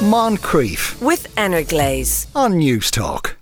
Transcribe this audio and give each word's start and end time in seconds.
Moncrieff 0.00 0.98
with 1.02 1.26
Energlaze. 1.36 2.26
on 2.34 2.56
News 2.56 2.90
Talk. 2.90 3.36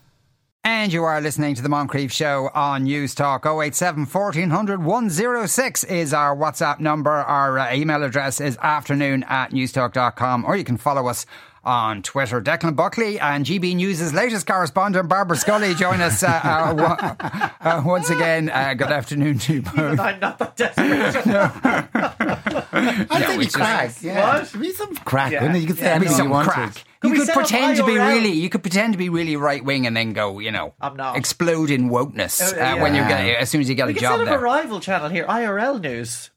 And 0.65 0.93
you 0.93 1.05
are 1.05 1.21
listening 1.21 1.55
to 1.55 1.63
the 1.63 1.69
Moncrieff 1.69 2.11
Show 2.11 2.51
on 2.53 2.83
News 2.83 3.15
Talk 3.15 3.47
087 3.47 4.07
1400 4.07 4.83
106 4.83 5.85
is 5.85 6.13
our 6.13 6.35
WhatsApp 6.35 6.81
number. 6.81 7.13
Our 7.13 7.61
uh, 7.61 7.73
email 7.73 8.03
address 8.03 8.41
is 8.41 8.59
afternoon 8.59 9.25
at 9.29 9.53
newstalk.com 9.53 10.45
or 10.45 10.57
you 10.57 10.65
can 10.65 10.77
follow 10.77 11.07
us 11.07 11.27
on 11.65 12.03
Twitter. 12.03 12.41
Declan 12.41 12.77
Buckley 12.77 13.19
and 13.21 13.45
GB 13.45 13.75
News' 13.77 14.13
latest 14.15 14.47
correspondent, 14.47 15.09
Barbara 15.09 15.37
Scully, 15.37 15.75
join 15.75 16.01
us 16.01 16.23
uh, 16.23 16.29
uh, 16.43 17.51
uh, 17.61 17.83
once 17.85 18.11
again. 18.11 18.49
Uh, 18.51 18.75
good 18.75 18.89
afternoon 18.91 19.39
to 19.41 19.55
you 19.55 19.63
both. 19.63 19.99
I'm 20.01 20.21
not 20.21 20.39
that 20.39 20.57
desperate. 20.57 21.27
I 23.11 23.23
think 23.25 23.39
we 23.39 23.45
it's 23.45 23.55
just- 23.55 23.55
crack. 23.55 23.95
Yeah. 24.03 24.39
What? 24.41 24.61
Be 24.61 24.73
some 24.73 24.95
crack, 24.97 25.33
Yeah. 25.33 25.41
wouldn't 25.43 25.57
it? 25.59 25.61
You 25.61 25.67
could 25.67 25.79
say 25.79 25.85
Yeah, 25.87 25.95
anything 25.95 26.17
some 26.17 26.27
you 26.29 26.33
wanted. 26.33 26.51
crack. 26.51 26.85
Can 27.01 27.13
You 27.15 27.25
could 27.25 27.29
pretend 27.35 27.77
to 27.77 27.87
be 27.87 27.97
really, 27.97 28.33
you 28.33 28.49
could 28.49 28.63
pretend 28.63 28.95
to 28.95 28.99
be 28.99 29.09
really 29.09 29.37
right 29.37 29.65
wing 29.65 29.87
and 29.87 29.97
then 29.97 30.13
go, 30.13 30.41
you 30.41 30.51
know, 30.51 30.75
I'm 30.81 30.97
not. 30.97 31.17
explode 31.17 31.71
in 31.71 31.91
wokeness 31.91 32.41
Oh, 32.43 32.61
uh, 32.61 32.77
when 32.83 32.95
you 32.95 33.03
get 33.03 33.37
as 33.37 33.49
soon 33.51 33.61
as 33.61 33.69
you 33.69 33.75
get 33.77 33.87
we 33.87 33.93
a 33.93 33.95
can 33.95 34.03
job 34.03 34.13
set 34.19 34.21
up 34.23 34.27
there. 34.27 34.39
a 34.39 34.43
rival 34.43 34.81
channel 34.81 35.09
here, 35.09 35.25
IRL 35.27 35.81
News, 35.81 36.31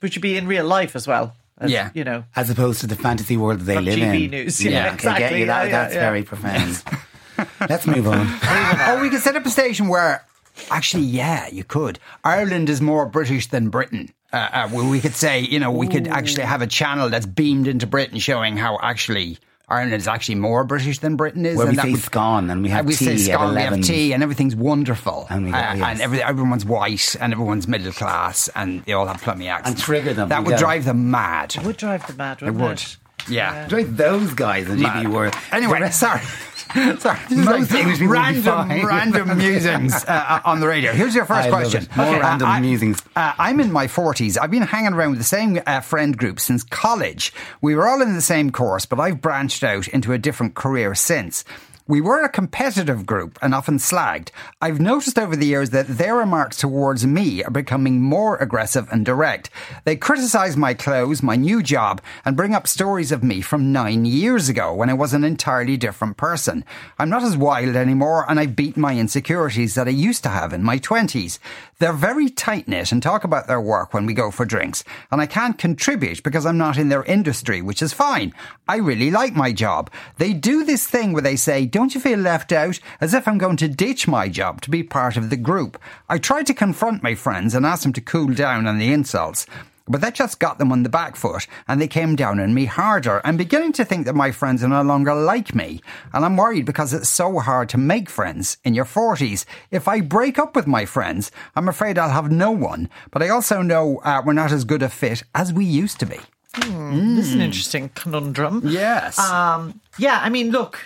which 0.00 0.14
would 0.16 0.22
be 0.22 0.36
in 0.36 0.46
real 0.46 0.66
life 0.66 0.94
as 0.96 1.06
well. 1.06 1.34
As, 1.58 1.70
Yeah. 1.70 1.90
you 1.94 2.04
know. 2.04 2.24
As 2.34 2.50
opposed 2.50 2.80
to 2.82 2.86
the 2.86 2.96
fantasy 2.96 3.36
world 3.36 3.60
that 3.60 3.64
they 3.64 3.74
From 3.76 3.84
live 3.86 3.98
GB 3.98 4.24
in. 4.24 4.30
News. 4.30 4.60
Yeah, 4.64 4.70
Yeah, 4.70 4.84
I 4.84 4.88
I 4.88 4.92
exactly. 4.94 5.20
get 5.28 5.38
you. 5.40 5.46
That, 5.46 5.62
Yeah, 5.62 5.64
yeah, 5.70 5.82
that's 5.82 5.94
yeah. 5.94 6.00
very 6.00 6.22
profound. 6.22 6.82
Let's 7.70 7.86
move 7.86 8.06
on. 8.16 8.26
Oh, 8.42 8.98
we 9.00 9.10
could 9.10 9.20
set 9.22 9.36
up 9.36 9.44
a 9.46 9.50
station 9.50 9.88
where, 9.88 10.24
actually, 10.70 11.04
yeah, 11.04 11.48
you 11.48 11.64
could. 11.64 11.98
Ireland 12.24 12.68
is 12.68 12.80
more 12.80 13.06
British 13.06 13.46
than 13.48 13.68
Britain. 13.70 14.12
Uh, 14.32 14.48
uh, 14.52 14.68
where 14.68 14.84
we 14.84 15.00
could 15.00 15.14
say, 15.14 15.40
you 15.40 15.58
know, 15.58 15.70
we 15.70 15.86
could 15.86 16.08
actually 16.08 16.42
have 16.42 16.60
a 16.60 16.66
channel 16.66 17.08
that's 17.08 17.24
beamed 17.26 17.68
into 17.68 17.86
Britain 17.86 18.18
showing 18.18 18.56
how 18.56 18.78
actually 18.82 19.38
Ireland 19.68 19.94
is 19.94 20.06
actually 20.06 20.36
more 20.36 20.62
British 20.62 21.00
than 21.00 21.16
Britain 21.16 21.44
is. 21.44 21.56
Where 21.56 21.66
we 21.66 21.70
and 21.70 21.78
that 21.78 21.82
say 21.86 21.90
would- 21.92 22.00
scone 22.00 22.50
and 22.50 22.62
we 22.62 22.68
have 22.68 22.86
we 22.86 22.92
say 22.92 23.16
tea 23.16 23.32
at 23.32 23.38
scone, 23.38 23.54
we 23.56 23.60
have 23.62 23.80
tea, 23.80 24.12
and 24.12 24.22
everything's 24.22 24.54
wonderful. 24.54 25.26
And 25.28 25.44
we 25.46 25.50
go, 25.50 25.56
Uh, 25.56 25.74
yes. 25.74 25.82
and 25.90 26.00
every, 26.00 26.22
everyone's 26.22 26.64
white, 26.64 27.16
and 27.20 27.32
everyone's 27.32 27.66
middle 27.66 27.92
class, 27.92 28.48
and 28.54 28.84
they 28.84 28.92
all 28.92 29.06
have 29.06 29.20
plummy 29.20 29.48
accents. 29.48 29.70
And 29.80 29.84
trigger 29.84 30.14
them. 30.14 30.28
That 30.28 30.42
We 30.42 30.46
would 30.46 30.52
go. 30.52 30.58
drive 30.58 30.84
them 30.84 31.10
mad. 31.10 31.56
It 31.56 31.64
would 31.64 31.76
drive 31.78 32.06
them 32.06 32.16
mad, 32.16 32.42
It 32.42 32.44
wouldn't 32.44 32.60
would. 32.62 32.78
it? 32.78 32.96
Yeah. 33.28 33.66
drive 33.66 33.96
those 33.96 34.32
guys 34.34 34.68
in 34.68 34.78
GB 34.78 34.82
Mad. 34.82 35.08
world. 35.12 35.34
Anyway, 35.50 35.90
sorry. 35.90 36.20
Sorry, 36.98 37.18
Most 37.30 37.70
like 37.70 37.72
English 37.72 37.72
people 37.72 37.84
would 37.86 37.98
be 38.00 38.06
random, 38.06 38.68
random 38.86 39.38
musings 39.38 40.04
uh, 40.04 40.40
on 40.44 40.60
the 40.60 40.66
radio. 40.66 40.92
Here's 40.92 41.14
your 41.14 41.24
first 41.24 41.46
I 41.46 41.50
question. 41.50 41.86
More 41.96 42.18
random 42.20 42.48
I- 42.48 42.60
musings. 42.60 43.02
Uh, 43.14 43.32
I'm 43.38 43.60
in 43.60 43.70
my 43.72 43.86
40s. 43.86 44.36
I've 44.40 44.50
been 44.50 44.62
hanging 44.62 44.92
around 44.92 45.10
with 45.10 45.18
the 45.20 45.24
same 45.24 45.60
uh, 45.66 45.80
friend 45.80 46.16
group 46.16 46.40
since 46.40 46.62
college. 46.64 47.32
We 47.60 47.74
were 47.74 47.86
all 47.88 48.02
in 48.02 48.14
the 48.14 48.20
same 48.20 48.50
course, 48.50 48.84
but 48.86 48.98
I've 49.00 49.20
branched 49.20 49.62
out 49.62 49.88
into 49.88 50.12
a 50.12 50.18
different 50.18 50.54
career 50.54 50.94
since. 50.94 51.44
We 51.88 52.00
were 52.00 52.24
a 52.24 52.28
competitive 52.28 53.06
group 53.06 53.38
and 53.40 53.54
often 53.54 53.78
slagged. 53.78 54.30
I've 54.60 54.80
noticed 54.80 55.20
over 55.20 55.36
the 55.36 55.46
years 55.46 55.70
that 55.70 55.86
their 55.86 56.16
remarks 56.16 56.56
towards 56.56 57.06
me 57.06 57.44
are 57.44 57.50
becoming 57.50 58.00
more 58.00 58.36
aggressive 58.38 58.88
and 58.90 59.06
direct. 59.06 59.50
They 59.84 59.94
criticise 59.94 60.56
my 60.56 60.74
clothes, 60.74 61.22
my 61.22 61.36
new 61.36 61.62
job, 61.62 62.00
and 62.24 62.36
bring 62.36 62.56
up 62.56 62.66
stories 62.66 63.12
of 63.12 63.22
me 63.22 63.40
from 63.40 63.70
nine 63.70 64.04
years 64.04 64.48
ago 64.48 64.74
when 64.74 64.90
I 64.90 64.94
was 64.94 65.14
an 65.14 65.22
entirely 65.22 65.76
different 65.76 66.16
person. 66.16 66.64
I'm 66.98 67.08
not 67.08 67.22
as 67.22 67.36
wild 67.36 67.76
anymore 67.76 68.28
and 68.28 68.40
I've 68.40 68.56
beaten 68.56 68.82
my 68.82 68.98
insecurities 68.98 69.76
that 69.76 69.86
I 69.86 69.90
used 69.90 70.24
to 70.24 70.28
have 70.28 70.52
in 70.52 70.64
my 70.64 70.80
20s. 70.80 71.38
They're 71.78 71.92
very 71.92 72.30
tight 72.30 72.66
knit 72.66 72.90
and 72.90 73.02
talk 73.02 73.22
about 73.22 73.46
their 73.48 73.60
work 73.60 73.92
when 73.92 74.06
we 74.06 74.14
go 74.14 74.30
for 74.30 74.46
drinks, 74.46 74.82
and 75.10 75.20
I 75.20 75.26
can't 75.26 75.58
contribute 75.58 76.22
because 76.22 76.46
I'm 76.46 76.56
not 76.56 76.78
in 76.78 76.88
their 76.88 77.04
industry, 77.04 77.60
which 77.60 77.82
is 77.82 77.92
fine. 77.92 78.32
I 78.66 78.76
really 78.76 79.10
like 79.10 79.34
my 79.34 79.52
job. 79.52 79.90
They 80.16 80.32
do 80.32 80.64
this 80.64 80.86
thing 80.86 81.12
where 81.12 81.20
they 81.20 81.36
say, 81.36 81.66
Don't 81.76 81.94
you 81.94 82.00
feel 82.00 82.18
left 82.18 82.52
out? 82.52 82.80
As 83.02 83.12
if 83.12 83.28
I'm 83.28 83.36
going 83.36 83.58
to 83.58 83.68
ditch 83.68 84.08
my 84.08 84.30
job 84.30 84.62
to 84.62 84.70
be 84.70 84.82
part 84.82 85.18
of 85.18 85.28
the 85.28 85.36
group. 85.36 85.78
I 86.08 86.16
tried 86.16 86.46
to 86.46 86.54
confront 86.54 87.02
my 87.02 87.14
friends 87.14 87.54
and 87.54 87.66
ask 87.66 87.82
them 87.82 87.92
to 87.92 88.00
cool 88.00 88.32
down 88.32 88.66
on 88.66 88.78
the 88.78 88.90
insults. 88.90 89.46
But 89.86 90.00
that 90.00 90.14
just 90.14 90.40
got 90.40 90.56
them 90.56 90.72
on 90.72 90.84
the 90.84 90.88
back 90.88 91.16
foot 91.16 91.46
and 91.68 91.78
they 91.78 91.86
came 91.86 92.16
down 92.16 92.40
on 92.40 92.54
me 92.54 92.64
harder. 92.64 93.20
I'm 93.24 93.36
beginning 93.36 93.74
to 93.74 93.84
think 93.84 94.06
that 94.06 94.14
my 94.14 94.30
friends 94.30 94.64
are 94.64 94.68
no 94.68 94.80
longer 94.80 95.14
like 95.14 95.54
me. 95.54 95.82
And 96.14 96.24
I'm 96.24 96.38
worried 96.38 96.64
because 96.64 96.94
it's 96.94 97.10
so 97.10 97.40
hard 97.40 97.68
to 97.68 97.76
make 97.76 98.08
friends 98.08 98.56
in 98.64 98.72
your 98.72 98.86
40s. 98.86 99.44
If 99.70 99.86
I 99.86 100.00
break 100.00 100.38
up 100.38 100.56
with 100.56 100.66
my 100.66 100.86
friends, 100.86 101.30
I'm 101.54 101.68
afraid 101.68 101.98
I'll 101.98 102.08
have 102.08 102.32
no 102.32 102.52
one. 102.52 102.88
But 103.10 103.22
I 103.22 103.28
also 103.28 103.60
know 103.60 103.98
uh, 103.98 104.22
we're 104.24 104.32
not 104.32 104.50
as 104.50 104.64
good 104.64 104.82
a 104.82 104.88
fit 104.88 105.24
as 105.34 105.52
we 105.52 105.66
used 105.66 106.00
to 106.00 106.06
be. 106.06 106.20
This 106.54 107.26
is 107.26 107.34
an 107.34 107.42
interesting 107.42 107.90
conundrum. 107.90 108.62
Yes. 108.64 109.18
Um, 109.18 109.78
yeah, 109.98 110.20
I 110.22 110.30
mean, 110.30 110.50
look, 110.52 110.80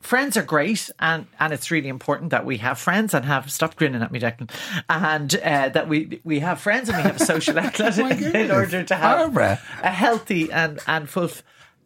friends 0.00 0.36
are 0.36 0.42
great, 0.42 0.90
and 0.98 1.26
and 1.38 1.52
it's 1.52 1.70
really 1.70 1.88
important 1.88 2.30
that 2.30 2.44
we 2.44 2.58
have 2.58 2.78
friends 2.78 3.14
and 3.14 3.24
have 3.24 3.50
stop 3.50 3.76
grinning 3.76 4.02
at 4.02 4.10
me, 4.10 4.20
Declan, 4.20 4.50
and 4.88 5.34
uh, 5.36 5.68
that 5.70 5.88
we 5.88 6.20
we 6.24 6.40
have 6.40 6.60
friends 6.60 6.88
and 6.88 6.96
we 6.98 7.02
have 7.02 7.20
a 7.20 7.24
social 7.24 7.58
outlet 7.64 7.98
in, 7.98 8.36
in 8.36 8.50
order 8.50 8.82
to 8.82 8.94
have 8.94 9.18
Barbara. 9.18 9.60
a 9.82 9.90
healthy 9.90 10.50
and 10.52 10.80
and 10.86 11.08
full. 11.08 11.30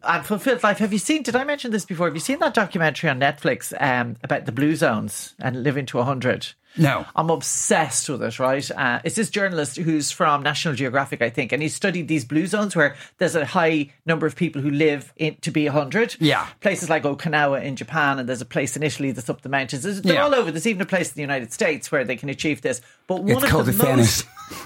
And 0.07 0.23
fulfilled 0.23 0.61
life. 0.61 0.77
Have 0.77 0.93
you 0.93 0.99
seen? 0.99 1.23
Did 1.23 1.35
I 1.35 1.43
mention 1.45 1.71
this 1.71 1.83
before? 1.83 2.05
Have 2.05 2.13
you 2.13 2.19
seen 2.19 2.37
that 2.37 2.53
documentary 2.53 3.09
on 3.09 3.19
Netflix 3.19 3.73
um, 3.81 4.17
about 4.23 4.45
the 4.45 4.51
blue 4.51 4.75
zones 4.75 5.33
and 5.39 5.63
living 5.63 5.87
to 5.87 6.03
hundred? 6.03 6.45
No. 6.77 7.05
I'm 7.15 7.29
obsessed 7.29 8.09
with 8.09 8.21
it, 8.23 8.39
right? 8.39 8.69
Uh, 8.71 8.99
it's 9.03 9.15
this 9.15 9.29
journalist 9.29 9.77
who's 9.77 10.11
from 10.11 10.43
National 10.43 10.73
Geographic, 10.73 11.21
I 11.21 11.29
think, 11.29 11.51
and 11.51 11.61
he 11.61 11.69
studied 11.69 12.07
these 12.07 12.25
blue 12.25 12.47
zones 12.47 12.75
where 12.75 12.95
there's 13.17 13.35
a 13.35 13.45
high 13.45 13.91
number 14.05 14.25
of 14.25 14.35
people 14.35 14.61
who 14.61 14.69
live 14.69 15.13
in, 15.17 15.35
to 15.41 15.51
be 15.51 15.65
100. 15.65 16.17
Yeah. 16.19 16.47
Places 16.61 16.89
like 16.89 17.03
Okinawa 17.03 17.63
in 17.63 17.75
Japan, 17.75 18.19
and 18.19 18.27
there's 18.27 18.41
a 18.41 18.45
place 18.45 18.75
in 18.75 18.83
Italy 18.83 19.11
that's 19.11 19.29
up 19.29 19.41
the 19.41 19.49
mountains. 19.49 19.83
There's- 19.83 20.01
They're 20.01 20.15
Yeah. 20.15 20.23
all 20.23 20.35
over. 20.35 20.51
There's 20.51 20.67
even 20.67 20.81
a 20.81 20.85
place 20.85 21.09
in 21.09 21.15
the 21.15 21.21
United 21.21 21.53
States 21.53 21.91
where 21.91 22.03
they 22.03 22.15
can 22.15 22.29
achieve 22.29 22.61
this. 22.61 22.81
But 23.07 23.23
one 23.23 23.31
It's 23.31 23.43
of 23.43 23.49
called 23.49 23.65
the 23.67 23.71
the 23.71 23.83
most, 23.95 24.25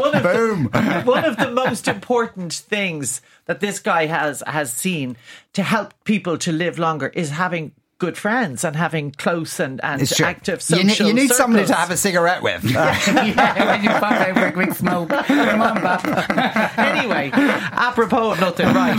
one 0.00 0.14
of 0.14 0.22
Boom. 0.22 0.70
The, 0.72 1.02
one 1.04 1.24
of 1.24 1.36
the 1.36 1.50
most 1.50 1.88
important 1.88 2.52
things 2.52 3.20
that 3.46 3.60
this 3.60 3.78
guy 3.80 4.06
has 4.06 4.42
has 4.46 4.72
seen 4.72 5.16
to 5.52 5.62
help 5.62 5.92
people 6.04 6.38
to 6.38 6.52
live 6.52 6.78
longer 6.78 7.08
is 7.08 7.30
having 7.30 7.72
good 8.02 8.18
friends 8.18 8.64
and 8.64 8.74
having 8.74 9.12
close 9.12 9.60
and, 9.60 9.80
and 9.84 10.02
It's 10.02 10.16
true. 10.16 10.26
active 10.26 10.56
you, 10.56 10.76
social 10.76 10.84
need, 10.84 10.98
you 10.98 11.12
need 11.14 11.30
somebody 11.30 11.64
to 11.66 11.72
have 11.72 11.92
a 11.92 11.96
cigarette 11.96 12.42
with. 12.42 12.64
yeah, 12.70 13.64
when 13.70 13.84
you 13.84 13.90
pop 13.90 14.02
out 14.10 14.34
for 14.34 14.46
a 14.46 14.52
quick 14.52 14.72
smoke. 14.74 15.08
Come 15.10 15.60
on, 15.62 15.74
Bap. 15.80 16.78
anyway, 16.78 17.30
apropos 17.32 18.32
of 18.32 18.40
nothing, 18.40 18.66
right? 18.66 18.98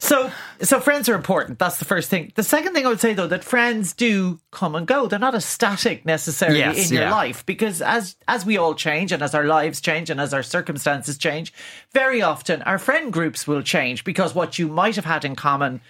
So, 0.00 0.30
so 0.62 0.78
friends 0.78 1.08
are 1.08 1.16
important. 1.16 1.58
That's 1.58 1.78
the 1.78 1.84
first 1.84 2.08
thing. 2.08 2.30
The 2.36 2.44
second 2.44 2.72
thing 2.72 2.86
I 2.86 2.88
would 2.90 3.00
say, 3.00 3.14
though, 3.14 3.26
that 3.26 3.42
friends 3.42 3.94
do 3.94 4.38
come 4.52 4.76
and 4.76 4.86
go. 4.86 5.08
They're 5.08 5.18
not 5.18 5.34
a 5.34 5.40
static 5.40 6.06
necessarily 6.06 6.60
Yes, 6.60 6.88
in 6.88 6.94
your 6.94 7.04
yeah. 7.06 7.10
life 7.10 7.44
because 7.46 7.82
as 7.82 8.14
as 8.28 8.46
we 8.46 8.56
all 8.58 8.74
change 8.76 9.10
and 9.10 9.22
as 9.24 9.34
our 9.34 9.44
lives 9.44 9.80
change 9.80 10.08
and 10.08 10.20
as 10.20 10.32
our 10.32 10.44
circumstances 10.44 11.18
change, 11.18 11.52
very 11.92 12.22
often 12.22 12.62
our 12.62 12.78
friend 12.78 13.12
groups 13.12 13.48
will 13.48 13.62
change 13.62 14.04
because 14.04 14.34
what 14.36 14.56
you 14.58 14.68
might 14.68 14.94
have 14.94 15.04
had 15.04 15.24
in 15.24 15.34
common. 15.34 15.80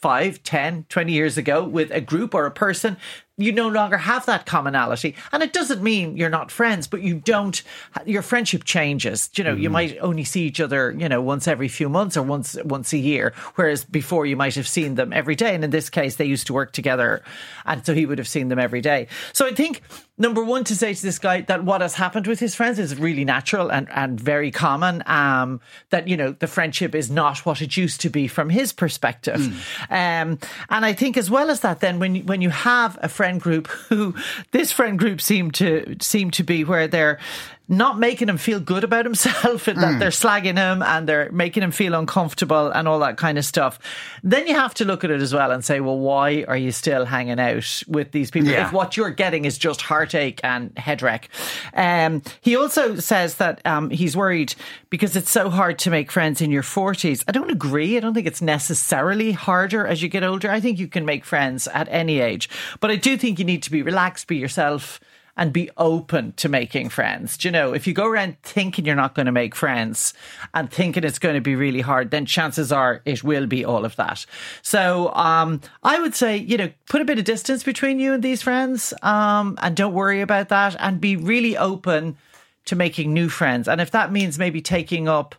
5, 0.00 0.42
10, 0.42 0.84
20 0.88 1.12
years 1.12 1.36
ago 1.38 1.64
with 1.64 1.90
a 1.90 2.00
group 2.00 2.34
or 2.34 2.46
a 2.46 2.50
person, 2.50 2.96
you 3.38 3.52
no 3.52 3.68
longer 3.68 3.96
have 3.96 4.26
that 4.26 4.44
commonality. 4.46 5.14
And 5.32 5.42
it 5.42 5.52
doesn't 5.52 5.80
mean 5.80 6.16
you're 6.16 6.28
not 6.28 6.50
friends, 6.50 6.88
but 6.88 7.02
you 7.02 7.14
don't, 7.14 7.62
your 8.04 8.22
friendship 8.22 8.64
changes. 8.64 9.30
You 9.36 9.44
know, 9.44 9.54
you 9.54 9.70
might 9.70 9.96
only 10.00 10.24
see 10.24 10.42
each 10.42 10.60
other, 10.60 10.90
you 10.98 11.08
know, 11.08 11.22
once 11.22 11.46
every 11.46 11.68
few 11.68 11.88
months 11.88 12.16
or 12.16 12.22
once, 12.22 12.58
once 12.64 12.92
a 12.92 12.98
year. 12.98 13.32
Whereas 13.54 13.84
before 13.84 14.26
you 14.26 14.36
might 14.36 14.56
have 14.56 14.66
seen 14.66 14.96
them 14.96 15.12
every 15.12 15.36
day. 15.36 15.54
And 15.54 15.62
in 15.62 15.70
this 15.70 15.88
case, 15.88 16.16
they 16.16 16.24
used 16.24 16.48
to 16.48 16.52
work 16.52 16.72
together. 16.72 17.22
And 17.64 17.86
so 17.86 17.94
he 17.94 18.06
would 18.06 18.18
have 18.18 18.28
seen 18.28 18.48
them 18.48 18.58
every 18.58 18.80
day. 18.80 19.06
So 19.32 19.46
I 19.46 19.54
think 19.54 19.82
number 20.18 20.42
one 20.42 20.64
to 20.64 20.74
say 20.74 20.92
to 20.92 21.02
this 21.02 21.20
guy 21.20 21.42
that 21.42 21.62
what 21.62 21.80
has 21.80 21.94
happened 21.94 22.26
with 22.26 22.40
his 22.40 22.56
friends 22.56 22.80
is 22.80 22.98
really 22.98 23.24
natural 23.24 23.70
and, 23.70 23.88
and 23.90 24.20
very 24.20 24.50
common. 24.50 25.04
Um, 25.06 25.60
that, 25.90 26.08
you 26.08 26.16
know, 26.16 26.32
the 26.32 26.48
friendship 26.48 26.92
is 26.92 27.08
not 27.08 27.46
what 27.46 27.62
it 27.62 27.76
used 27.76 28.00
to 28.00 28.10
be 28.10 28.26
from 28.26 28.50
his 28.50 28.72
perspective. 28.72 29.40
Um, 29.90 30.40
and 30.70 30.84
I 30.84 30.92
think 30.92 31.16
as 31.16 31.30
well 31.30 31.50
as 31.50 31.60
that, 31.60 31.78
then 31.78 32.00
when, 32.00 32.26
when 32.26 32.42
you 32.42 32.50
have 32.50 32.98
a 33.00 33.08
friend 33.08 33.27
group 33.36 33.66
who 33.66 34.14
this 34.52 34.72
friend 34.72 34.98
group 34.98 35.20
seemed 35.20 35.54
to 35.54 35.96
seem 36.00 36.30
to 36.30 36.42
be 36.42 36.64
where 36.64 36.88
they're 36.88 37.18
not 37.70 37.98
making 37.98 38.28
him 38.28 38.38
feel 38.38 38.60
good 38.60 38.82
about 38.82 39.04
himself 39.04 39.68
and 39.68 39.78
that 39.82 39.98
they're 39.98 40.08
slagging 40.08 40.56
him 40.56 40.82
and 40.82 41.06
they're 41.08 41.30
making 41.32 41.62
him 41.62 41.70
feel 41.70 41.94
uncomfortable 41.94 42.70
and 42.70 42.88
all 42.88 42.98
that 43.00 43.18
kind 43.18 43.36
of 43.36 43.44
stuff. 43.44 43.78
Then 44.22 44.46
you 44.46 44.54
have 44.54 44.72
to 44.74 44.84
look 44.86 45.04
at 45.04 45.10
it 45.10 45.20
as 45.20 45.34
well 45.34 45.50
and 45.50 45.64
say, 45.64 45.80
well, 45.80 45.98
why 45.98 46.44
are 46.48 46.56
you 46.56 46.72
still 46.72 47.04
hanging 47.04 47.38
out 47.38 47.82
with 47.86 48.12
these 48.12 48.30
people 48.30 48.48
Yeah. 48.50 48.66
if 48.66 48.72
what 48.72 48.96
you're 48.96 49.10
getting 49.10 49.44
is 49.44 49.58
just 49.58 49.82
heartache 49.82 50.40
and 50.42 50.76
head 50.78 51.02
wreck? 51.02 51.28
Um, 51.74 52.22
he 52.40 52.56
also 52.56 52.96
says 52.96 53.34
that 53.36 53.60
um, 53.66 53.90
he's 53.90 54.16
worried 54.16 54.54
because 54.88 55.14
it's 55.14 55.30
so 55.30 55.50
hard 55.50 55.78
to 55.80 55.90
make 55.90 56.10
friends 56.10 56.40
in 56.40 56.50
your 56.50 56.62
40s. 56.62 57.22
I 57.28 57.32
don't 57.32 57.50
agree. 57.50 57.96
I 57.96 58.00
don't 58.00 58.14
think 58.14 58.26
it's 58.26 58.40
necessarily 58.42 59.32
harder 59.32 59.86
as 59.86 60.02
you 60.02 60.08
get 60.08 60.24
older. 60.24 60.50
I 60.50 60.60
think 60.60 60.78
you 60.78 60.88
can 60.88 61.04
make 61.04 61.24
friends 61.24 61.68
at 61.68 61.86
any 61.90 62.20
age. 62.20 62.48
But 62.80 62.90
I 62.90 62.96
do 62.96 63.16
think 63.18 63.38
you 63.38 63.44
need 63.44 63.62
to 63.64 63.70
be 63.70 63.82
relaxed, 63.82 64.26
be 64.26 64.36
yourself 64.36 65.00
and 65.38 65.52
be 65.52 65.70
open 65.76 66.32
to 66.32 66.48
making 66.48 66.88
friends. 66.88 67.38
Do 67.38 67.48
you 67.48 67.52
know, 67.52 67.72
if 67.72 67.86
you 67.86 67.94
go 67.94 68.06
around 68.06 68.36
thinking 68.42 68.84
you're 68.84 68.96
not 68.96 69.14
going 69.14 69.26
to 69.26 69.32
make 69.32 69.54
friends 69.54 70.12
and 70.52 70.70
thinking 70.70 71.04
it's 71.04 71.20
going 71.20 71.36
to 71.36 71.40
be 71.40 71.54
really 71.54 71.80
hard, 71.80 72.10
then 72.10 72.26
chances 72.26 72.72
are 72.72 73.00
it 73.04 73.22
will 73.22 73.46
be 73.46 73.64
all 73.64 73.84
of 73.84 73.94
that. 73.96 74.26
So 74.62 75.14
um, 75.14 75.60
I 75.84 76.00
would 76.00 76.16
say, 76.16 76.36
you 76.36 76.56
know, 76.56 76.70
put 76.88 77.00
a 77.00 77.04
bit 77.04 77.20
of 77.20 77.24
distance 77.24 77.62
between 77.62 78.00
you 78.00 78.12
and 78.12 78.22
these 78.22 78.42
friends 78.42 78.92
um, 79.02 79.56
and 79.62 79.76
don't 79.76 79.94
worry 79.94 80.20
about 80.20 80.48
that 80.48 80.74
and 80.80 81.00
be 81.00 81.14
really 81.14 81.56
open 81.56 82.16
to 82.64 82.76
making 82.76 83.14
new 83.14 83.28
friends. 83.28 83.68
And 83.68 83.80
if 83.80 83.92
that 83.92 84.12
means 84.12 84.38
maybe 84.38 84.60
taking 84.60 85.08
up 85.08 85.36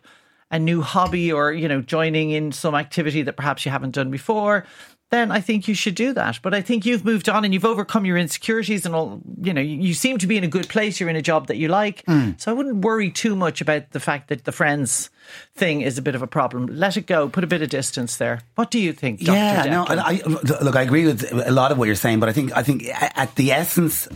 a 0.50 0.58
new 0.58 0.80
hobby 0.80 1.30
or, 1.30 1.52
you 1.52 1.68
know, 1.68 1.80
joining 1.80 2.30
in 2.30 2.50
some 2.50 2.74
activity 2.74 3.22
that 3.22 3.36
perhaps 3.36 3.64
you 3.64 3.70
haven't 3.70 3.92
done 3.92 4.10
before, 4.10 4.66
then 5.10 5.32
I 5.32 5.40
think 5.40 5.68
you 5.68 5.74
should 5.74 5.96
do 5.96 6.12
that. 6.14 6.38
But 6.40 6.54
I 6.54 6.62
think 6.62 6.86
you've 6.86 7.04
moved 7.04 7.28
on 7.28 7.44
and 7.44 7.52
you've 7.52 7.64
overcome 7.64 8.04
your 8.04 8.16
insecurities 8.16 8.86
and 8.86 8.94
all, 8.94 9.20
you 9.42 9.52
know, 9.52 9.60
you, 9.60 9.92
seem 9.92 10.18
to 10.18 10.26
be 10.26 10.36
in 10.36 10.44
a 10.44 10.48
good 10.48 10.68
place. 10.68 11.00
You're 11.00 11.08
in 11.08 11.16
a 11.16 11.22
job 11.22 11.48
that 11.48 11.56
you 11.56 11.68
like. 11.68 12.04
Hmm. 12.06 12.30
So 12.38 12.50
I 12.50 12.54
wouldn't 12.54 12.84
worry 12.84 13.10
too 13.10 13.34
much 13.34 13.60
about 13.60 13.90
the 13.90 14.00
fact 14.00 14.28
that 14.28 14.44
the 14.44 14.52
friends 14.52 15.10
thing 15.54 15.80
is 15.80 15.98
a 15.98 16.02
bit 16.02 16.14
of 16.14 16.22
a 16.22 16.26
problem. 16.28 16.66
Let 16.66 16.96
it 16.96 17.06
go. 17.06 17.28
Put 17.28 17.44
a 17.44 17.48
bit 17.48 17.60
of 17.60 17.68
distance 17.68 18.16
there. 18.16 18.40
What 18.54 18.70
do 18.70 18.78
you 18.78 18.92
think, 18.92 19.20
Dr. 19.20 19.36
Yeah, 19.36 19.64
no, 19.64 19.84
Declan? 19.84 19.90
and 19.90 20.00
I, 20.00 20.62
look, 20.62 20.76
I 20.76 20.82
agree 20.82 21.06
with 21.06 21.24
a 21.32 21.50
lot 21.50 21.72
of 21.72 21.78
what 21.78 21.86
you're 21.86 21.96
saying, 21.96 22.20
but 22.20 22.28
I 22.28 22.32
think, 22.32 22.56
I 22.56 22.62
think 22.62 22.86
at 22.86 23.34
the 23.34 23.50
essence, 23.52 24.08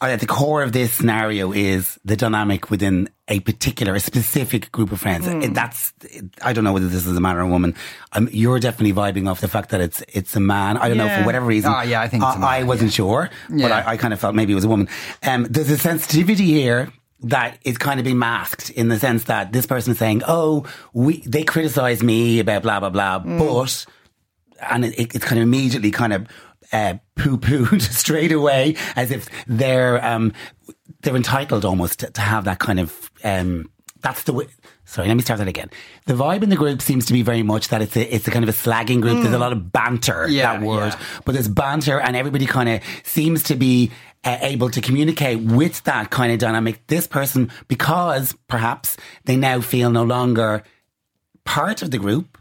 at 0.00 0.20
the 0.20 0.26
core 0.26 0.62
of 0.62 0.72
this 0.72 0.92
scenario 0.92 1.52
is 1.52 1.98
the 2.04 2.16
dynamic 2.16 2.70
within 2.70 3.08
a 3.26 3.40
particular, 3.40 3.94
a 3.94 4.00
specific 4.00 4.70
group 4.72 4.92
of 4.92 5.00
friends. 5.00 5.26
Hmm. 5.26 5.52
That's, 5.52 5.92
I 6.40 6.52
don't 6.52 6.64
know 6.64 6.72
whether 6.72 6.86
this 6.88 7.04
is 7.06 7.16
a 7.16 7.20
man 7.20 7.36
or 7.36 7.40
a 7.40 7.48
woman. 7.48 7.74
Um, 8.12 8.28
you're 8.32 8.60
definitely 8.60 8.92
vibing 8.92 9.28
off 9.28 9.40
the 9.40 9.48
fact 9.48 9.70
that 9.70 9.80
it's, 9.80 10.02
it's 10.08 10.36
a 10.36 10.40
man. 10.40 10.76
I 10.76 10.88
don't 10.88 10.98
know 10.98 11.08
for 11.08 11.24
whatever 11.24 11.46
reason. 11.46 11.72
Oh, 11.74 11.82
yeah, 11.82 12.00
I 12.00 12.08
think 12.08 12.22
it's 12.22 12.36
a 12.36 12.38
man, 12.38 12.48
I 12.48 12.62
wasn't 12.62 12.92
sure, 12.92 13.28
but 13.48 13.58
Yeah. 13.58 13.76
I, 13.86 13.92
I 13.92 13.96
kind 13.96 14.14
of 14.14 14.20
felt 14.20 14.34
maybe 14.34 14.52
it 14.52 14.54
was 14.56 14.64
a 14.64 14.68
woman. 14.68 14.88
Um, 15.24 15.46
there's 15.50 15.70
a 15.70 15.78
sensitivity 15.78 16.46
here 16.46 16.92
that 17.20 17.58
is 17.64 17.76
kind 17.76 17.98
of 17.98 18.04
being 18.04 18.18
masked 18.20 18.70
in 18.70 18.88
the 18.88 18.98
sense 18.98 19.24
that 19.24 19.52
this 19.52 19.66
person 19.66 19.90
is 19.90 19.98
saying, 19.98 20.22
"Oh, 20.28 20.64
we 20.92 21.20
they 21.22 21.42
criticize 21.42 22.00
me 22.00 22.38
about 22.38 22.62
blah 22.62 22.78
blah 22.78 22.90
blah," 22.90 23.18
Hmm. 23.18 23.38
but 23.40 23.86
and 24.70 24.84
it, 24.84 24.94
it's 25.16 25.24
kind 25.24 25.40
of 25.40 25.42
immediately 25.42 25.90
kind 25.90 26.12
of 26.12 26.28
uh, 26.72 26.94
poo-pooed 27.16 27.80
straight 27.92 28.32
away 28.32 28.76
as 28.96 29.10
if 29.10 29.28
they're 29.46 30.04
um, 30.04 30.32
they're 31.02 31.16
entitled 31.16 31.64
almost 31.64 32.00
to, 32.00 32.10
to 32.10 32.20
have 32.20 32.44
that 32.44 32.58
kind 32.58 32.80
of 32.80 33.10
um, 33.24 33.70
that's 34.00 34.22
the 34.24 34.32
way. 34.32 34.46
Sorry, 34.84 35.08
let 35.08 35.14
me 35.14 35.22
start 35.22 35.38
that 35.38 35.48
again. 35.48 35.70
The 36.06 36.14
vibe 36.14 36.42
in 36.42 36.48
the 36.48 36.56
group 36.56 36.80
seems 36.80 37.04
to 37.06 37.12
be 37.12 37.22
very 37.22 37.42
much 37.42 37.68
that 37.68 37.82
it's 37.82 37.96
a 37.96 38.14
it's 38.14 38.26
a 38.28 38.30
kind 38.30 38.44
of 38.44 38.48
a 38.48 38.52
slagging 38.52 39.00
group. 39.00 39.20
There's 39.22 39.34
a 39.34 39.38
lot 39.38 39.52
of 39.52 39.72
banter. 39.72 40.26
Mm. 40.26 40.32
Yeah, 40.32 40.52
that 40.52 40.62
word, 40.62 40.92
yeah. 40.92 41.00
but 41.24 41.32
there's 41.32 41.48
banter, 41.48 42.00
and 42.00 42.16
everybody 42.16 42.46
kind 42.46 42.68
of 42.68 42.82
seems 43.02 43.42
to 43.44 43.56
be 43.56 43.90
uh, 44.24 44.38
able 44.40 44.70
to 44.70 44.80
communicate 44.80 45.40
with 45.40 45.82
that 45.84 46.10
kind 46.10 46.32
of 46.32 46.38
dynamic. 46.38 46.86
This 46.86 47.06
person, 47.06 47.50
because 47.66 48.34
perhaps 48.46 48.96
they 49.24 49.36
now 49.36 49.60
feel 49.60 49.90
no 49.90 50.04
longer 50.04 50.62
part 51.44 51.82
of 51.82 51.90
the 51.90 51.98
group, 51.98 52.38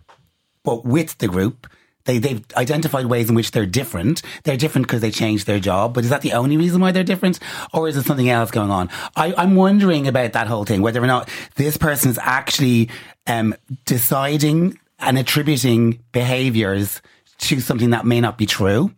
but 0.64 0.86
with 0.86 1.18
the 1.18 1.28
group. 1.28 1.68
They, 2.08 2.18
they've 2.18 2.44
identified 2.56 3.06
ways 3.06 3.30
in 3.30 3.36
which 3.36 3.52
they're 3.52 3.66
different. 3.66 4.22
They're 4.44 4.58
different 4.58 4.88
because 4.88 5.02
they 5.02 5.12
changed 5.12 5.46
their 5.46 5.60
job, 5.60 5.94
but 5.94 6.06
is 6.06 6.10
that 6.10 6.22
the 6.22 6.34
only 6.34 6.58
reason 6.58 6.82
why 6.82 6.92
they're 6.92 7.04
different? 7.04 7.38
Or 7.74 7.88
is 7.88 7.96
there 7.96 8.04
something 8.04 8.30
else 8.30 8.50
going 8.50 8.72
on? 8.72 8.90
I, 9.16 9.34
I'm 9.38 9.56
wondering 9.56 10.08
about 10.08 10.34
that 10.34 10.48
whole 10.48 10.64
thing, 10.64 10.82
whether 10.82 11.04
or 11.04 11.08
not 11.08 11.30
this 11.56 11.76
person 11.78 12.10
is 12.10 12.18
actually 12.18 12.90
um, 13.28 13.54
deciding 13.86 14.80
and 15.00 15.18
attributing 15.18 16.00
behaviors 16.14 17.02
to 17.40 17.60
something 17.60 17.92
that 17.92 18.06
may 18.06 18.22
not 18.22 18.38
be 18.38 18.46
true. 18.46 18.92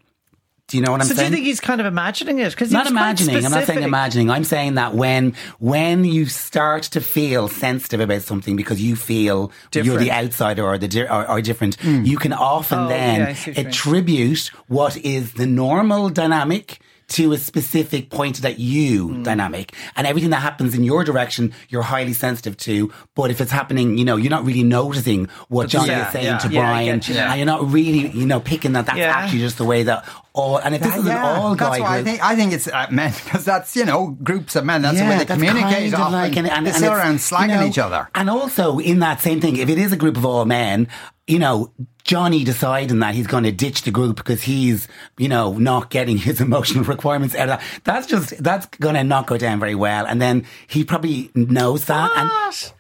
Do 0.70 0.78
you 0.78 0.84
know 0.84 0.92
what 0.92 1.02
I'm 1.02 1.08
saying? 1.08 1.18
so 1.18 1.24
do 1.24 1.30
you 1.30 1.36
think 1.36 1.46
he's 1.46 1.60
kind 1.60 1.82
of 1.82 1.88
imagining 1.88 2.40
it? 2.40 2.52
Because 2.52 2.72
not 2.72 2.88
imagining. 2.88 3.36
I'm 3.44 3.52
not 3.52 3.66
saying 3.66 3.84
imagining. 3.84 4.30
I'm 4.30 4.44
saying 4.44 4.76
that 4.76 4.94
when 4.94 5.34
when 5.60 6.06
you 6.06 6.28
start 6.28 6.84
to 6.84 7.02
feel 7.02 7.48
sensitive 7.48 8.00
about 8.00 8.22
something 8.22 8.56
because 8.56 8.82
you 8.82 8.96
feel 8.96 9.52
you're 9.74 9.98
the 9.98 10.12
outsider 10.12 10.64
or 10.64 10.78
the 10.78 10.88
di- 10.88 11.08
or, 11.08 11.28
or 11.30 11.42
different, 11.42 11.78
you 11.84 12.18
can 12.18 12.34
often 12.34 12.80
Oh, 12.80 12.88
then 12.88 13.20
yeah, 13.22 13.28
I 13.30 13.34
see 13.34 13.52
what 13.52 13.58
you 13.58 13.64
mean. 13.64 13.68
attribute 13.68 14.48
what 14.68 14.98
is 14.98 15.34
the 15.34 15.46
normal 15.48 16.10
dynamic 16.10 16.80
to 17.10 17.34
a 17.34 17.40
specific 17.40 18.12
point 18.12 18.44
that 18.44 18.60
you 18.60 19.08
Hmm. 19.08 19.24
dynamic 19.24 19.74
and 19.96 20.06
everything 20.06 20.30
that 20.30 20.44
happens 20.44 20.76
in 20.76 20.84
your 20.84 21.04
direction 21.04 21.52
you're 21.70 21.82
highly 21.82 22.14
sensitive 22.14 22.56
to 22.58 22.94
but 23.16 23.32
if 23.32 23.42
it's 23.42 23.52
happening 23.52 23.98
you 23.98 24.06
know 24.06 24.16
you're 24.16 24.30
not 24.30 24.46
really 24.46 24.62
noticing 24.62 25.28
what 25.48 25.70
Johnny 25.70 25.88
yeah, 25.90 26.06
is 26.06 26.14
saying 26.14 26.26
yeah. 26.26 26.38
to 26.38 26.50
Yeah, 26.50 26.62
Brian 26.62 26.90
and 27.04 27.38
you're 27.40 27.48
not 27.48 27.68
really 27.72 28.10
you 28.12 28.28
know 28.28 28.40
picking 28.40 28.74
that 28.74 28.86
that's 28.86 29.00
actually 29.00 29.40
just 29.40 29.58
the 29.58 29.66
way 29.66 29.82
that 29.84 30.06
all 30.40 30.58
and 30.58 30.76
if 30.76 30.82
this 30.82 30.96
is 30.96 31.06
an 31.06 31.18
all 31.18 31.56
guy 31.56 31.70
that's 31.70 31.82
why 31.82 31.98
I 31.98 32.04
think 32.04 32.24
I 32.24 32.36
think 32.36 32.54
it's 32.54 32.68
uh, 32.68 32.88
men 32.90 33.14
because 33.24 33.46
that's 33.46 33.76
you 33.76 33.86
know 33.86 34.18
groups 34.24 34.56
of 34.56 34.66
men. 34.66 34.82
That's 34.82 35.00
the 35.00 35.06
way 35.06 35.18
they 35.18 35.26
communicate. 35.26 35.64
kind 35.64 35.94
of 35.94 36.00
often. 36.00 36.14
like, 36.14 36.36
and, 36.38 36.50
and, 36.50 36.66
they 36.66 36.72
sit 36.72 36.92
around 36.92 37.22
you 37.42 37.48
know, 37.48 37.66
each 37.66 37.78
other. 37.78 38.08
And 38.16 38.30
also 38.30 38.80
in 38.80 39.00
that 39.00 39.22
same 39.22 39.42
thing, 39.42 39.58
if 39.58 39.70
it 39.70 39.78
is 39.78 39.92
a 39.92 39.98
group 39.98 40.18
of 40.18 40.26
all 40.26 40.46
men, 40.46 40.88
you 41.28 41.40
know, 41.40 41.72
Johnny 42.04 42.44
deciding 42.44 43.00
that 43.00 43.14
he's 43.14 43.28
going 43.28 43.44
to 43.44 43.52
ditch 43.52 43.84
the 43.84 43.92
group 43.92 44.16
because 44.18 44.42
he's, 44.42 44.88
you 45.18 45.28
know, 45.28 45.54
not 45.58 45.90
getting 45.90 46.18
his 46.18 46.42
emotional 46.48 46.84
requirements 46.84 47.36
out 47.36 47.50
of 47.50 47.60
that. 47.60 47.82
That's 47.84 48.08
just, 48.08 48.42
that's 48.42 48.66
going 48.66 48.96
to 48.96 49.04
not 49.04 49.28
go 49.28 49.38
down 49.38 49.60
very 49.60 49.76
well. 49.76 50.06
And 50.06 50.22
then 50.22 50.46
he 50.68 50.84
probably 50.84 51.30
knows 51.36 51.86
that. 51.86 52.12
And, 52.16 52.30
What? 52.30 52.74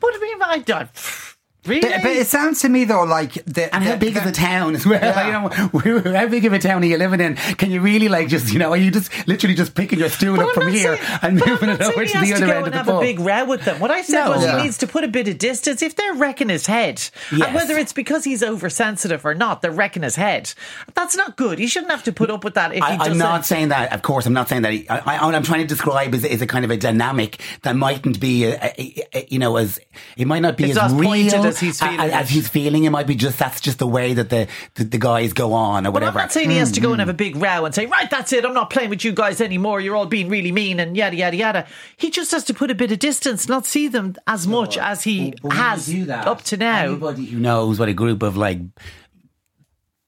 What 0.00 0.12
do 0.12 0.26
you 0.26 0.32
mean? 0.32 0.42
I 0.42 0.58
don't. 0.58 0.90
Really? 1.66 1.80
But, 1.80 2.02
but 2.02 2.12
it 2.12 2.26
sounds 2.26 2.60
to 2.62 2.68
me 2.68 2.84
though 2.84 3.04
like 3.04 3.32
the, 3.44 3.74
and 3.74 3.82
how 3.84 3.92
the- 3.92 3.96
big 3.98 4.14
the- 4.14 4.20
is 4.20 4.26
the 4.26 4.32
town 4.32 4.74
as 4.74 4.84
well? 4.86 5.00
Yeah. 5.00 5.26
You 5.26 6.02
know, 6.02 6.12
how 6.12 6.26
big 6.28 6.44
of 6.44 6.52
a 6.52 6.58
town 6.58 6.82
are 6.82 6.86
you 6.86 6.98
living 6.98 7.20
in? 7.20 7.36
Can 7.36 7.70
you 7.70 7.80
really 7.80 8.08
like 8.08 8.28
just, 8.28 8.52
you 8.52 8.58
know, 8.58 8.70
are 8.70 8.76
you 8.76 8.90
just 8.90 9.10
literally 9.26 9.54
just 9.54 9.74
picking 9.74 9.98
your 9.98 10.08
stool 10.08 10.36
But 10.36 10.42
up 10.42 10.48
I'm 10.50 10.54
from 10.64 10.72
here 10.72 10.96
saying- 10.96 11.18
and 11.22 11.34
moving 11.46 11.68
it 11.70 11.80
over 11.80 12.04
to 12.04 12.18
the 12.20 12.32
other 12.34 12.44
end 12.44 12.52
and 12.52 12.66
of 12.66 12.72
the 12.72 12.76
have 12.78 12.86
pub? 12.86 12.96
a 12.96 13.00
big 13.00 13.20
row 13.20 13.44
with 13.44 13.64
them. 13.64 13.80
What 13.80 13.90
I 13.90 14.02
said 14.02 14.24
No. 14.24 14.30
was 14.32 14.42
Yeah. 14.42 14.56
he 14.58 14.64
needs 14.64 14.78
to 14.78 14.86
put 14.86 15.04
a 15.04 15.08
bit 15.08 15.28
of 15.28 15.38
distance. 15.38 15.82
If 15.82 15.96
they're 15.96 16.14
wrecking 16.14 16.48
his 16.48 16.66
head, 16.66 17.02
and 17.30 17.38
Yes. 17.40 17.54
whether 17.54 17.78
it's 17.78 17.92
because 17.92 18.24
he's 18.24 18.42
oversensitive 18.42 19.24
or 19.24 19.34
not, 19.34 19.62
they're 19.62 19.70
wrecking 19.70 20.02
his 20.02 20.16
head. 20.16 20.52
That's 20.94 21.16
not 21.16 21.36
good. 21.36 21.58
He 21.58 21.66
shouldn't 21.66 21.90
have 21.92 22.02
to 22.04 22.12
put 22.12 22.30
up 22.30 22.44
with 22.44 22.54
that 22.54 22.74
if 22.74 22.82
I. 22.82 22.96
I'm 22.96 23.18
not 23.18 23.46
saying 23.46 23.68
that. 23.68 23.92
Of 23.92 24.02
course, 24.02 24.26
I'm 24.26 24.32
not 24.32 24.48
saying 24.48 24.62
that. 24.62 24.72
He, 24.72 24.88
I, 24.88 24.98
I, 25.18 25.24
what 25.24 25.34
I'm 25.34 25.42
trying 25.42 25.60
to 25.60 25.66
describe 25.66 26.14
is, 26.14 26.24
is 26.24 26.42
a 26.42 26.46
kind 26.46 26.64
of 26.64 26.70
a 26.70 26.76
dynamic 26.76 27.40
that 27.62 27.76
mightn't 27.76 28.20
be, 28.20 28.44
a, 28.44 28.54
a, 28.78 29.04
a, 29.14 29.26
you 29.30 29.38
know, 29.38 29.56
as 29.56 29.80
it 30.16 30.26
might 30.26 30.40
not 30.40 30.56
be 30.56 30.64
It's 30.70 30.78
as 30.78 30.92
real 30.92 31.53
as 31.54 31.60
he's 31.60 31.80
feeling 31.80 32.00
as, 32.00 32.10
it. 32.10 32.14
as 32.14 32.30
he's 32.30 32.48
feeling. 32.48 32.84
It 32.84 32.90
might 32.90 33.06
be 33.06 33.14
just 33.14 33.38
that's 33.38 33.60
just 33.60 33.78
the 33.78 33.86
way 33.86 34.14
that 34.14 34.30
the 34.30 34.48
the, 34.74 34.84
the 34.84 34.98
guys 34.98 35.32
go 35.32 35.52
on 35.52 35.86
or 35.86 35.92
But 35.92 36.04
I'm 36.04 36.14
not 36.14 36.32
saying 36.32 36.50
he 36.50 36.56
has 36.58 36.72
to 36.72 36.80
go 36.80 36.88
and 36.88 36.96
hmm. 36.96 37.00
have 37.00 37.08
a 37.08 37.14
big 37.14 37.36
row 37.36 37.64
and 37.64 37.74
say, 37.74 37.86
right, 37.86 38.10
that's 38.10 38.32
it, 38.32 38.44
I'm 38.44 38.54
not 38.54 38.70
playing 38.70 38.90
with 38.90 39.04
you 39.04 39.12
guys 39.12 39.40
anymore, 39.40 39.80
you're 39.80 39.96
all 39.96 40.06
being 40.06 40.28
really 40.28 40.52
mean 40.52 40.80
and 40.80 40.96
yada, 40.96 41.16
yada, 41.16 41.36
yada. 41.36 41.66
He 41.96 42.10
just 42.10 42.30
has 42.32 42.44
to 42.44 42.54
put 42.54 42.70
a 42.70 42.74
bit 42.74 42.92
of 42.92 42.98
distance, 42.98 43.48
not 43.48 43.66
see 43.66 43.88
them 43.88 44.16
as 44.26 44.46
much 44.46 44.76
as 44.78 45.04
he 45.04 45.34
But 45.42 45.52
has 45.52 45.86
do 45.86 46.04
that, 46.06 46.26
up 46.26 46.42
to 46.44 46.56
now. 46.56 46.84
Anybody 46.84 47.26
who 47.26 47.38
knows 47.38 47.78
what 47.78 47.88
a 47.88 47.94
group 47.94 48.22
of 48.22 48.36
like 48.36 48.60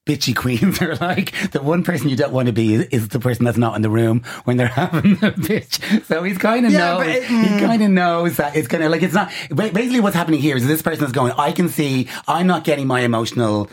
bitchy 0.07 0.35
queens 0.35 0.81
are 0.83 0.95
like, 0.97 1.33
the 1.51 1.61
one 1.61 1.83
person 1.83 2.09
you 2.09 2.17
don't 2.17 2.33
want 2.33 2.47
to 2.47 2.53
be 2.53 2.75
is, 2.75 2.83
is 2.87 3.09
the 3.09 3.19
person 3.21 3.45
that's 3.45 3.59
not 3.59 3.75
in 3.77 3.83
the 3.83 3.91
room 3.91 4.23
when 4.45 4.57
they're 4.57 4.67
having 4.85 5.17
the 5.17 5.33
bitch. 5.33 6.05
So 6.07 6.23
he's 6.23 6.39
kind 6.39 6.65
of 6.65 6.73
Yeah, 6.73 6.79
knows. 6.79 6.99
but 7.01 7.09
it- 7.09 7.25
he 7.25 7.61
kind 7.61 7.83
of 7.83 7.91
knows 7.91 8.37
that 8.37 8.57
it's 8.57 8.69
kind 8.69 8.83
of 8.85 8.91
like 8.91 9.03
it's 9.03 9.15
not. 9.15 9.31
Basically, 9.55 10.01
what's 10.01 10.17
happening 10.17 10.41
here 10.41 10.57
is 10.57 10.67
this 10.67 10.81
person 10.81 11.05
is 11.05 11.13
going. 11.13 11.33
I 11.37 11.53
can 11.53 11.69
see 11.69 12.09
I'm 12.27 12.47
not 12.47 12.65
getting 12.65 12.87
my 12.87 13.01
emotional 13.01 13.69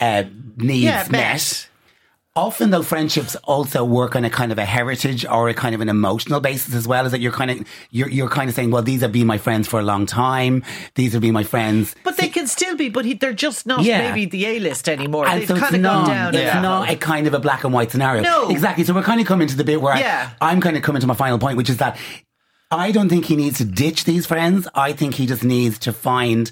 uh, 0.00 0.24
needs 0.56 0.84
yeah, 0.84 1.06
met. 1.10 1.68
Often, 2.34 2.70
though, 2.70 2.82
friendships 2.82 3.36
also 3.44 3.84
work 3.84 4.16
on 4.16 4.24
a 4.24 4.30
kind 4.30 4.52
of 4.52 4.58
a 4.58 4.64
heritage 4.64 5.26
or 5.26 5.50
a 5.50 5.54
kind 5.54 5.74
of 5.74 5.82
an 5.82 5.90
emotional 5.90 6.40
basis 6.40 6.74
as 6.74 6.88
well. 6.88 7.04
Is 7.04 7.12
that 7.12 7.20
you're 7.20 7.30
kind 7.30 7.50
of 7.50 7.68
you're 7.90 8.08
you're 8.08 8.30
kind 8.30 8.48
of 8.48 8.54
saying, 8.56 8.70
well, 8.70 8.80
these 8.82 9.02
have 9.02 9.12
been 9.12 9.26
my 9.26 9.36
friends 9.36 9.68
for 9.68 9.78
a 9.78 9.82
long 9.82 10.06
time. 10.06 10.64
These 10.94 11.12
have 11.12 11.20
been 11.20 11.34
my 11.34 11.44
friends. 11.44 11.94
But 12.04 12.16
they 12.16 12.30
can 12.30 12.46
still 12.46 12.74
be, 12.74 12.88
but 12.88 13.04
he, 13.04 13.12
they're 13.12 13.34
just 13.34 13.66
not 13.66 13.82
Yeah. 13.84 14.08
maybe 14.08 14.24
the 14.24 14.46
A 14.46 14.60
list 14.60 14.88
anymore. 14.88 15.26
And 15.26 15.42
They've 15.42 15.48
so 15.48 15.56
it's 15.56 15.62
kind 15.62 15.76
of 15.76 15.82
gone 15.82 16.08
down. 16.08 16.34
it's 16.34 16.44
level. 16.46 16.62
not 16.62 16.88
a 16.88 16.96
kind 16.96 17.26
of 17.26 17.34
a 17.34 17.38
black 17.38 17.64
and 17.64 17.74
white 17.74 17.90
scenario. 17.90 18.22
No. 18.22 18.48
Exactly. 18.48 18.84
So 18.84 18.94
we're 18.94 19.02
kind 19.02 19.20
of 19.20 19.26
coming 19.26 19.48
to 19.48 19.56
the 19.56 19.64
bit 19.64 19.82
where 19.82 19.98
Yeah. 19.98 20.30
I, 20.40 20.52
I'm 20.52 20.62
kind 20.62 20.74
of 20.78 20.82
coming 20.82 21.00
to 21.02 21.06
my 21.06 21.14
final 21.14 21.38
point, 21.38 21.58
which 21.58 21.68
is 21.68 21.76
that 21.78 21.98
I 22.70 22.92
don't 22.92 23.10
think 23.10 23.26
he 23.26 23.36
needs 23.36 23.58
to 23.58 23.66
ditch 23.66 24.04
these 24.04 24.24
friends. 24.24 24.66
I 24.74 24.94
think 24.94 25.16
he 25.16 25.26
just 25.26 25.44
needs 25.44 25.78
to 25.80 25.92
find 25.92 26.50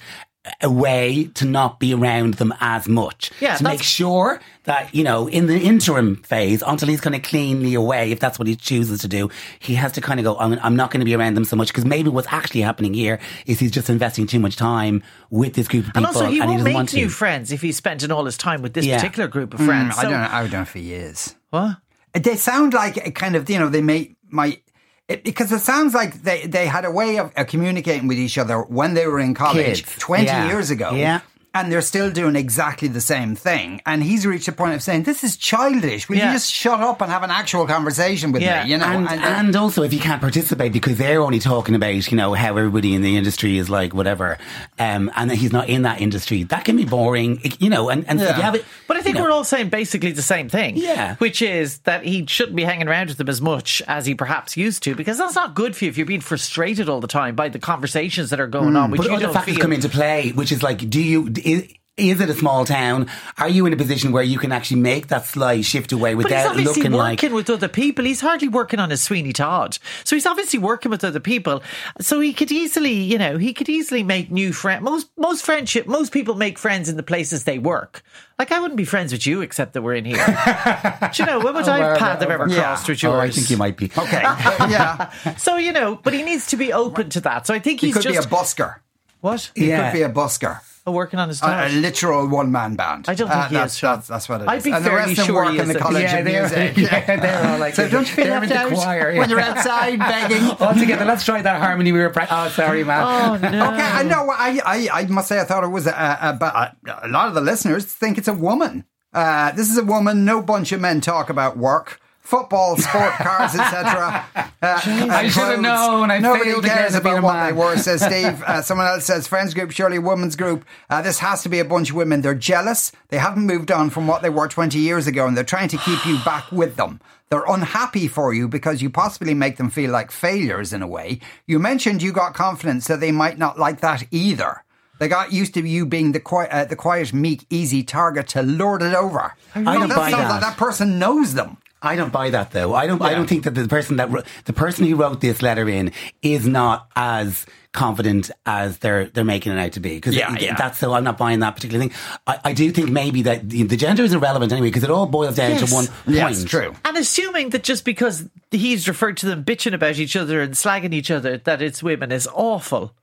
a 0.63 0.71
way 0.71 1.25
to 1.35 1.45
not 1.45 1.79
be 1.79 1.93
around 1.93 2.35
them 2.35 2.55
as 2.61 2.89
much. 2.89 3.31
Yeah, 3.41 3.57
to 3.57 3.63
make 3.65 3.83
sure 3.83 4.41
that, 4.65 4.95
you 4.95 5.05
know, 5.05 5.27
in 5.29 5.47
the 5.47 5.59
interim 5.61 6.17
phase, 6.23 6.63
until 6.67 6.89
he's 6.89 7.01
kind 7.03 7.15
of 7.15 7.23
cleanly 7.23 7.75
away, 7.75 8.11
if 8.11 8.21
that's 8.21 8.39
what 8.39 8.49
he 8.49 8.57
chooses 8.57 9.01
to 9.01 9.09
do, 9.09 9.29
he 9.59 9.75
has 9.75 9.93
to 9.93 10.01
kind 10.01 10.19
of 10.19 10.25
go, 10.25 10.39
I'm, 10.39 10.59
I'm 10.63 10.77
not 10.77 10.91
going 10.91 11.01
to 11.01 11.05
be 11.05 11.15
around 11.15 11.35
them 11.35 11.45
so 11.45 11.57
much. 11.57 11.69
Because 11.69 11.85
maybe 11.85 12.09
what's 12.09 12.29
actually 12.33 12.63
happening 12.63 12.95
here 12.95 13.19
is 13.45 13.59
he's 13.61 13.71
just 13.71 13.91
investing 13.91 14.27
too 14.27 14.39
much 14.41 14.57
time 14.57 15.03
with 15.29 15.53
this 15.55 15.69
group 15.69 15.87
of 15.89 15.93
people. 15.93 15.99
And 15.99 16.17
also, 16.17 16.31
he 16.31 16.41
and 16.41 16.49
won't 16.49 16.59
doesn't 16.59 16.65
make 16.65 16.75
want 16.75 16.95
new 16.95 17.05
to. 17.09 17.11
friend 17.13 17.51
if 17.51 17.61
he's 17.61 17.77
spending 17.77 18.11
all 18.11 18.25
his 18.25 18.39
time 18.39 18.63
with 18.63 18.73
this 18.73 18.87
Yeah. 18.87 18.97
particular 18.97 19.29
group 19.29 19.53
of 19.53 19.61
Mm, 19.61 19.67
friends. 19.67 19.99
I 19.99 20.03
don't 20.05 20.13
know. 20.13 20.29
I 20.31 20.41
don't 20.43 20.53
know 20.53 20.65
for 20.65 20.79
years. 20.79 21.35
What? 21.51 21.77
They 22.15 22.37
sound 22.37 22.73
like 22.73 22.97
a 22.97 23.11
kind 23.11 23.37
of 23.37 23.49
you 23.51 23.59
know 23.59 23.69
they 23.69 23.83
may 23.83 24.17
might. 24.31 24.63
It, 25.11 25.25
because 25.25 25.51
it 25.51 25.59
sounds 25.59 25.93
like 25.93 26.23
they, 26.23 26.47
they 26.47 26.67
had 26.67 26.85
a 26.85 26.91
way 26.91 27.19
of, 27.19 27.33
of 27.37 27.47
communicating 27.49 28.07
with 28.07 28.17
each 28.17 28.39
other 28.39 28.61
when 28.63 28.95
they 28.95 29.09
were 29.09 29.19
in 29.19 29.35
college 29.35 29.85
Kids. 29.85 29.97
20 29.99 30.25
Yeah. 30.25 30.47
years 30.47 30.71
ago. 30.71 30.93
Yeah. 30.95 31.21
And 31.55 31.71
they're 31.73 31.81
still 31.83 32.11
doing 32.11 32.37
exactly 32.37 32.89
the 32.89 33.01
same 33.01 33.35
thing. 33.35 33.81
And 33.85 34.03
he's 34.03 34.25
reached 34.27 34.49
a 34.49 34.53
point 34.53 34.75
of 34.75 34.83
saying, 34.83 35.03
"This 35.05 35.25
is 35.25 35.37
childish. 35.37 36.09
Will 36.09 36.17
Yeah. 36.17 36.29
you 36.29 36.33
just 36.35 36.53
shut 36.53 36.81
up 36.81 37.01
and 37.01 37.11
have 37.11 37.23
an 37.23 37.31
actual 37.31 37.67
conversation 37.67 38.33
with 38.33 38.43
Yeah. 38.43 38.65
me?" 38.65 38.71
You 38.71 38.79
know, 38.79 38.85
and, 38.87 39.09
and 39.09 39.57
also 39.57 39.83
if 39.83 39.93
you 39.93 39.99
can't 40.01 40.21
participate 40.21 40.73
because 40.73 40.97
they're 40.99 41.21
only 41.23 41.39
talking 41.41 41.75
about 41.75 42.11
you 42.11 42.17
know 42.17 42.35
how 42.35 42.57
everybody 42.57 42.95
in 42.95 43.03
the 43.03 43.17
industry 43.17 43.59
is 43.59 43.69
like 43.69 43.93
whatever 43.95 44.39
um, 44.79 45.11
and 45.17 45.31
that 45.31 45.37
he's 45.37 45.53
not 45.53 45.69
in 45.69 45.83
that 45.83 46.01
industry 46.01 46.43
that 46.45 46.65
can 46.65 46.77
be 46.77 46.85
boring 46.85 47.41
you 47.59 47.69
know 47.69 47.89
and, 47.89 48.05
and 48.09 48.21
if 48.21 48.29
Yeah. 48.29 48.37
you 48.37 48.43
have 48.43 48.55
it 48.55 48.65
But 48.87 48.97
I 48.97 49.03
think 49.03 49.17
you 49.17 49.21
know, 49.21 49.29
we're 49.29 49.33
all 49.33 49.45
saying 49.45 49.69
basically 49.71 50.13
the 50.13 50.23
same 50.23 50.49
thing. 50.49 50.77
Yeah. 50.77 51.17
Which 51.17 51.43
is 51.43 51.79
that 51.81 52.05
he 52.05 52.25
shouldn't 52.27 52.57
be 52.57 52.65
hanging 52.65 52.89
around 52.89 53.09
with 53.09 53.17
them 53.19 53.29
as 53.29 53.41
much 53.41 53.83
as 53.89 54.07
he 54.07 54.15
perhaps 54.15 54.57
used 54.57 54.83
to, 54.85 54.95
because 54.95 55.19
that's 55.19 55.35
not 55.35 55.55
good 55.55 55.75
for 55.77 55.85
you 55.85 55.91
if 55.91 55.97
you're 55.97 56.07
being 56.07 56.21
frustrated 56.21 56.89
all 56.89 57.01
the 57.01 57.07
time 57.09 57.35
by 57.35 57.49
the 57.49 57.59
conversations 57.59 58.31
that 58.31 58.41
are 58.41 58.47
going 58.47 58.77
on, 58.77 58.91
which 58.91 58.99
but 58.99 59.09
you 59.09 59.15
other 59.15 59.25
don't 59.27 59.35
factors 59.35 59.55
feel. 59.57 59.63
come 59.63 59.73
into 59.73 59.89
play 59.89 60.31
which 60.33 60.53
is 60.53 60.63
like 60.63 60.89
do 60.91 61.01
you 61.01 61.29
is, 61.47 61.75
is 61.97 62.19
it 62.21 62.31
a 62.31 62.35
small 62.35 62.65
town 62.65 63.09
are 63.37 63.49
you 63.49 63.67
in 63.67 63.75
a 63.75 63.77
position 63.77 64.11
where 64.11 64.23
you 64.23 64.39
can 64.39 64.53
actually 64.53 64.81
make 64.81 65.09
that 65.09 65.27
slight 65.27 65.67
shift 65.67 65.93
away 65.93 66.11
he's 66.15 66.25
without 66.25 66.51
obviously 66.53 66.75
looking 66.85 66.93
like 66.93 67.19
working 67.21 67.35
with 67.35 67.51
other 67.51 67.69
people. 67.69 68.07
He's 68.07 68.23
hardly 68.23 68.49
working 68.49 68.81
on 68.81 68.89
his 68.89 69.03
Sweeney 69.03 69.35
Todd. 69.35 69.77
So 70.05 70.17
he's 70.17 70.25
obviously 70.25 70.59
working 70.61 70.91
with 70.91 71.05
other 71.05 71.21
people. 71.21 71.63
So 72.01 72.19
he 72.21 72.33
could 72.33 72.51
easily, 72.53 72.93
you 72.95 73.19
know, 73.19 73.37
he 73.37 73.53
could 73.53 73.69
easily 73.69 74.03
make 74.03 74.31
new 74.31 74.53
friends. 74.55 74.83
Most 74.83 75.11
most 75.19 75.45
friendship, 75.45 75.87
most 75.87 76.11
people 76.13 76.37
make 76.37 76.59
friends 76.59 76.89
in 76.89 76.97
the 76.97 77.03
places 77.03 77.45
they 77.45 77.59
work. 77.59 78.03
Like 78.39 78.51
I 78.51 78.61
wouldn't 78.61 78.79
be 78.79 78.87
friends 78.87 79.13
with 79.13 79.27
you 79.27 79.43
except 79.43 79.75
that 79.75 79.83
we're 79.83 79.97
in 79.97 80.07
here. 80.07 80.17
Do 81.13 81.23
you 81.23 81.27
know, 81.27 81.41
what 81.41 81.53
would 81.53 81.69
I 81.69 81.99
path 81.99 82.23
I've 82.23 82.31
ever 82.31 82.49
yeah. 82.49 82.63
crossed 82.63 82.89
with 82.89 83.03
yours? 83.03 83.15
oh, 83.15 83.21
I 83.21 83.31
think 83.31 83.51
you 83.51 83.59
might 83.59 83.77
be 83.77 83.91
okay, 83.99 84.23
yeah, 84.71 85.11
So 85.37 85.57
you 85.57 85.73
know, 85.73 85.97
but 85.97 86.15
he 86.15 86.23
needs 86.23 86.47
to 86.47 86.57
be 86.57 86.73
open 86.73 87.11
to 87.11 87.21
that. 87.23 87.47
So 87.47 87.53
I 87.53 87.59
think 87.59 87.81
he 87.81 87.89
he's 87.89 87.97
could 87.97 88.05
be 88.05 88.11
a 88.13 88.15
just 88.15 88.31
busker. 88.31 88.77
what 89.21 89.51
He 89.55 89.69
Yeah. 89.69 89.91
could 89.91 89.99
be 89.99 90.03
a 90.03 90.09
busker. 90.09 90.61
Working 90.87 91.21
on 91.21 91.29
his 91.29 91.41
A, 91.43 91.47
a 91.47 91.69
literal 91.69 92.27
one 92.27 92.51
man 92.51 92.75
band. 92.75 93.05
I 93.09 93.15
don't 93.15 93.29
think 93.29 93.41
Uh, 93.41 93.49
he 93.49 93.55
that's, 93.55 93.75
is, 93.75 93.81
That's, 93.81 94.09
that's 94.09 94.29
what 94.29 94.41
it 94.41 94.45
is. 94.45 94.49
I'd 94.49 94.63
be 94.65 94.73
and 94.73 94.85
the 94.85 94.89
fairly 94.91 95.09
rest 95.09 95.11
of 95.11 95.17
them 95.19 95.27
sure 95.27 95.45
work 95.45 95.55
in 95.55 95.69
the. 95.69 95.79
College 95.79 96.03
yeah, 96.03 96.17
of 96.17 96.25
they're, 96.25 96.43
Music. 96.43 96.77
yeah, 96.79 97.17
they're 97.17 97.53
all 97.53 97.59
like 97.59 97.75
So 97.75 97.89
don't 97.89 98.09
you 98.09 98.15
feel 98.15 98.25
they're 98.25 98.41
left 98.41 98.51
in 98.51 98.57
out 98.57 98.71
the 98.71 98.75
choir, 98.75 99.11
yeah. 99.13 99.19
when 99.19 99.31
you're 99.31 99.41
outside 99.41 99.99
begging? 99.99 100.43
All 100.61 100.75
together, 100.75 101.05
let's 101.05 101.25
try 101.25 101.43
that 101.43 101.61
harmony 101.61 101.93
we 101.93 102.01
were 102.01 102.11
practicing. 102.11 102.45
Oh, 102.45 102.49
sorry, 102.49 102.83
man. 102.85 103.03
oh 103.05 103.37
no! 103.51 103.73
Okay, 103.73 103.83
I 103.83 104.03
know. 104.03 104.31
I, 104.31 104.61
I, 104.65 104.89
I 104.93 105.07
must 105.07 105.29
say, 105.29 105.41
I 105.41 105.45
thought 105.45 105.63
it 105.65 105.69
was 105.69 105.87
a, 105.87 105.91
a, 105.93 106.45
a, 106.45 106.77
a 107.05 107.09
lot 107.09 107.29
of 107.29 107.35
the 107.35 107.41
listeners 107.41 107.85
think 107.85 108.19
it's 108.19 108.29
a 108.29 108.35
woman. 108.35 108.85
Uh, 109.13 109.53
this 109.53 109.71
is 109.71 109.79
a 109.79 109.85
woman. 109.85 110.25
No 110.25 110.43
bunch 110.43 110.73
of 110.73 110.81
men 110.81 111.01
talk 111.01 111.31
about 111.31 111.57
work. 111.57 112.01
Football, 112.31 112.77
sport, 112.77 113.13
cars, 113.15 113.55
etc. 113.57 114.25
Uh, 114.63 114.79
I 114.85 115.29
should 115.29 115.43
have 115.43 115.61
known. 115.63 116.11
I 116.11 116.19
Nobody 116.19 116.53
cares 116.61 116.65
again 116.65 116.93
to 116.93 117.01
be 117.01 117.09
about 117.09 117.19
a 117.19 117.23
what 117.23 117.33
man. 117.33 117.47
they 117.47 117.53
were, 117.59 117.77
says 117.79 118.03
Steve. 118.05 118.43
Uh, 118.43 118.61
someone 118.61 118.87
else 118.87 119.07
says 119.07 119.27
friends 119.27 119.55
group, 119.55 119.71
surely 119.71 119.97
a 119.97 120.01
women's 120.03 120.37
group. 120.37 120.67
Uh, 120.91 121.01
this 121.01 121.19
has 121.21 121.43
to 121.45 121.49
be 121.49 121.61
a 121.61 121.65
bunch 121.65 121.89
of 121.89 121.97
women. 121.97 122.21
They're 122.21 122.35
jealous. 122.35 122.93
They 123.09 123.17
haven't 123.17 123.47
moved 123.47 123.73
on 123.73 123.89
from 123.89 124.07
what 124.07 124.21
they 124.21 124.29
were 124.29 124.49
20 124.49 124.79
years 124.79 125.07
ago, 125.07 125.27
and 125.27 125.35
they're 125.35 125.45
trying 125.45 125.69
to 125.69 125.79
keep 125.79 126.05
you 126.05 126.19
back 126.27 126.53
with 126.53 126.77
them. 126.77 127.01
They're 127.31 127.43
unhappy 127.49 128.07
for 128.07 128.35
you 128.35 128.49
because 128.49 128.83
you 128.83 128.91
possibly 128.91 129.33
make 129.33 129.57
them 129.57 129.71
feel 129.71 129.91
like 129.91 130.11
failures 130.11 130.75
in 130.75 130.83
a 130.83 130.87
way. 130.87 131.21
You 131.47 131.59
mentioned 131.59 132.03
you 132.03 132.13
got 132.13 132.35
confidence 132.35 132.85
so 132.85 132.99
they 132.99 133.13
might 133.13 133.39
not 133.39 133.59
like 133.59 133.81
that 133.81 134.05
either. 134.11 134.63
They 134.99 135.09
got 135.09 135.33
used 135.33 135.55
to 135.55 135.67
you 135.67 135.87
being 135.87 136.13
the 136.13 136.21
quiet, 136.21 136.51
uh, 136.53 136.65
the 136.67 136.77
quiet, 136.77 137.15
meek, 137.15 137.47
easy 137.49 137.83
target 137.83 138.29
to 138.29 138.43
lord 138.43 138.83
it 138.83 138.93
over. 138.93 139.35
I 139.55 139.63
don't 139.63 139.89
that 139.89 139.97
buy 139.97 140.11
sounds 140.11 140.25
that. 140.25 140.29
like 140.29 140.41
that 140.43 140.59
person 140.59 140.99
knows 140.99 141.33
them. 141.33 141.57
I 141.83 141.97
don't 141.97 142.13
buy 142.13 142.31
that 142.31 142.51
though. 142.53 142.75
I 142.75 142.87
don't. 142.87 143.01
I 143.01 143.15
don't 143.15 143.27
think 143.27 143.45
that 143.45 143.55
the 143.55 143.67
person 143.69 143.97
that 143.97 144.11
the 144.45 144.53
person 144.53 144.87
who 144.87 144.97
wrote 144.97 145.21
this 145.21 145.41
letter 145.41 145.69
in 145.69 145.93
is 146.23 146.47
not 146.47 146.91
as 146.95 147.47
confident 147.73 148.31
as 148.45 148.79
they're 148.79 149.07
they're 149.07 149.25
making 149.25 149.53
it 149.53 149.59
out 149.59 149.73
to 149.73 149.81
be. 149.81 149.95
Because 149.95 150.15
Yeah, 150.15 150.37
yeah. 150.39 150.57
that's 150.57 150.79
so. 150.79 150.93
I'm 150.93 151.05
not 151.05 151.17
buying 151.17 151.41
that 151.41 151.55
particular 151.55 151.81
thing. 151.87 151.93
I, 152.27 152.39
I 152.45 152.53
do 152.53 152.71
think 152.71 152.91
maybe 152.91 153.23
that 153.23 153.49
the, 153.49 153.63
the 153.63 153.77
gender 153.77 154.03
is 154.03 154.13
irrelevant 154.13 154.53
anyway 154.53 154.69
because 154.69 154.85
it 154.85 154.91
all 154.91 155.07
boils 155.07 155.37
down 155.37 155.53
Yes. 155.53 155.69
to 155.71 155.75
one 155.75 155.87
point. 155.87 156.33
it's 156.37 156.45
true. 156.45 156.75
And 156.85 156.97
assuming 156.99 157.51
that 157.51 157.63
just 157.63 157.85
because 157.87 158.29
he's 158.51 158.87
referred 158.87 159.17
to 159.19 159.27
them 159.27 159.43
bitching 159.45 159.73
about 159.73 159.99
each 159.99 160.17
other 160.17 160.43
and 160.43 160.53
slagging 160.55 160.93
each 160.93 161.11
other, 161.11 161.39
that 161.39 161.63
it's 161.63 161.83
women 161.83 162.13
is 162.13 162.29
awful. 162.35 162.95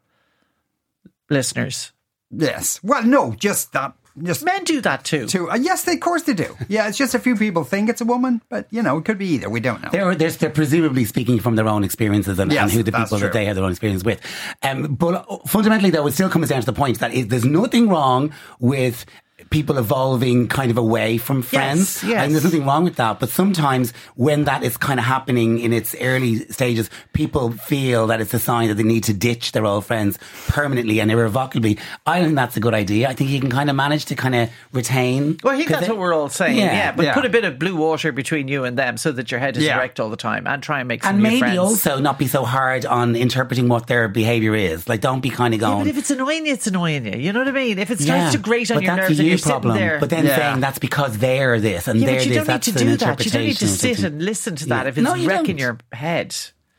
Listeners, 1.30 1.92
Yes. 2.30 2.80
Well, 2.84 3.04
no, 3.04 3.34
just 3.34 3.72
that. 3.74 3.94
Just 4.24 4.44
men 4.44 4.64
do 4.64 4.82
that 4.82 5.04
too. 5.04 5.28
to 5.28 5.50
uh, 5.52 5.56
yes, 5.56 5.84
they, 5.84 5.94
of 5.94 6.00
course 6.00 6.24
they 6.24 6.34
do. 6.34 6.56
Yeah, 6.68 6.88
it's 6.88 6.98
just 6.98 7.14
a 7.16 7.20
few 7.20 7.36
people 7.36 7.64
think 7.64 7.90
it's 7.90 8.02
a 8.02 8.06
woman, 8.06 8.42
but 8.50 8.68
you 8.72 8.82
know, 8.82 8.98
it 8.98 9.06
could 9.06 9.18
be 9.18 9.28
either. 9.28 9.50
We 9.50 9.60
don't 9.60 9.82
know. 9.82 9.90
They're, 9.90 10.16
they're, 10.16 10.32
they're 10.32 10.50
presumably 10.50 11.06
speaking 11.06 11.40
from 11.40 11.56
their 11.56 11.68
own 11.68 11.84
experiences 11.84 12.40
and, 12.40 12.52
Yes, 12.52 12.64
and 12.64 12.72
who 12.72 12.84
the 12.84 12.92
people 12.92 13.08
true. 13.08 13.20
that 13.20 13.34
they 13.34 13.46
have 13.46 13.56
their 13.56 13.64
own 13.66 13.72
experience 13.72 14.04
with. 14.04 14.20
Um, 14.64 14.96
but 14.96 15.48
fundamentally, 15.48 15.90
though, 15.92 16.08
it 16.08 16.14
still 16.14 16.30
comes 16.30 16.50
down 16.50 16.62
to 16.62 16.66
the 16.66 16.74
point 16.74 17.00
that 17.00 17.14
it, 17.14 17.30
there's 17.30 17.46
nothing 17.46 17.90
wrong 17.90 18.34
with 18.60 19.06
people 19.52 19.78
evolving 19.78 20.48
kind 20.48 20.72
of 20.72 20.78
away 20.78 21.18
from 21.18 21.44
friends. 21.44 22.04
yes. 22.04 22.24
And 22.26 22.34
there's 22.34 22.44
nothing 22.44 22.66
wrong 22.66 22.84
with 22.84 22.96
that. 22.96 23.20
But 23.20 23.30
sometimes 23.30 23.94
when 24.16 24.46
that 24.46 24.64
is 24.64 24.78
kind 24.78 25.00
of 25.00 25.06
happening 25.06 25.60
in 25.60 25.74
its 25.74 25.96
early 26.02 26.40
stages, 26.50 26.90
people 27.14 27.52
feel 27.52 28.08
that 28.08 28.20
it's 28.20 28.34
a 28.34 28.40
sign 28.40 28.68
that 28.70 28.76
they 28.76 28.84
need 28.84 29.04
to 29.06 29.14
ditch 29.14 29.52
their 29.52 29.64
old 29.66 29.86
friends 29.86 30.18
permanently 30.48 31.00
and 31.00 31.12
irrevocably. 31.12 31.78
I 32.08 32.18
don't 32.18 32.30
think 32.30 32.36
that's 32.36 32.58
a 32.58 32.60
good 32.60 32.74
idea. 32.74 33.10
I 33.10 33.14
think 33.14 33.30
you 33.30 33.40
can 33.40 33.52
kind 33.52 33.70
of 33.70 33.76
manage 33.76 34.06
to 34.06 34.16
kind 34.16 34.34
of 34.34 34.50
retain. 34.74 35.38
Well, 35.44 35.54
I 35.54 35.58
think 35.58 35.70
'cause 35.70 35.76
that's 35.78 35.88
they- 35.88 35.92
what 35.94 36.00
we're 36.02 36.14
all 36.16 36.30
saying. 36.30 36.58
Yeah, 36.58 36.74
Yeah, 36.74 36.92
but 36.94 37.06
yeah. 37.06 37.14
put 37.14 37.26
a 37.26 37.30
bit 37.30 37.46
of 37.46 37.60
blue 37.60 37.76
water 37.76 38.12
between 38.12 38.48
you 38.48 38.64
and 38.64 38.76
them 38.78 38.98
so 38.98 39.12
that 39.12 39.30
your 39.30 39.40
head 39.40 39.56
is 39.56 39.64
Yeah. 39.64 39.78
erect 39.78 40.00
all 40.00 40.10
the 40.10 40.18
time 40.18 40.48
and 40.48 40.64
try 40.64 40.80
and 40.80 40.88
make 40.88 41.04
some 41.04 41.14
And 41.14 41.20
new 41.20 41.30
maybe 41.30 41.40
friends. 41.40 41.60
also 41.60 42.00
not 42.00 42.18
be 42.18 42.28
so 42.28 42.44
hard 42.44 42.88
on 42.88 43.16
interpreting 43.16 43.68
what 43.70 43.86
their 43.86 44.08
behaviour 44.08 44.56
is. 44.56 44.90
Like, 44.90 45.02
don't 45.02 45.22
be 45.22 45.30
kind 45.30 45.54
of 45.54 45.62
Yeah, 45.62 45.68
going. 45.68 45.84
but 45.84 45.90
if 45.90 45.98
it's 46.00 46.10
annoying 46.12 46.48
you, 46.48 46.54
it's 46.54 46.66
annoying 46.68 47.06
you. 47.06 47.20
You 47.20 47.32
know 47.34 47.40
what 47.40 47.48
I 47.48 47.52
mean? 47.52 47.78
If 47.78 47.92
it 47.92 48.00
starts 48.00 48.24
Yeah, 48.26 48.30
to 48.32 48.38
grate 48.40 48.72
on 48.72 48.82
your 48.82 48.96
nerves 48.96 49.20
a 49.20 49.22
and 49.24 49.27
you 49.28 49.38
you're 49.38 49.40
problem. 49.40 49.76
there. 49.78 50.00
But 50.00 50.10
then 50.10 50.26
Yeah. 50.26 50.36
saying 50.36 50.60
that's 50.62 50.80
because 50.80 51.18
they're 51.18 51.60
this 51.60 51.88
and 51.88 52.00
yeah, 52.00 52.06
they're 52.08 52.16
but 52.18 52.26
you 52.26 52.34
this. 52.34 52.46
don't 52.48 52.54
need 52.56 52.64
to 52.64 52.72
an 52.72 52.78
do 52.78 52.98
that. 52.98 53.26
You 53.26 53.32
don't 53.32 53.42
need 53.44 53.58
to 53.58 53.68
sit 53.68 54.04
and 54.04 54.22
listen 54.24 54.56
to 54.58 54.66
that 54.68 54.84
Yeah. 54.84 54.90
if 54.90 54.98
it's 54.98 55.06
No, 55.06 55.14
you 55.16 55.30
wrecking 55.30 55.58
don't. 55.58 55.60
your 55.60 55.78
head. 55.94 56.36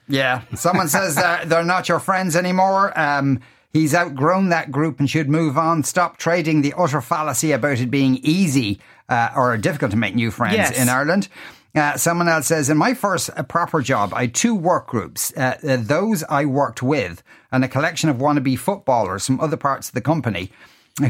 Yeah. 0.09 0.43
Someone 0.55 0.89
says 0.89 1.15
that 1.17 1.49
they're 1.51 1.65
not 1.65 1.89
your 1.89 1.99
friends 2.01 2.35
anymore. 2.37 2.99
Um, 2.99 3.41
he's 3.73 3.95
outgrown 3.95 4.49
that 4.49 4.73
group 4.73 4.99
and 5.01 5.09
should 5.09 5.29
move 5.29 5.59
on. 5.59 5.83
Stop 5.85 6.17
trading 6.17 6.63
the 6.63 6.75
utter 6.77 7.01
fallacy 7.01 7.53
about 7.53 7.79
it 7.81 7.91
being 7.91 8.17
easy 8.23 8.81
uh, 9.09 9.29
or 9.37 9.57
difficult 9.57 9.91
to 9.93 9.97
make 9.97 10.15
new 10.15 10.31
friends 10.31 10.55
Yes. 10.57 10.79
in 10.79 10.89
Ireland. 10.89 11.29
Uh, 11.75 11.97
someone 11.99 12.29
else 12.29 12.47
says, 12.47 12.71
in 12.71 12.79
my 12.79 12.95
first 12.95 13.29
uh, 13.37 13.43
proper 13.43 13.83
job, 13.83 14.13
I 14.15 14.23
had 14.23 14.35
two 14.35 14.55
work 14.55 14.87
groups. 14.89 15.33
Uh, 15.37 15.57
uh, 15.63 15.77
those 15.79 16.25
I 16.29 16.47
worked 16.47 16.83
with 16.83 17.23
and 17.53 17.63
a 17.63 17.69
collection 17.69 18.09
of 18.09 18.17
wannabe 18.17 18.59
footballers 18.59 19.27
from 19.27 19.39
other 19.41 19.57
parts 19.59 19.89
of 19.89 19.95
the 19.95 20.01
company 20.01 20.51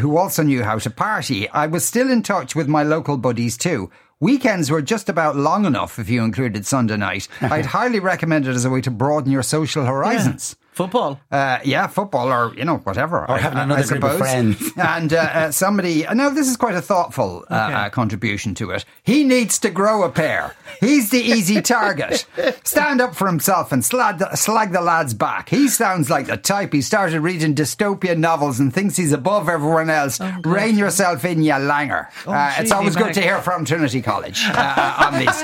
who 0.01 0.17
also 0.17 0.43
knew 0.43 0.63
how 0.63 0.79
to 0.79 0.91
party. 0.91 1.49
I 1.49 1.67
was 1.67 1.85
still 1.85 2.11
in 2.11 2.23
touch 2.23 2.55
with 2.55 2.69
my 2.69 2.83
local 2.83 3.17
buddies 3.17 3.57
too. 3.57 3.91
Weekends 4.21 4.71
were 4.71 4.83
just 4.83 5.09
about 5.09 5.37
long 5.37 5.65
enough 5.65 5.99
if 5.99 6.11
you 6.11 6.25
included 6.25 6.67
Sunday 6.67 6.97
night. 6.97 7.29
I'd 7.41 7.67
highly 7.67 8.01
recommend 8.01 8.47
it 8.47 8.55
as 8.55 8.65
a 8.65 8.71
way 8.71 8.81
to 8.81 8.91
broaden 8.91 9.31
your 9.31 9.45
social 9.45 9.85
horizons. 9.85 10.57
Football. 10.79 11.21
Uh, 11.29 11.59
yeah, 11.65 11.89
football 11.89 12.29
or, 12.29 12.55
you 12.57 12.65
know, 12.65 12.77
whatever. 12.79 13.29
Or 13.29 13.37
having 13.37 13.59
another 13.59 13.85
group 13.85 14.05
of 14.05 14.17
friends. 14.17 14.73
and 14.77 15.13
uh, 15.13 15.17
uh, 15.17 15.51
somebody, 15.51 16.07
uh, 16.07 16.15
no, 16.15 16.31
this 16.31 16.47
is 16.47 16.57
quite 16.57 16.77
a 16.77 16.81
thoughtful 16.81 17.45
uh, 17.51 17.55
uh, 17.55 17.91
contribution 17.91 18.55
to 18.55 18.71
it. 18.71 18.85
He 19.03 19.25
needs 19.25 19.59
to 19.59 19.71
grow 19.71 20.05
a 20.05 20.09
pair. 20.09 20.55
He's 20.79 21.11
the 21.11 21.19
easy 21.19 21.61
target. 21.77 22.27
Stand 22.63 23.01
up 23.01 23.17
for 23.17 23.27
himself 23.27 23.73
and 23.73 23.85
slag 23.85 24.19
the, 24.19 24.37
slag 24.37 24.71
the 24.71 24.81
lad's 24.81 25.15
back. 25.15 25.49
He 25.49 25.67
sounds 25.67 26.11
like 26.11 26.29
the 26.29 26.37
type. 26.37 26.73
He 26.73 26.81
started 26.81 27.23
reading 27.23 27.57
dystopian 27.57 28.19
novels 28.19 28.61
and 28.61 28.73
thinks 28.73 28.97
he's 28.97 29.13
above 29.13 29.49
everyone 29.49 29.91
else. 29.91 30.21
Rein 30.45 30.79
yourself 30.79 31.25
in, 31.25 31.43
you 31.43 31.55
langer. 31.55 32.07
uh, 32.25 32.55
it's 32.57 32.71
always 32.71 32.95
good 32.95 33.15
to 33.15 33.21
hear 33.21 33.43
from 33.43 33.65
Trinity 33.65 34.01
College 34.01 34.45
on 34.55 35.19
these 35.19 35.43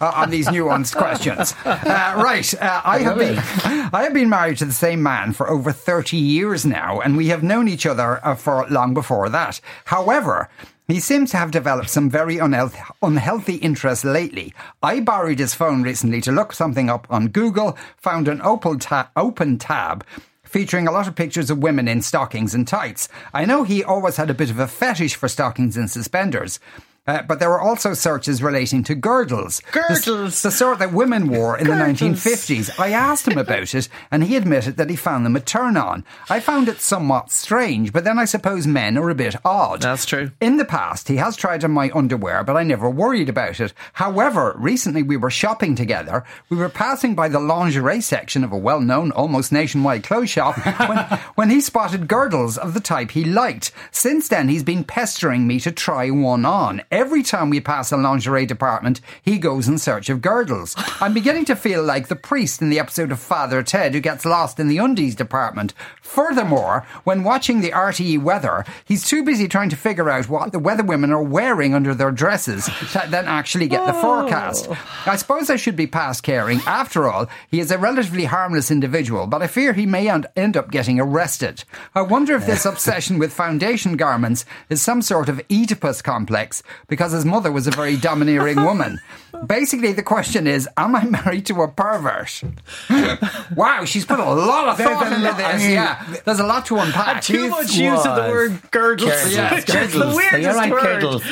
uh, 0.00 0.12
on 0.16 0.30
these 0.30 0.48
nuanced 0.48 0.96
questions. 0.96 1.54
Uh, 1.64 2.14
right, 2.16 2.52
uh, 2.60 2.82
I 2.84 2.98
have 2.98 3.16
been 3.16 3.38
I 3.38 4.02
have 4.02 4.14
been 4.14 4.28
married 4.28 4.58
to 4.58 4.63
the 4.64 4.72
same 4.72 5.02
man 5.02 5.32
for 5.32 5.48
over 5.48 5.72
thirty 5.72 6.16
years 6.16 6.64
now, 6.66 7.00
and 7.00 7.16
we 7.16 7.28
have 7.28 7.42
known 7.42 7.68
each 7.68 7.86
other 7.86 8.24
uh, 8.24 8.34
for 8.34 8.66
long 8.68 8.94
before 8.94 9.28
that. 9.28 9.60
However. 9.84 10.48
He 10.86 11.00
seems 11.00 11.30
to 11.30 11.38
have 11.38 11.50
developed 11.50 11.88
some 11.88 12.10
very 12.10 12.36
unhealthy, 12.36 12.78
unhealthy 13.00 13.54
interests 13.54 14.04
lately. 14.04 14.52
I 14.82 15.00
borrowed 15.00 15.38
his 15.38 15.54
phone 15.54 15.82
recently 15.82 16.20
to 16.20 16.30
look 16.30 16.52
something 16.52 16.90
up 16.90 17.06
on 17.08 17.28
Google, 17.28 17.78
found 17.96 18.28
an 18.28 18.42
open, 18.42 18.80
ta- 18.80 19.10
open 19.16 19.56
tab 19.56 20.04
featuring 20.42 20.86
a 20.86 20.92
lot 20.92 21.08
of 21.08 21.16
pictures 21.16 21.48
of 21.48 21.62
women 21.62 21.88
in 21.88 22.02
stockings 22.02 22.54
and 22.54 22.68
tights. 22.68 23.08
I 23.32 23.46
know 23.46 23.62
he 23.62 23.82
always 23.82 24.18
had 24.18 24.28
a 24.28 24.34
bit 24.34 24.50
of 24.50 24.58
a 24.58 24.68
fetish 24.68 25.14
for 25.14 25.26
stockings 25.26 25.78
and 25.78 25.90
suspenders. 25.90 26.60
Uh, 27.06 27.22
but 27.22 27.38
there 27.38 27.50
were 27.50 27.60
also 27.60 27.92
searches 27.92 28.42
relating 28.42 28.82
to 28.82 28.94
girdles. 28.94 29.60
Girdles. 29.72 30.40
The, 30.40 30.48
the 30.48 30.50
sort 30.50 30.78
that 30.78 30.92
women 30.92 31.28
wore 31.28 31.58
in 31.58 31.66
Girdles. 31.66 31.98
the 31.98 32.06
1950s. 32.06 32.80
I 32.80 32.92
asked 32.92 33.28
him 33.28 33.36
about 33.36 33.74
it, 33.74 33.88
and 34.10 34.24
he 34.24 34.36
admitted 34.36 34.78
that 34.78 34.88
he 34.88 34.96
found 34.96 35.26
them 35.26 35.36
a 35.36 35.40
turn 35.40 35.76
on. 35.76 36.04
I 36.30 36.40
found 36.40 36.66
it 36.66 36.80
somewhat 36.80 37.30
strange, 37.30 37.92
but 37.92 38.04
then 38.04 38.18
I 38.18 38.24
suppose 38.24 38.66
men 38.66 38.96
are 38.96 39.10
a 39.10 39.14
bit 39.14 39.36
odd. 39.44 39.82
That's 39.82 40.06
true. 40.06 40.30
In 40.40 40.56
the 40.56 40.64
past, 40.64 41.08
he 41.08 41.16
has 41.16 41.36
tried 41.36 41.62
on 41.62 41.72
my 41.72 41.90
underwear, 41.94 42.42
but 42.42 42.56
I 42.56 42.62
never 42.62 42.88
worried 42.88 43.28
about 43.28 43.60
it. 43.60 43.74
However, 43.94 44.54
recently 44.56 45.02
we 45.02 45.18
were 45.18 45.30
shopping 45.30 45.74
together. 45.74 46.24
We 46.48 46.56
were 46.56 46.70
passing 46.70 47.14
by 47.14 47.28
the 47.28 47.40
lingerie 47.40 48.00
section 48.00 48.44
of 48.44 48.52
a 48.52 48.58
well 48.58 48.80
known, 48.80 49.10
almost 49.10 49.52
nationwide 49.52 50.04
clothes 50.04 50.30
shop 50.30 50.56
when, 50.88 51.20
when 51.34 51.50
he 51.50 51.60
spotted 51.60 52.08
girdles 52.08 52.56
of 52.56 52.72
the 52.72 52.80
type 52.80 53.10
he 53.10 53.24
liked. 53.24 53.72
Since 53.90 54.28
then, 54.28 54.48
he's 54.48 54.62
been 54.62 54.84
pestering 54.84 55.46
me 55.46 55.60
to 55.60 55.70
try 55.70 56.08
one 56.08 56.46
on. 56.46 56.80
Every 56.94 57.24
time 57.24 57.50
we 57.50 57.58
pass 57.58 57.90
a 57.90 57.96
lingerie 57.96 58.46
department, 58.46 59.00
he 59.20 59.36
goes 59.38 59.66
in 59.66 59.78
search 59.78 60.08
of 60.08 60.22
girdles. 60.22 60.76
I'm 61.00 61.12
beginning 61.12 61.44
to 61.46 61.56
feel 61.56 61.82
like 61.82 62.06
the 62.06 62.14
priest 62.14 62.62
in 62.62 62.70
the 62.70 62.78
episode 62.78 63.10
of 63.10 63.18
Father 63.18 63.64
Ted 63.64 63.94
who 63.94 64.00
gets 64.00 64.24
lost 64.24 64.60
in 64.60 64.68
the 64.68 64.78
undies 64.78 65.16
department. 65.16 65.74
Furthermore, 66.00 66.86
when 67.02 67.24
watching 67.24 67.60
the 67.60 67.72
RTE 67.72 68.22
weather, 68.22 68.64
he's 68.84 69.04
too 69.04 69.24
busy 69.24 69.48
trying 69.48 69.70
to 69.70 69.76
figure 69.76 70.08
out 70.08 70.28
what 70.28 70.52
the 70.52 70.60
weather 70.60 70.84
women 70.84 71.10
are 71.10 71.20
wearing 71.20 71.74
under 71.74 71.96
their 71.96 72.12
dresses 72.12 72.66
to 72.92 73.04
then 73.08 73.26
actually 73.26 73.66
get 73.66 73.84
the 73.86 73.96
oh. 73.96 74.00
forecast. 74.00 74.68
I 75.04 75.16
suppose 75.16 75.50
I 75.50 75.56
should 75.56 75.74
be 75.74 75.88
past 75.88 76.22
caring. 76.22 76.60
After 76.64 77.08
all, 77.08 77.26
he 77.50 77.58
is 77.58 77.72
a 77.72 77.78
relatively 77.78 78.26
harmless 78.26 78.70
individual, 78.70 79.26
but 79.26 79.42
I 79.42 79.48
fear 79.48 79.72
he 79.72 79.84
may 79.84 80.08
end 80.08 80.28
end 80.36 80.56
up 80.56 80.70
getting 80.70 81.00
arrested. 81.00 81.64
I 81.92 82.02
wonder 82.02 82.36
if 82.36 82.46
this 82.46 82.64
obsession 82.64 83.18
with 83.18 83.32
foundation 83.32 83.96
garments 83.96 84.44
is 84.68 84.80
some 84.80 85.02
sort 85.02 85.28
of 85.28 85.40
Oedipus 85.50 86.00
complex 86.00 86.62
because 86.88 87.12
his 87.12 87.24
mother 87.24 87.50
was 87.52 87.66
a 87.66 87.70
very 87.70 87.96
domineering 87.96 88.62
woman. 88.64 89.00
Basically, 89.46 89.92
the 89.92 90.02
question 90.02 90.46
is 90.46 90.68
Am 90.76 90.94
I 90.94 91.04
married 91.04 91.46
to 91.46 91.60
a 91.62 91.68
pervert? 91.68 92.42
wow, 93.56 93.84
she's 93.84 94.04
put 94.04 94.18
a 94.20 94.24
lot 94.24 94.68
of 94.68 94.78
thought 94.78 95.06
into 95.12 95.18
lot- 95.24 95.36
this. 95.36 95.46
I 95.46 95.58
mean, 95.58 95.70
yeah, 95.72 96.14
there's 96.24 96.40
a 96.40 96.46
lot 96.46 96.66
to 96.66 96.76
unpack. 96.78 97.22
Too 97.22 97.42
This 97.42 97.50
much 97.50 97.74
use 97.76 97.98
of 98.06 98.16
the 98.16 98.22
was- 98.22 98.30
word 98.30 98.70
girdles. 98.70 99.10
Girdles. 99.10 99.34
Yeah, 99.34 99.50
Girdles. 99.60 99.84
It's 99.84 99.92
the 99.94 100.12
weirdest 100.16 100.42
You're 100.42 100.54
right, 100.54 100.70
word. 100.72 100.82
girdles. 100.82 101.22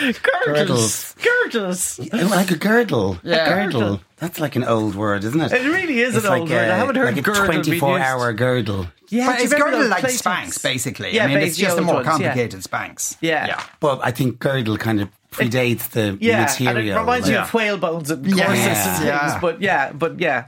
Girdles. 0.44 1.14
Girdles. 1.22 2.08
Oh, 2.12 2.26
like 2.28 2.50
a 2.50 2.56
girdle. 2.56 3.18
Yeah. 3.22 3.46
A 3.46 3.48
girdle. 3.70 4.00
That's 4.16 4.38
like 4.40 4.54
an 4.56 4.64
old 4.64 4.94
word, 4.94 5.24
isn't 5.24 5.40
it? 5.40 5.52
It 5.52 5.66
really 5.66 6.00
is 6.00 6.14
It's 6.16 6.24
an 6.24 6.30
like 6.30 6.40
old 6.42 6.50
word. 6.50 6.70
I 6.70 6.76
haven't 6.76 6.94
heard 6.96 7.06
like 7.06 7.16
a 7.16 7.22
girdle 7.22 7.48
being 7.48 7.62
24 7.62 7.98
used. 7.98 8.04
hour 8.04 8.32
girdle. 8.32 8.86
Yeah, 9.08 9.26
But 9.26 9.32
do 9.32 9.38
you 9.38 9.44
it's 9.44 9.52
remember 9.52 9.76
girdle 9.76 9.90
like 9.90 10.00
playthings? 10.00 10.22
Spanx, 10.22 10.62
basically. 10.62 11.14
Yeah, 11.14 11.24
I 11.24 11.26
mean, 11.28 11.38
it's 11.38 11.48
it's 11.50 11.58
just 11.58 11.78
a 11.78 11.82
more 11.82 11.96
ones, 11.96 12.06
yeah. 12.06 12.10
complicated 12.12 12.60
Spanx. 12.60 13.16
Yeah. 13.20 13.46
Yeah. 13.46 13.62
But 13.80 14.00
I 14.02 14.10
think 14.10 14.38
girdle 14.38 14.76
kind 14.78 15.00
of 15.00 15.08
predates 15.32 15.88
the 15.90 16.16
Yeah, 16.20 16.42
material. 16.42 16.76
and 16.78 16.88
it 16.88 16.94
reminds 16.96 17.28
me 17.28 17.34
like- 17.36 17.44
of 17.46 17.54
whale 17.54 17.78
bones 17.78 18.10
and 18.10 18.24
corsets 18.24 18.38
Yes, 18.38 18.86
and 18.86 18.96
things. 18.96 19.06
yeah. 19.06 19.38
But 19.40 19.60
yeah, 19.60 19.92
but 19.92 20.20
yeah, 20.20 20.44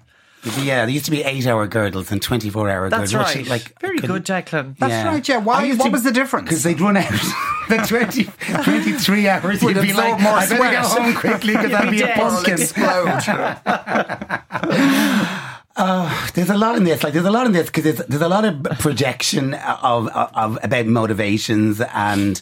Yeah, 0.60 0.84
there 0.84 0.90
used 0.90 1.06
to 1.06 1.10
be 1.10 1.22
eight 1.24 1.46
hour 1.46 1.66
girdles 1.66 2.12
and 2.12 2.20
24 2.20 2.68
hour 2.68 2.90
that's 2.90 3.12
girdles. 3.12 3.34
right. 3.34 3.46
Like, 3.48 3.80
Very 3.80 3.98
good, 3.98 4.24
Declan. 4.26 4.76
That's 4.78 5.06
right, 5.06 5.26
yeah. 5.26 5.38
Why- 5.38 5.60
I 5.60 5.64
used 5.64 5.80
what 5.80 5.90
was 5.90 6.02
the 6.04 6.12
difference? 6.12 6.44
Because 6.48 6.62
they'd 6.64 6.78
run 6.80 6.98
out. 6.98 7.10
the 7.70 7.78
20, 7.78 8.24
23 8.62 9.28
hours, 9.28 9.62
Would 9.62 9.76
you'd 9.76 9.82
be 9.82 9.90
absorb 9.92 10.10
like, 10.12 10.20
more 10.20 10.32
I 10.32 10.46
better 10.46 10.70
go 10.70 10.80
home 10.82 11.14
quickly 11.14 11.52
because 11.54 11.70
You'd 11.70 11.74
I'll 11.80 11.90
be 11.90 11.96
be 11.96 12.02
a 12.02 12.06
dead. 12.06 12.16
pumpkin. 12.18 12.60
Explode. 12.60 14.40
Oh, 15.76 16.30
there's 16.34 16.50
a 16.50 16.56
lot 16.56 16.76
in 16.76 16.84
this. 16.84 17.02
Like, 17.02 17.14
there's 17.14 17.24
a 17.24 17.32
lot 17.32 17.46
in 17.46 17.52
this 17.52 17.66
because 17.66 17.82
there's, 17.82 17.96
there's 18.06 18.22
a 18.22 18.28
lot 18.28 18.44
of 18.44 18.62
projection 18.78 19.54
of, 19.54 20.06
of, 20.08 20.30
of 20.34 20.58
about 20.62 20.86
motivations 20.86 21.80
and 21.80 22.40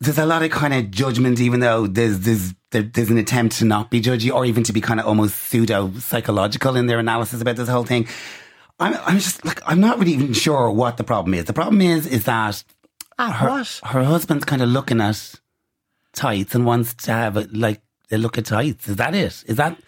there's 0.00 0.18
a 0.18 0.26
lot 0.26 0.42
of 0.42 0.50
kind 0.50 0.74
of 0.74 0.90
judgment, 0.90 1.40
even 1.40 1.60
though 1.60 1.86
there's 1.86 2.20
there's 2.20 2.54
there, 2.70 2.82
there's 2.82 3.10
an 3.10 3.18
attempt 3.18 3.56
to 3.58 3.64
not 3.64 3.90
be 3.90 4.00
judgy 4.00 4.32
or 4.32 4.44
even 4.44 4.62
to 4.64 4.72
be 4.72 4.80
kind 4.80 5.00
of 5.00 5.06
almost 5.06 5.36
pseudo 5.36 5.90
psychological 5.98 6.76
in 6.76 6.86
their 6.86 6.98
analysis 6.98 7.40
about 7.40 7.56
this 7.56 7.68
whole 7.68 7.84
thing. 7.84 8.06
I'm 8.78 8.94
I'm 9.06 9.18
just 9.18 9.44
like 9.44 9.60
I'm 9.66 9.80
not 9.80 9.98
really 9.98 10.12
even 10.12 10.34
sure 10.34 10.70
what 10.70 10.96
the 10.98 11.04
problem 11.04 11.34
is. 11.34 11.46
The 11.46 11.52
problem 11.54 11.80
is 11.80 12.06
is 12.06 12.24
that 12.24 12.62
Ah, 13.18 13.32
her, 13.32 13.48
what? 13.48 13.80
her 13.84 14.04
husband's 14.04 14.44
kind 14.44 14.60
of 14.60 14.68
looking 14.68 15.00
at 15.00 15.34
tights 16.12 16.54
and 16.54 16.66
wants 16.66 16.92
to 16.92 17.12
have 17.12 17.38
a, 17.38 17.48
like 17.50 17.80
a 18.10 18.18
look 18.18 18.36
at 18.36 18.44
tights. 18.44 18.88
Is 18.88 18.96
that 18.96 19.14
it? 19.14 19.42
Is 19.46 19.56
that 19.56 19.78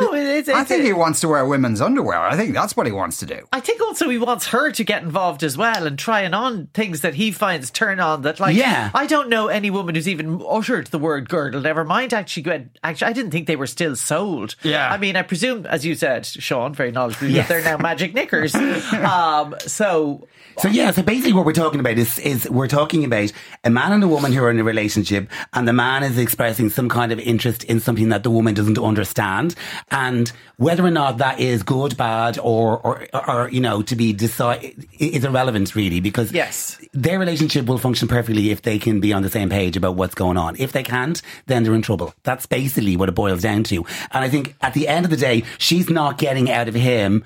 No, 0.00 0.14
it's, 0.14 0.48
it's, 0.48 0.58
I 0.58 0.64
think 0.64 0.84
he 0.84 0.92
wants 0.92 1.20
to 1.20 1.28
wear 1.28 1.44
women's 1.46 1.80
underwear. 1.80 2.18
I 2.20 2.36
think 2.36 2.54
that's 2.54 2.76
what 2.76 2.86
he 2.86 2.92
wants 2.92 3.18
to 3.18 3.26
do. 3.26 3.46
I 3.52 3.60
think 3.60 3.80
also 3.82 4.08
he 4.08 4.18
wants 4.18 4.46
her 4.48 4.70
to 4.72 4.84
get 4.84 5.02
involved 5.02 5.42
as 5.42 5.56
well 5.58 5.86
and 5.86 5.98
trying 5.98 6.32
on 6.34 6.68
things 6.74 7.02
that 7.02 7.14
he 7.14 7.30
finds 7.30 7.70
turn 7.70 8.00
on. 8.00 8.22
That 8.22 8.40
like, 8.40 8.56
Yeah. 8.56 8.90
I 8.94 9.06
don't 9.06 9.28
know 9.28 9.48
any 9.48 9.70
woman 9.70 9.94
who's 9.94 10.08
even 10.08 10.42
uttered 10.48 10.86
the 10.88 10.98
word 10.98 11.28
girdle. 11.28 11.60
Never 11.60 11.84
mind, 11.84 12.14
actually, 12.14 12.42
go- 12.44 12.64
actually, 12.82 13.08
I 13.08 13.12
didn't 13.12 13.30
think 13.30 13.46
they 13.46 13.56
were 13.56 13.66
still 13.66 13.94
sold. 13.94 14.56
Yeah. 14.62 14.90
I 14.90 14.96
mean, 14.96 15.16
I 15.16 15.22
presume, 15.22 15.66
as 15.66 15.84
you 15.84 15.94
said, 15.94 16.24
Sean, 16.26 16.72
very 16.74 16.90
knowledgeable, 16.90 17.28
Yes. 17.28 17.46
that 17.48 17.62
they're 17.62 17.76
now 17.76 17.82
magic 17.82 18.14
knickers. 18.18 18.54
um, 18.54 19.54
so 19.66 20.26
So 20.58 20.68
yeah, 20.68 20.90
so 20.92 21.02
basically 21.02 21.32
what 21.32 21.44
we're 21.44 21.52
talking 21.52 21.80
about 21.80 21.98
is 21.98 22.18
is 22.20 22.48
we're 22.48 22.68
talking 22.68 23.04
about 23.04 23.32
a 23.64 23.70
man 23.70 23.92
and 23.92 24.04
a 24.04 24.08
woman 24.08 24.32
who 24.32 24.42
are 24.44 24.50
in 24.50 24.58
a 24.60 24.64
relationship 24.64 25.28
and 25.52 25.66
the 25.66 25.72
man 25.72 26.02
is 26.04 26.16
expressing 26.16 26.70
some 26.70 26.88
kind 26.88 27.10
of 27.12 27.18
interest 27.18 27.64
in 27.64 27.80
something 27.80 28.08
that 28.10 28.22
the 28.22 28.30
woman 28.30 28.54
doesn't 28.54 28.78
understand 28.78 29.54
and 29.90 30.30
whether 30.56 30.84
or 30.84 30.90
not 30.90 31.18
that 31.18 31.40
is 31.40 31.62
good, 31.62 31.96
bad 31.96 32.38
or 32.38 32.78
or, 32.78 33.06
or 33.28 33.48
you 33.50 33.60
know 33.60 33.82
to 33.82 33.96
be 33.96 34.12
decide 34.12 34.74
is 34.98 35.24
irrelevant 35.24 35.74
really 35.74 36.00
because 36.00 36.32
Yes. 36.32 36.78
their 36.92 37.18
relationship 37.18 37.66
will 37.66 37.78
function 37.78 38.08
perfectly 38.08 38.50
if 38.50 38.62
they 38.62 38.78
can 38.78 39.00
be 39.00 39.12
on 39.12 39.22
the 39.22 39.30
same 39.30 39.48
page 39.50 39.76
about 39.76 39.96
what's 39.96 40.14
going 40.14 40.36
on. 40.36 40.56
If 40.58 40.72
they 40.72 40.82
can't, 40.82 41.20
then 41.46 41.62
they're 41.62 41.74
in 41.74 41.82
trouble. 41.82 42.14
That's 42.22 42.46
basically 42.46 42.96
what 42.96 43.08
it 43.08 43.14
boils 43.14 43.42
down 43.42 43.64
to. 43.64 43.76
And 44.12 44.24
I 44.24 44.28
think 44.28 44.54
at 44.60 44.74
the 44.74 44.88
end 44.88 45.04
of 45.04 45.10
the 45.10 45.16
day, 45.16 45.44
she's 45.58 45.90
not 45.90 46.18
getting 46.18 46.50
out 46.50 46.68
of 46.68 46.74
him 46.74 47.24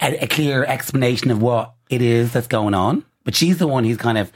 a, 0.00 0.24
a 0.24 0.26
clear 0.26 0.64
explanation 0.64 1.30
of 1.30 1.40
what 1.40 1.74
it 1.90 2.02
is 2.02 2.32
that's 2.32 2.46
going 2.48 2.74
on. 2.74 3.04
But 3.24 3.34
she's 3.34 3.58
the 3.58 3.66
one 3.66 3.84
who's 3.84 3.96
kind 3.96 4.18
of. 4.18 4.30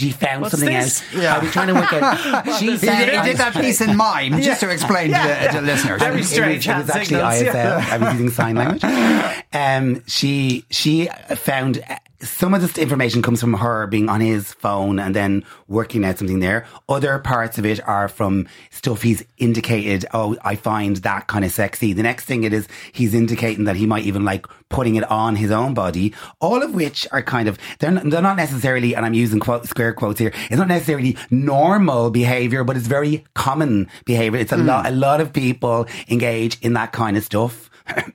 She 0.00 0.10
found 0.12 0.42
What's 0.42 0.52
something 0.58 0.68
this? 0.76 1.02
Yeah, 1.14 1.36
I 1.36 1.38
was 1.40 1.52
trying 1.52 1.68
to 1.68 1.74
work 1.74 1.92
out. 1.92 2.44
she 2.58 2.72
He 2.72 2.76
found, 2.78 2.98
did, 3.06 3.20
he 3.20 3.28
did 3.30 3.36
that 3.36 3.52
piece 3.54 3.80
in 3.80 3.96
mime 3.96 4.40
just 4.40 4.60
to 4.60 4.70
explain 4.70 5.10
Yeah. 5.10 5.46
to, 5.48 5.52
the, 5.52 5.60
to 5.60 5.66
listeners. 5.66 6.00
Very 6.00 6.14
it 6.14 6.18
was- 6.18 6.30
strange 6.30 6.66
It 6.66 6.76
was, 6.76 6.88
hand 6.88 6.90
actually 6.90 7.04
signals, 7.04 7.34
ISL. 7.34 7.54
yeah. 7.54 7.88
I 7.90 7.96
was 7.98 8.12
using 8.14 8.30
sign 8.30 8.56
language. 8.56 8.82
Um, 9.52 10.02
she 10.06 10.64
she 10.70 11.08
found 11.34 11.82
uh, 11.88 11.96
some 12.22 12.52
of 12.54 12.60
this 12.60 12.76
information 12.76 13.22
comes 13.22 13.40
from 13.40 13.54
her 13.54 13.86
being 13.86 14.08
on 14.08 14.20
his 14.20 14.52
phone 14.52 14.98
and 14.98 15.14
then 15.14 15.44
working 15.68 16.04
out 16.04 16.18
something 16.18 16.40
there. 16.40 16.66
Other 16.88 17.18
parts 17.18 17.58
of 17.58 17.64
it 17.64 17.86
are 17.88 18.08
from 18.08 18.46
stuff 18.70 19.02
he's 19.02 19.24
indicated. 19.38 20.04
Oh, 20.12 20.36
I 20.42 20.56
find 20.56 20.96
that 20.98 21.26
kind 21.28 21.44
of 21.44 21.50
sexy. 21.50 21.92
The 21.92 22.02
next 22.02 22.26
thing 22.26 22.44
it 22.44 22.52
is 22.52 22.68
he's 22.92 23.14
indicating 23.14 23.64
that 23.64 23.76
he 23.76 23.86
might 23.86 24.04
even 24.04 24.24
like 24.24 24.46
putting 24.68 24.96
it 24.96 25.10
on 25.10 25.36
his 25.36 25.50
own 25.50 25.72
body. 25.72 26.14
All 26.40 26.62
of 26.62 26.74
which 26.74 27.06
are 27.10 27.22
kind 27.22 27.48
of 27.48 27.58
they're 27.78 27.90
not, 27.90 28.10
they're 28.10 28.22
not 28.22 28.36
necessarily, 28.36 28.94
and 28.94 29.06
I'm 29.06 29.14
using 29.14 29.40
quote, 29.40 29.66
square 29.66 29.94
quotes 29.94 30.20
here. 30.20 30.32
It's 30.50 30.56
not 30.56 30.68
necessarily 30.68 31.16
normal 31.30 32.10
behavior, 32.10 32.64
but 32.64 32.76
it's 32.76 32.86
very 32.86 33.24
common 33.34 33.88
behavior. 34.04 34.38
It's 34.38 34.52
a 34.52 34.56
hmm. 34.56 34.66
lot. 34.66 34.86
A 34.86 34.90
lot 34.90 35.20
of 35.20 35.32
people 35.32 35.86
engage 36.08 36.58
in 36.60 36.74
that 36.74 36.92
kind 36.92 37.16
of 37.16 37.24
stuff. 37.24 37.70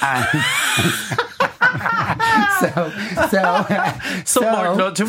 And- 0.00 1.20
so, 2.72 2.92
so, 3.30 4.24
Some 4.24 4.44
more- 4.44 4.76
no, 4.76 4.90
to 4.92 5.04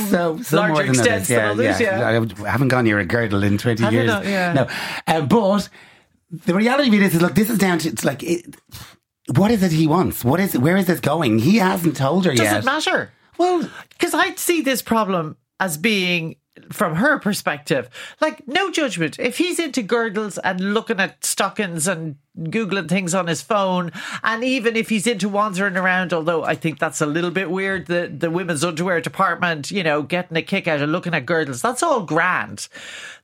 larger 0.51 0.83
than 0.83 0.89
extents 0.95 1.27
than 1.27 1.45
others, 1.51 1.79
yeah. 1.79 2.07
I 2.09 2.49
haven't 2.49 2.67
gone 2.69 2.83
near 2.83 2.99
a 2.99 3.05
girdle 3.05 3.43
in 3.43 3.57
20 3.57 3.83
I 3.83 3.85
don't 3.85 3.93
years. 3.93 4.07
know, 4.07 4.21
yeah. 4.21 4.53
No. 4.53 4.67
Uh, 5.07 5.21
but 5.21 5.69
the 6.31 6.53
reality 6.55 6.89
of 6.89 6.93
it 6.95 7.01
is, 7.03 7.15
is, 7.15 7.21
look, 7.21 7.35
this 7.35 7.49
is 7.49 7.57
down 7.57 7.79
to, 7.79 7.89
it's 7.89 8.03
like, 8.05 8.23
it, 8.23 8.55
what 9.35 9.51
is 9.51 9.63
it 9.63 9.71
he 9.71 9.87
wants? 9.87 10.23
What 10.23 10.39
is, 10.39 10.57
where 10.57 10.77
is 10.77 10.85
this 10.85 10.99
going? 10.99 11.39
He 11.39 11.57
hasn't 11.57 11.95
told 11.97 12.25
her 12.25 12.31
does 12.31 12.41
yet. 12.41 12.57
it 12.59 12.65
matter? 12.65 13.11
Well, 13.37 13.69
Because 13.89 14.13
I 14.13 14.33
see 14.35 14.61
this 14.61 14.81
problem 14.81 15.37
as 15.59 15.77
being 15.77 16.35
from 16.71 16.95
her 16.95 17.19
perspective, 17.19 17.89
like 18.21 18.47
no 18.47 18.71
judgment. 18.71 19.19
If 19.19 19.37
he's 19.37 19.59
into 19.59 19.81
girdles 19.83 20.37
and 20.37 20.73
looking 20.73 20.99
at 20.99 21.23
stockings 21.25 21.87
and 21.87 22.15
googling 22.39 22.89
things 22.89 23.13
on 23.15 23.27
his 23.27 23.41
phone, 23.41 23.91
and 24.23 24.43
even 24.43 24.75
if 24.75 24.89
he's 24.89 25.07
into 25.07 25.29
wandering 25.29 25.77
around, 25.77 26.13
although 26.13 26.43
I 26.43 26.55
think 26.55 26.79
that's 26.79 27.01
a 27.01 27.05
little 27.05 27.31
bit 27.31 27.49
weird, 27.49 27.87
the 27.87 28.11
the 28.15 28.29
women's 28.29 28.63
underwear 28.63 29.01
department, 29.01 29.71
you 29.71 29.83
know, 29.83 30.01
getting 30.01 30.37
a 30.37 30.41
kick 30.41 30.67
out 30.67 30.81
of 30.81 30.89
looking 30.89 31.13
at 31.13 31.25
girdles, 31.25 31.61
that's 31.61 31.81
all 31.83 32.01
grand. 32.03 32.67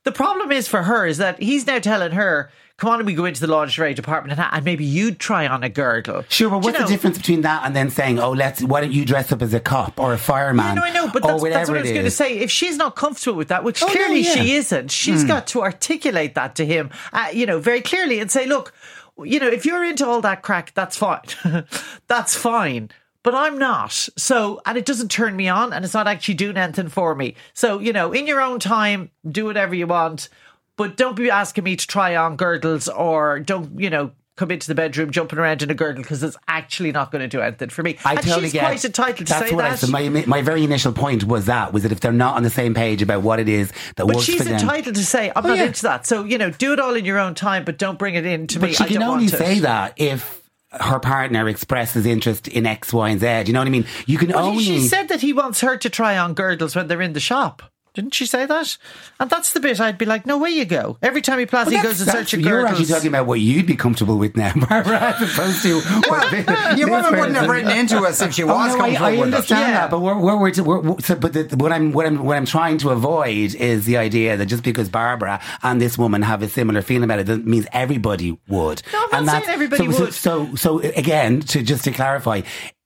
The 0.04 0.12
problem 0.12 0.50
is 0.50 0.66
for 0.68 0.82
her 0.84 1.06
is 1.06 1.18
that 1.18 1.40
he's 1.42 1.66
now 1.66 1.78
telling 1.78 2.12
her. 2.12 2.50
Come 2.78 2.90
on, 2.90 2.98
and 3.00 3.06
we 3.06 3.14
go 3.14 3.26
into 3.26 3.40
the 3.40 3.46
lingerie 3.46 3.94
department 3.94 4.36
and, 4.40 4.48
and 4.50 4.64
maybe 4.64 4.84
you'd 4.84 5.20
try 5.20 5.46
on 5.46 5.62
a 5.62 5.68
girdle. 5.68 6.24
Sure, 6.28 6.50
but 6.50 6.62
Do 6.62 6.66
you 6.68 6.72
what's 6.72 6.78
know- 6.80 6.86
the 6.86 6.92
difference 6.92 7.16
between 7.18 7.42
that 7.42 7.64
and 7.64 7.76
then 7.76 7.90
saying, 7.90 8.18
"Oh, 8.18 8.32
let's 8.32 8.60
why 8.64 8.80
don't 8.80 8.90
you 8.90 9.04
dress 9.04 9.30
up 9.30 9.40
as 9.40 9.54
a 9.54 9.60
cop 9.60 10.00
or 10.00 10.14
a 10.14 10.18
fireman?" 10.18 10.74
No, 10.74 10.82
I 10.82 10.90
know, 10.90 11.04
but 11.12 11.22
that's, 11.22 11.40
that's 11.44 11.68
what 11.70 11.78
I 11.78 11.82
was 11.82 11.92
going 11.92 12.04
to 12.04 12.10
say. 12.10 12.38
If 12.38 12.50
she's 12.50 12.76
not 12.78 12.96
comfortable 12.96 13.36
with 13.38 13.48
that, 13.48 13.62
which 13.62 13.80
Oh, 13.84 13.86
no, 13.86 13.92
clearly 13.92 14.20
yeah. 14.22 14.32
she 14.34 14.54
isn't, 14.54 14.90
she's 14.90 15.22
got 15.22 15.46
to 15.48 15.62
articulate 15.62 16.34
that 16.34 16.56
to 16.56 16.66
him, 16.66 16.90
uh, 17.12 17.28
you 17.32 17.46
know, 17.46 17.60
very 17.60 17.82
clearly 17.82 18.18
and 18.18 18.32
say, 18.32 18.46
look, 18.46 18.72
you 19.18 19.38
know, 19.40 19.48
if 19.48 19.66
you're 19.66 19.84
into 19.84 20.06
all 20.06 20.20
that 20.22 20.42
crack, 20.42 20.72
that's 20.74 20.96
fine. 20.96 21.22
that's 22.06 22.36
fine. 22.36 22.90
but 23.22 23.34
I'm 23.34 23.58
not. 23.58 23.92
So, 24.16 24.60
and 24.66 24.76
it 24.76 24.84
doesn't 24.86 25.10
turn 25.10 25.36
me 25.36 25.48
on 25.48 25.72
and 25.72 25.84
it's 25.84 25.94
not 25.94 26.08
actually 26.08 26.34
doing 26.34 26.56
anything 26.56 26.88
for 26.88 27.14
me. 27.14 27.36
So, 27.54 27.78
you 27.78 27.92
know, 27.92 28.12
in 28.12 28.26
your 28.26 28.40
own 28.40 28.58
time, 28.58 29.10
do 29.30 29.44
whatever 29.44 29.74
you 29.74 29.86
want, 29.86 30.28
but 30.76 30.96
don't 30.96 31.14
be 31.16 31.30
asking 31.30 31.64
me 31.64 31.76
to 31.76 31.86
try 31.86 32.16
on 32.16 32.36
girdles 32.36 32.88
or 32.88 33.40
don't, 33.40 33.78
you 33.78 33.90
know, 33.90 34.10
come 34.36 34.50
into 34.50 34.66
the 34.66 34.74
bedroom 34.74 35.10
jumping 35.10 35.38
around 35.38 35.62
in 35.62 35.70
a 35.70 35.74
girdle 35.74 36.02
because 36.02 36.22
it's 36.22 36.36
actually 36.48 36.90
not 36.90 37.10
going 37.12 37.20
to 37.20 37.28
do 37.28 37.40
anything 37.40 37.68
for 37.68 37.82
me. 37.82 37.98
I 38.04 38.12
and 38.14 38.20
totally 38.22 38.44
she's 38.46 38.52
get. 38.54 38.64
quite 38.64 38.84
entitled 38.84 39.26
to 39.26 39.32
say 39.34 39.54
what 39.54 39.62
that. 39.62 39.72
I 39.72 39.76
said. 39.76 39.90
My 39.90 40.08
my 40.26 40.40
very 40.42 40.64
initial 40.64 40.92
point 40.92 41.24
was 41.24 41.46
that 41.46 41.72
was 41.72 41.82
that 41.82 41.92
if 41.92 42.00
they're 42.00 42.12
not 42.12 42.36
on 42.36 42.42
the 42.42 42.50
same 42.50 42.72
page 42.74 43.02
about 43.02 43.22
what 43.22 43.40
it 43.40 43.48
is 43.48 43.70
that 43.96 44.06
but 44.06 44.06
works 44.08 44.22
she's 44.22 44.38
for 44.38 44.44
them, 44.44 44.54
entitled 44.54 44.94
to 44.96 45.04
say, 45.04 45.30
I'm 45.36 45.44
Oh, 45.44 45.48
not 45.48 45.58
yeah. 45.58 45.64
into 45.64 45.82
that. 45.82 46.06
So, 46.06 46.24
you 46.24 46.38
know, 46.38 46.50
do 46.50 46.72
it 46.72 46.80
all 46.80 46.94
in 46.94 47.04
your 47.04 47.18
own 47.18 47.34
time, 47.34 47.64
but 47.64 47.76
don't 47.78 47.98
bring 47.98 48.14
it 48.14 48.24
in 48.24 48.46
to 48.48 48.58
me. 48.58 48.68
But 48.68 48.76
she 48.76 48.84
I 48.84 48.88
can 48.88 49.02
only 49.02 49.28
say 49.28 49.58
that 49.60 49.94
if 49.96 50.40
her 50.72 50.98
partner 50.98 51.48
expresses 51.48 52.06
interest 52.06 52.48
in 52.48 52.64
X, 52.64 52.92
Y, 52.94 53.10
and 53.10 53.20
Z. 53.20 53.42
You 53.46 53.52
know 53.52 53.60
what 53.60 53.66
I 53.66 53.70
mean? 53.70 53.84
You 54.06 54.16
can 54.16 54.30
Well, 54.30 54.46
only. 54.46 54.64
she 54.64 54.80
said 54.80 55.08
that 55.08 55.20
he 55.20 55.34
wants 55.34 55.60
her 55.60 55.76
to 55.76 55.90
try 55.90 56.16
on 56.16 56.32
girdles 56.32 56.74
when 56.74 56.86
they're 56.88 57.02
in 57.02 57.12
the 57.12 57.20
shop. 57.20 57.62
Didn't 57.94 58.14
she 58.14 58.24
say 58.24 58.46
that? 58.46 58.78
And 59.20 59.28
that's 59.28 59.52
the 59.52 59.60
bit 59.60 59.78
I'd 59.80 59.98
be 59.98 60.06
like, 60.06 60.24
no 60.24 60.38
way 60.38 60.48
you 60.50 60.64
go. 60.64 60.96
Every 61.02 61.20
time 61.20 61.38
he 61.38 61.46
plays, 61.46 61.68
he 61.68 61.80
goes 61.82 62.00
in 62.00 62.06
search 62.08 62.32
of 62.32 62.40
You're 62.40 62.62
girdles. 62.62 62.70
actually 62.80 62.86
talking 62.94 63.08
about 63.08 63.26
what 63.26 63.40
you'd 63.40 63.66
be 63.66 63.76
comfortable 63.76 64.16
with 64.18 64.36
now, 64.36 64.52
Barbara, 64.68 64.98
as 64.98 65.22
opposed 65.22 65.62
to 65.62 65.80
what 66.08 66.30
this, 66.30 66.78
Your 66.78 66.88
woman 66.90 67.12
wouldn't 67.20 67.36
have 67.36 67.48
written 67.50 67.70
into 67.70 67.98
us 67.98 68.22
if 68.22 68.32
she 68.32 68.44
Oh, 68.44 68.46
was 68.46 68.74
no, 68.76 68.80
I, 68.82 68.94
comfortable 68.94 69.04
I 69.06 69.12
us. 69.16 69.22
understand 69.22 69.60
Yeah. 69.60 69.72
that, 69.72 69.90
but 69.90 70.00
we're, 70.00 70.18
we're, 70.18 70.36
we're, 70.38 70.80
we're, 70.80 71.00
so, 71.00 71.14
but 71.16 71.32
the, 71.34 71.54
what 71.56 71.70
I'm 71.72 71.92
what 71.92 72.06
I'm 72.06 72.24
what 72.24 72.36
I'm 72.36 72.46
trying 72.46 72.78
to 72.78 72.90
avoid 72.90 73.54
is 73.54 73.84
the 73.84 73.98
idea 73.98 74.36
that 74.38 74.46
just 74.46 74.62
because 74.64 74.88
Barbara 74.88 75.40
and 75.62 75.80
this 75.80 75.98
woman 75.98 76.22
have 76.22 76.42
a 76.42 76.48
similar 76.48 76.80
feeling 76.82 77.04
about 77.04 77.18
it, 77.20 77.26
that 77.26 77.44
means 77.46 77.66
everybody 77.72 78.38
would. 78.48 78.82
No, 78.92 79.06
I'm 79.12 79.26
not 79.26 79.44
saying 79.44 79.54
everybody 79.54 79.92
so, 79.92 80.00
would. 80.04 80.14
So, 80.14 80.46
so, 80.56 80.80
so 80.80 80.80
again, 80.96 81.40
to 81.40 81.62
just 81.62 81.84
to 81.84 81.90
clarify. 81.92 82.40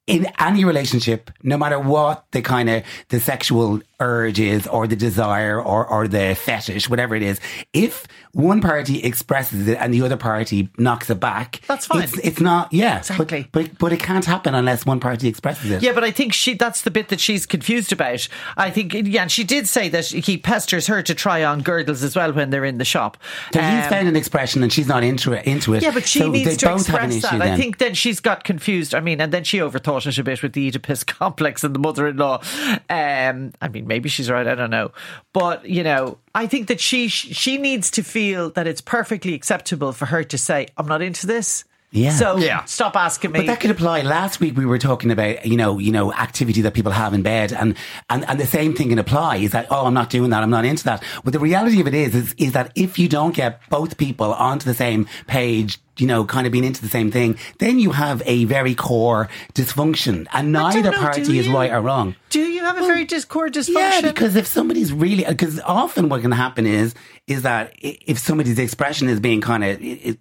In 0.09 0.29
any 0.38 0.64
relationship, 0.64 1.33
no 1.42 1.59
matter 1.59 1.81
what 1.81 2.27
the 2.31 2.40
kind 2.40 2.71
of 2.71 2.85
the 3.09 3.19
sexual 3.19 3.81
urge 4.00 4.38
is, 4.40 4.66
or 4.66 4.87
the 4.87 4.96
desire, 4.96 5.61
or 5.61 5.87
or 5.87 6.09
the 6.09 6.35
fetish, 6.35 6.88
whatever 6.88 7.14
it 7.14 7.22
is, 7.22 7.40
if 7.72 8.06
one 8.32 8.61
party 8.61 9.02
expresses 9.02 9.66
it 9.68 9.78
and 9.80 9.94
the 9.94 10.02
other 10.02 10.16
party 10.18 10.68
knocks 10.76 11.09
it 11.09 11.18
back, 11.18 11.61
That's 11.66 11.87
fine. 11.87 12.02
It's, 12.02 12.18
it's 12.18 12.40
not, 12.40 12.70
yeah, 12.72 12.98
Exactly. 12.98 13.48
But, 13.52 13.70
but 13.70 13.78
but 13.78 13.92
it 13.92 14.00
can't 14.00 14.24
happen 14.24 14.54
unless 14.54 14.85
one 14.85 15.00
party 15.00 15.28
expresses 15.28 15.70
it. 15.70 15.82
Yeah, 15.82 15.92
but 15.92 16.04
I 16.04 16.11
think 16.11 16.32
she 16.32 16.54
that's 16.54 16.82
the 16.82 16.90
bit 16.90 17.09
that 17.09 17.20
she's 17.20 17.46
confused 17.46 17.92
about. 17.92 18.28
I 18.56 18.70
think 18.70 18.92
yeah, 18.94 19.22
and 19.22 19.30
she 19.32 19.44
did 19.44 19.66
say 19.68 19.88
that 19.90 20.06
he 20.06 20.37
pesters 20.38 20.87
her 20.88 21.02
to 21.02 21.14
try 21.14 21.44
on 21.44 21.62
girdles 21.62 22.02
as 22.02 22.14
well 22.16 22.32
when 22.32 22.50
they're 22.50 22.64
in 22.64 22.78
the 22.78 22.85
shop. 22.85 23.16
So 23.54 23.61
he's 23.61 23.85
Um, 23.85 23.90
found 23.90 24.09
an 24.09 24.16
expression 24.16 24.62
and 24.62 24.72
she's 24.72 24.88
not 24.88 25.04
into 25.04 25.32
it. 25.32 25.46
Into 25.46 25.74
it. 25.74 25.82
Yeah, 25.82 25.92
but 25.92 26.06
she 26.06 26.18
so 26.18 26.30
needs 26.30 26.50
they 26.50 26.56
to 26.56 26.66
both 26.66 26.87
have 26.88 27.02
an 27.04 27.11
express 27.12 27.32
issue 27.32 27.38
that. 27.38 27.52
I 27.52 27.56
think 27.56 27.78
then 27.78 27.94
she's 27.94 28.20
got 28.20 28.44
confused. 28.44 28.94
I 28.94 29.00
mean, 29.00 29.20
and 29.20 29.32
then 29.32 29.44
she 29.44 29.59
overthought 29.59 30.06
it 30.06 30.18
a 30.18 30.24
bit 30.24 30.42
with 30.42 30.52
the 30.52 30.68
Oedipus 30.68 31.04
complex 31.06 31.64
and 31.64 31.74
the 31.74 31.78
mother-in-law. 31.78 32.42
Um, 32.90 33.52
I 33.62 33.68
mean, 33.68 33.86
maybe 33.87 34.09
she's 34.09 34.31
right. 34.31 34.46
I 34.46 34.55
don't 34.55 34.70
know, 34.70 34.92
but 35.33 35.68
you 35.68 35.83
know, 35.83 36.18
I 36.35 36.46
think 36.46 36.68
that 36.68 36.81
she 36.81 37.09
she 37.09 37.59
needs 37.59 37.90
to 37.92 38.03
feel 38.03 38.51
that 38.51 38.66
it's 38.66 38.81
perfectly 38.81 39.35
acceptable 39.35 39.92
for 39.92 40.07
her 40.07 40.25
to 40.25 40.38
say, 40.38 40.68
"I'm 40.77 40.87
not 40.87 41.03
into 41.03 41.27
this." 41.27 41.64
Yeah. 41.92 42.11
So 42.11 42.37
Yeah. 42.37 42.64
stop 42.64 42.96
asking 42.96 43.33
me. 43.33 43.40
But 43.40 43.46
that 43.46 43.61
could 43.61 43.70
apply. 43.70 44.03
Last 44.03 44.40
week 44.40 44.57
we 44.57 44.66
were 44.66 44.79
talking 44.79 45.11
about 45.11 45.46
you 45.46 45.57
know 45.57 45.79
you 45.79 45.92
know 45.92 46.12
activity 46.12 46.61
that 46.62 46.75
people 46.75 46.92
have 46.92 47.14
in 47.14 47.22
bed, 47.22 47.53
and 47.53 47.75
and 48.11 48.29
and 48.29 48.40
the 48.40 48.46
same 48.46 48.75
thing 48.75 48.90
can 48.90 48.99
apply. 48.99 49.37
Is 49.37 49.53
that 49.53 49.66
oh 49.70 49.87
I'm 49.87 49.94
not 49.94 50.11
doing 50.11 50.31
that, 50.31 50.42
I'm 50.42 50.51
not 50.51 50.64
into 50.64 50.85
that. 50.85 51.03
But 51.25 51.33
the 51.33 51.38
reality 51.38 51.81
of 51.81 51.87
it 51.87 51.94
is 51.94 52.14
is, 52.14 52.35
is 52.38 52.53
that 52.53 52.72
if 52.75 52.99
you 52.99 53.09
don't 53.09 53.35
get 53.35 53.61
both 53.70 53.96
people 53.96 54.33
onto 54.35 54.64
the 54.64 54.75
same 54.75 55.07
page. 55.27 55.79
You 55.99 56.07
know, 56.07 56.27
kind 56.27 56.46
of 56.46 56.53
being 56.53 56.64
into 56.64 56.83
the 56.83 56.90
same 56.90 57.11
thing, 57.11 57.38
then 57.57 57.79
you 57.79 57.92
have 57.92 58.22
a 58.27 58.44
very 58.44 58.75
core 58.75 59.31
dysfunction, 59.55 60.27
and 60.31 60.53
neither 60.53 60.90
know, 60.90 60.99
party 60.99 61.38
is 61.38 61.49
right 61.49 61.72
or 61.72 61.81
wrong. 61.81 62.14
Do 62.29 62.40
you 62.40 62.62
have 62.64 62.77
a 62.77 62.83
very 62.83 63.07
discord 63.07 63.55
dysfunction? 63.55 63.75
Yeah, 63.77 64.01
because 64.03 64.37
if 64.37 64.46
somebody's 64.46 64.92
really, 64.92 65.25
because 65.25 65.59
often 65.61 66.11
what 66.11 66.20
can 66.20 66.33
happen 66.33 66.66
is, 66.66 66.94
is 67.27 67.40
that 67.42 67.72
if 67.81 68.18
somebody's 68.18 68.59
expression 68.59 69.09
is 69.09 69.20
being 69.20 69.40
kind 69.40 69.64
of, 69.64 69.83
it, 69.83 70.18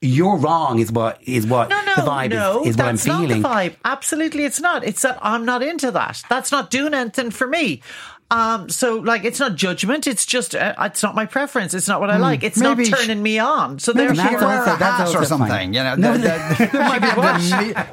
you're 0.00 0.36
wrong 0.36 0.78
is 0.78 0.92
what 0.92 1.20
is 1.24 1.46
what 1.46 1.68
No, 1.70 1.84
no, 1.84 1.94
the 1.96 2.02
vibe 2.02 2.30
no. 2.30 2.60
is, 2.62 2.68
is 2.68 2.76
what 2.76 2.86
I'm 2.86 2.94
that's 2.96 3.04
feeling. 3.04 3.42
not 3.42 3.64
the 3.64 3.70
vibe. 3.70 3.76
Absolutely, 3.84 4.44
it's 4.44 4.60
not. 4.60 4.84
It's 4.84 5.02
that 5.02 5.18
I'm 5.22 5.44
not 5.44 5.62
into 5.62 5.90
that. 5.90 6.22
That's 6.28 6.52
not 6.52 6.70
doing 6.70 6.94
anything 6.94 7.30
for 7.30 7.46
me. 7.48 7.82
Um, 8.30 8.68
so 8.68 8.96
like, 8.96 9.24
it's 9.24 9.40
not 9.40 9.54
judgment. 9.54 10.06
It's 10.06 10.26
just, 10.26 10.54
uh, 10.54 10.74
it's 10.80 11.02
not 11.02 11.14
my 11.14 11.24
preference. 11.24 11.72
It's 11.72 11.88
not 11.88 11.98
what 12.00 12.10
I 12.10 12.18
like. 12.18 12.42
It's 12.44 12.58
Hmm. 12.58 12.64
maybe 12.64 12.90
not 12.90 12.98
she- 13.00 13.06
turning 13.06 13.22
me 13.22 13.38
on. 13.38 13.78
So 13.78 13.94
Maybe 13.94 14.08
therefore, 14.14 14.24
she 14.24 14.36
could 14.36 14.44
wear 14.46 14.62
a 14.64 14.76
hat 14.76 15.00
also 15.00 15.18
or 15.20 15.24
something. 15.24 15.48
fine. 15.48 15.72
You 15.72 15.82
know, 15.82 15.94
No, 15.94 16.12
the- 16.12 16.18
the- 16.58 16.68
there 16.72 16.82
might 16.82 17.00
be 17.00 17.08
what? 17.08 17.40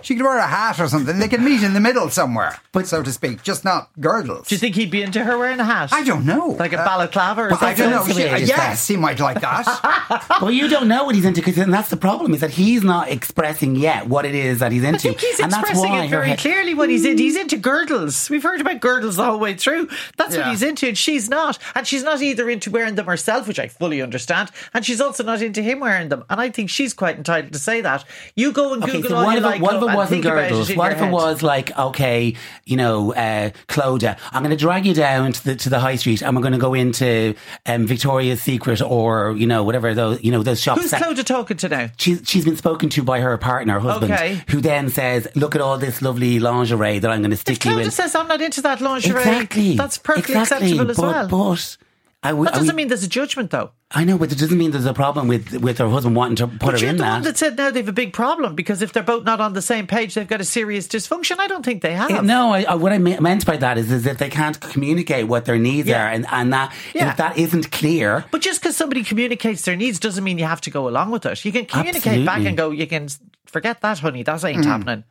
she 0.02 0.15
could 0.15 0.24
wear 0.26 0.38
a 0.38 0.48
hat 0.48 0.80
or 0.80 0.89
something. 0.89 1.19
They 1.19 1.30
could 1.30 1.41
meet 1.41 1.63
in 1.63 1.74
the 1.74 1.80
middle 1.80 2.10
somewhere, 2.10 2.58
but 2.74 2.86
so 2.86 3.02
to 3.02 3.12
speak, 3.13 3.43
just 3.43 3.63
not 3.63 3.89
girdles. 4.02 4.48
do 4.50 4.56
you 4.56 4.60
think 4.60 4.76
he'd 4.76 4.91
be 4.91 5.02
into 5.04 5.24
her 5.24 5.38
wearing 5.38 5.60
a 5.62 5.63
hat? 5.65 5.93
I 5.93 6.04
don't 6.04 6.26
know. 6.26 6.56
Like 6.60 6.74
a 6.74 6.82
Uh, 6.82 6.86
balaclava 6.86 7.41
or 7.43 7.54
I 7.54 7.58
something? 7.58 7.78
don't 7.78 7.91
know. 7.91 8.04
That's 8.04 8.08
the 8.10 8.21
way 8.24 8.28
She- 8.30 8.34
I 8.36 8.39
just 8.39 8.50
yes, 8.52 8.88
he 8.88 8.98
might 8.98 9.19
like 9.21 9.39
that. 9.39 10.38
well, 10.41 10.52
you 10.52 10.67
don't 10.67 10.88
know 10.89 11.06
what 11.06 11.15
he's 11.15 11.24
into, 11.26 11.41
because 11.41 11.56
that's 11.65 11.89
the 11.89 11.98
problem 11.98 12.34
is 12.34 12.41
that 12.41 12.52
he's 12.52 12.84
not 12.84 13.10
expressing 13.10 13.76
yet 13.78 14.08
what 14.08 14.26
it 14.26 14.36
is 14.36 14.60
that 14.60 14.71
he's 14.74 14.84
into, 14.84 14.95
I 15.10 15.13
think 15.13 15.19
he's 15.21 15.39
and 15.39 15.50
that's 15.52 15.62
expressing 15.69 15.91
why 15.91 16.04
it 16.04 16.10
very 16.10 16.30
head- 16.30 16.39
clearly 16.39 16.74
what 16.74 16.89
he's 16.89 17.06
into. 17.06 17.24
He's 17.24 17.38
into 17.38 17.56
girdles. 17.58 18.30
We've 18.30 18.43
heard 18.43 18.60
about 18.60 18.82
girdles 18.82 19.15
the 19.15 19.24
whole 19.24 19.39
way 19.39 19.54
through. 19.54 19.88
That's 20.17 20.25
what 20.32 20.40
Yeah. 20.46 20.50
he's 20.52 20.64
into, 20.64 20.88
and 20.88 20.98
she's 20.98 21.30
not. 21.30 21.58
And 21.76 21.86
she's 21.88 22.04
not 22.04 22.22
either 22.22 22.50
into 22.50 22.72
wearing 22.72 22.96
them 22.96 23.06
herself, 23.06 23.48
which 23.48 23.60
I 23.60 23.68
fully 23.68 24.02
understand, 24.02 24.52
and 24.74 24.86
she's 24.86 25.02
also 25.02 25.24
not 25.24 25.42
into 25.42 25.62
him 25.62 25.80
wearing 25.80 26.10
them. 26.10 26.24
And 26.30 26.40
I 26.42 26.50
think 26.50 26.70
she's 26.70 26.94
quite 26.94 27.18
entitled 27.18 27.54
to 27.54 27.60
say 27.60 27.82
that. 27.82 28.04
You 28.36 28.52
go 28.52 28.74
and 28.74 28.84
Okay, 28.84 28.94
Google 28.94 29.10
so 29.12 29.16
all 29.18 29.26
what 29.26 29.32
you 29.34 29.38
if, 29.40 29.44
it, 29.44 29.48
like, 29.48 29.62
what 29.62 29.76
if 29.76 29.82
it 29.82 29.96
wasn't 29.96 30.24
girdles? 30.24 30.70
it 30.70 30.78
What 30.78 30.92
if 30.92 30.98
it 30.98 31.04
head. 31.06 31.12
was 31.14 31.44
like, 31.44 31.78
okay, 31.78 32.36
you 32.66 32.78
know, 32.78 33.14
uh, 33.14 33.50
Clodagh, 33.68 34.18
I'm 34.32 34.42
going 34.44 34.56
to 34.56 34.58
drag 34.58 34.86
you 34.86 34.94
down 34.94 35.32
to 35.34 35.44
the 35.44 35.56
to 35.56 35.70
the 35.70 35.80
high 35.80 35.96
street, 35.96 36.22
and 36.22 36.36
we're 36.36 36.42
going 36.42 36.54
to 36.54 36.60
go 36.60 36.74
into 36.74 37.36
um, 37.66 37.86
Victoria's 37.88 38.42
Secret 38.42 38.82
or 38.82 39.36
you 39.38 39.48
know 39.48 39.64
whatever 39.64 39.94
those 39.94 40.24
you 40.24 40.32
know 40.32 40.44
those 40.44 40.62
shops. 40.62 40.82
Who's 40.82 40.92
that- 40.92 41.02
Clodagh 41.02 41.26
talking 41.26 41.58
to 41.58 41.70
now? 41.70 41.90
She's, 41.98 42.22
she's 42.26 42.46
been 42.46 42.58
spoken 42.58 42.90
to 42.90 43.04
by 43.04 43.20
her 43.20 43.38
partner, 43.38 43.80
husband, 43.80 44.12
Okay. 44.14 44.42
who 44.50 44.62
then 44.62 44.90
says, 44.90 45.28
"Look 45.36 45.56
at 45.56 45.62
all 45.62 45.78
this 45.78 46.02
lovely 46.02 46.40
lingerie 46.40 47.00
that 47.00 47.10
I'm 47.12 47.22
going 47.22 47.32
to 47.32 47.36
If 47.36 47.42
stick 47.42 47.66
you 47.66 47.72
in." 47.80 47.86
Clodagh 47.88 47.92
says 47.92 48.16
I'm 48.16 48.28
not 48.28 48.42
into 48.42 48.62
that 48.62 48.82
lingerie, 48.82 49.20
exactly, 49.20 49.76
that's 49.76 49.98
perfectly 50.15 50.36
exactly. 50.41 50.67
acceptable 50.71 50.91
as 50.91 50.97
but, 50.97 51.32
well. 51.32 51.49
But 51.54 51.78
I 52.23 52.34
would. 52.34 52.47
that 52.47 52.56
doesn't 52.56 52.75
mean 52.75 52.88
there's 52.88 53.04
a 53.04 53.08
judgment, 53.08 53.51
though. 53.51 53.69
I 53.91 54.04
know, 54.04 54.17
but 54.17 54.32
it 54.32 54.39
doesn't 54.39 54.58
mean 54.58 54.71
there's 54.71 54.88
a 54.88 54.95
problem 54.95 55.28
with 55.28 55.54
with 55.62 55.78
her 55.78 55.88
husband 55.88 56.15
wanting 56.15 56.38
to 56.38 56.47
put 56.47 56.60
But 56.60 56.71
her 56.73 56.78
you're 56.80 56.89
in 56.89 56.97
the 56.97 57.04
that. 57.04 57.12
one 57.12 57.21
that 57.21 57.38
said 57.38 57.56
now 57.56 57.69
they've 57.69 57.88
a 57.88 57.93
big 57.93 58.13
problem 58.13 58.56
because 58.56 58.82
if 58.82 58.93
they're 58.93 59.04
both 59.04 59.25
not 59.25 59.39
on 59.39 59.54
the 59.54 59.62
same 59.62 59.86
page, 59.86 60.15
they've 60.15 60.28
got 60.28 60.41
a 60.41 60.45
serious 60.45 60.88
dysfunction. 60.88 61.38
I 61.38 61.45
don't 61.47 61.63
think 61.63 61.84
they 61.84 61.93
have. 61.93 62.10
Uh, 62.10 62.21
No, 62.21 62.51
I, 62.51 62.63
I, 62.63 62.73
what 62.75 62.91
I 62.91 62.97
me- 62.97 63.19
meant 63.19 63.45
by 63.45 63.58
that 63.58 63.78
is, 63.78 63.91
is 63.91 64.08
if 64.08 64.17
they 64.17 64.30
can't 64.30 64.60
communicate 64.60 65.28
what 65.28 65.45
their 65.45 65.60
needs 65.60 65.88
Yeah. 65.88 66.04
are, 66.04 66.10
and, 66.10 66.25
and 66.32 66.51
that 66.51 66.73
Yeah. 66.95 67.12
if 67.12 67.17
that 67.17 67.38
isn't 67.38 67.71
clear, 67.71 68.25
But 68.32 68.41
just 68.41 68.60
because 68.60 68.75
somebody 68.75 69.04
communicates 69.04 69.62
their 69.62 69.75
needs 69.75 69.99
doesn't 69.99 70.23
mean 70.23 70.39
you 70.39 70.45
have 70.45 70.62
to 70.62 70.71
go 70.71 70.88
along 70.89 71.12
with 71.12 71.28
it. 71.28 71.45
You 71.45 71.51
can 71.51 71.65
communicate 71.65 72.25
back 72.25 72.43
and 72.43 72.58
go, 72.58 72.71
you 72.71 72.88
can 72.88 73.08
forget 73.45 73.82
that, 73.82 73.99
honey. 73.99 74.23
That 74.23 74.43
ain't 74.43 74.65
happening. 74.65 75.04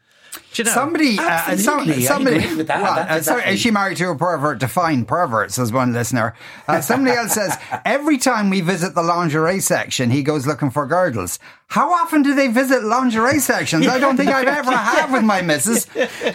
Do 0.53 0.63
you 0.63 0.65
know? 0.65 0.71
Somebody, 0.73 1.19
uh, 1.19 1.57
some, 1.57 1.81
Absolutely, 1.81 1.95
I 1.95 2.07
somebody, 2.09 2.37
agree. 2.37 2.65
Well, 2.65 2.85
uh, 2.85 3.07
sorry, 3.07 3.17
exactly- 3.19 3.55
is 3.55 3.61
she 3.61 3.71
married 3.71 3.97
to 3.99 4.11
a 4.11 4.17
pervert? 4.17 4.59
Define 4.59 5.05
perverts, 5.05 5.55
says 5.57 5.73
one 5.73 5.93
listener. 5.93 6.35
Uh, 6.69 6.81
somebody 6.81 7.17
else 7.17 7.33
says, 7.33 7.57
every 7.85 8.19
time 8.19 8.51
we 8.51 8.61
visit 8.61 8.95
the 8.95 9.03
lingerie 9.03 9.61
section, 9.61 10.11
he 10.11 10.23
goes 10.23 10.47
looking 10.47 10.71
for 10.71 10.87
girdles. 10.87 11.39
How 11.69 11.93
often 11.93 12.23
do 12.23 12.35
they 12.35 12.49
visit 12.49 12.85
lingerie 12.85 13.41
sections? 13.41 13.89
I 13.89 13.99
don't 13.99 14.17
think 14.17 14.31
I've 14.31 14.47
ever 14.47 14.71
had 14.77 15.13
with 15.13 15.25
my 15.25 15.43
missus. 15.43 15.87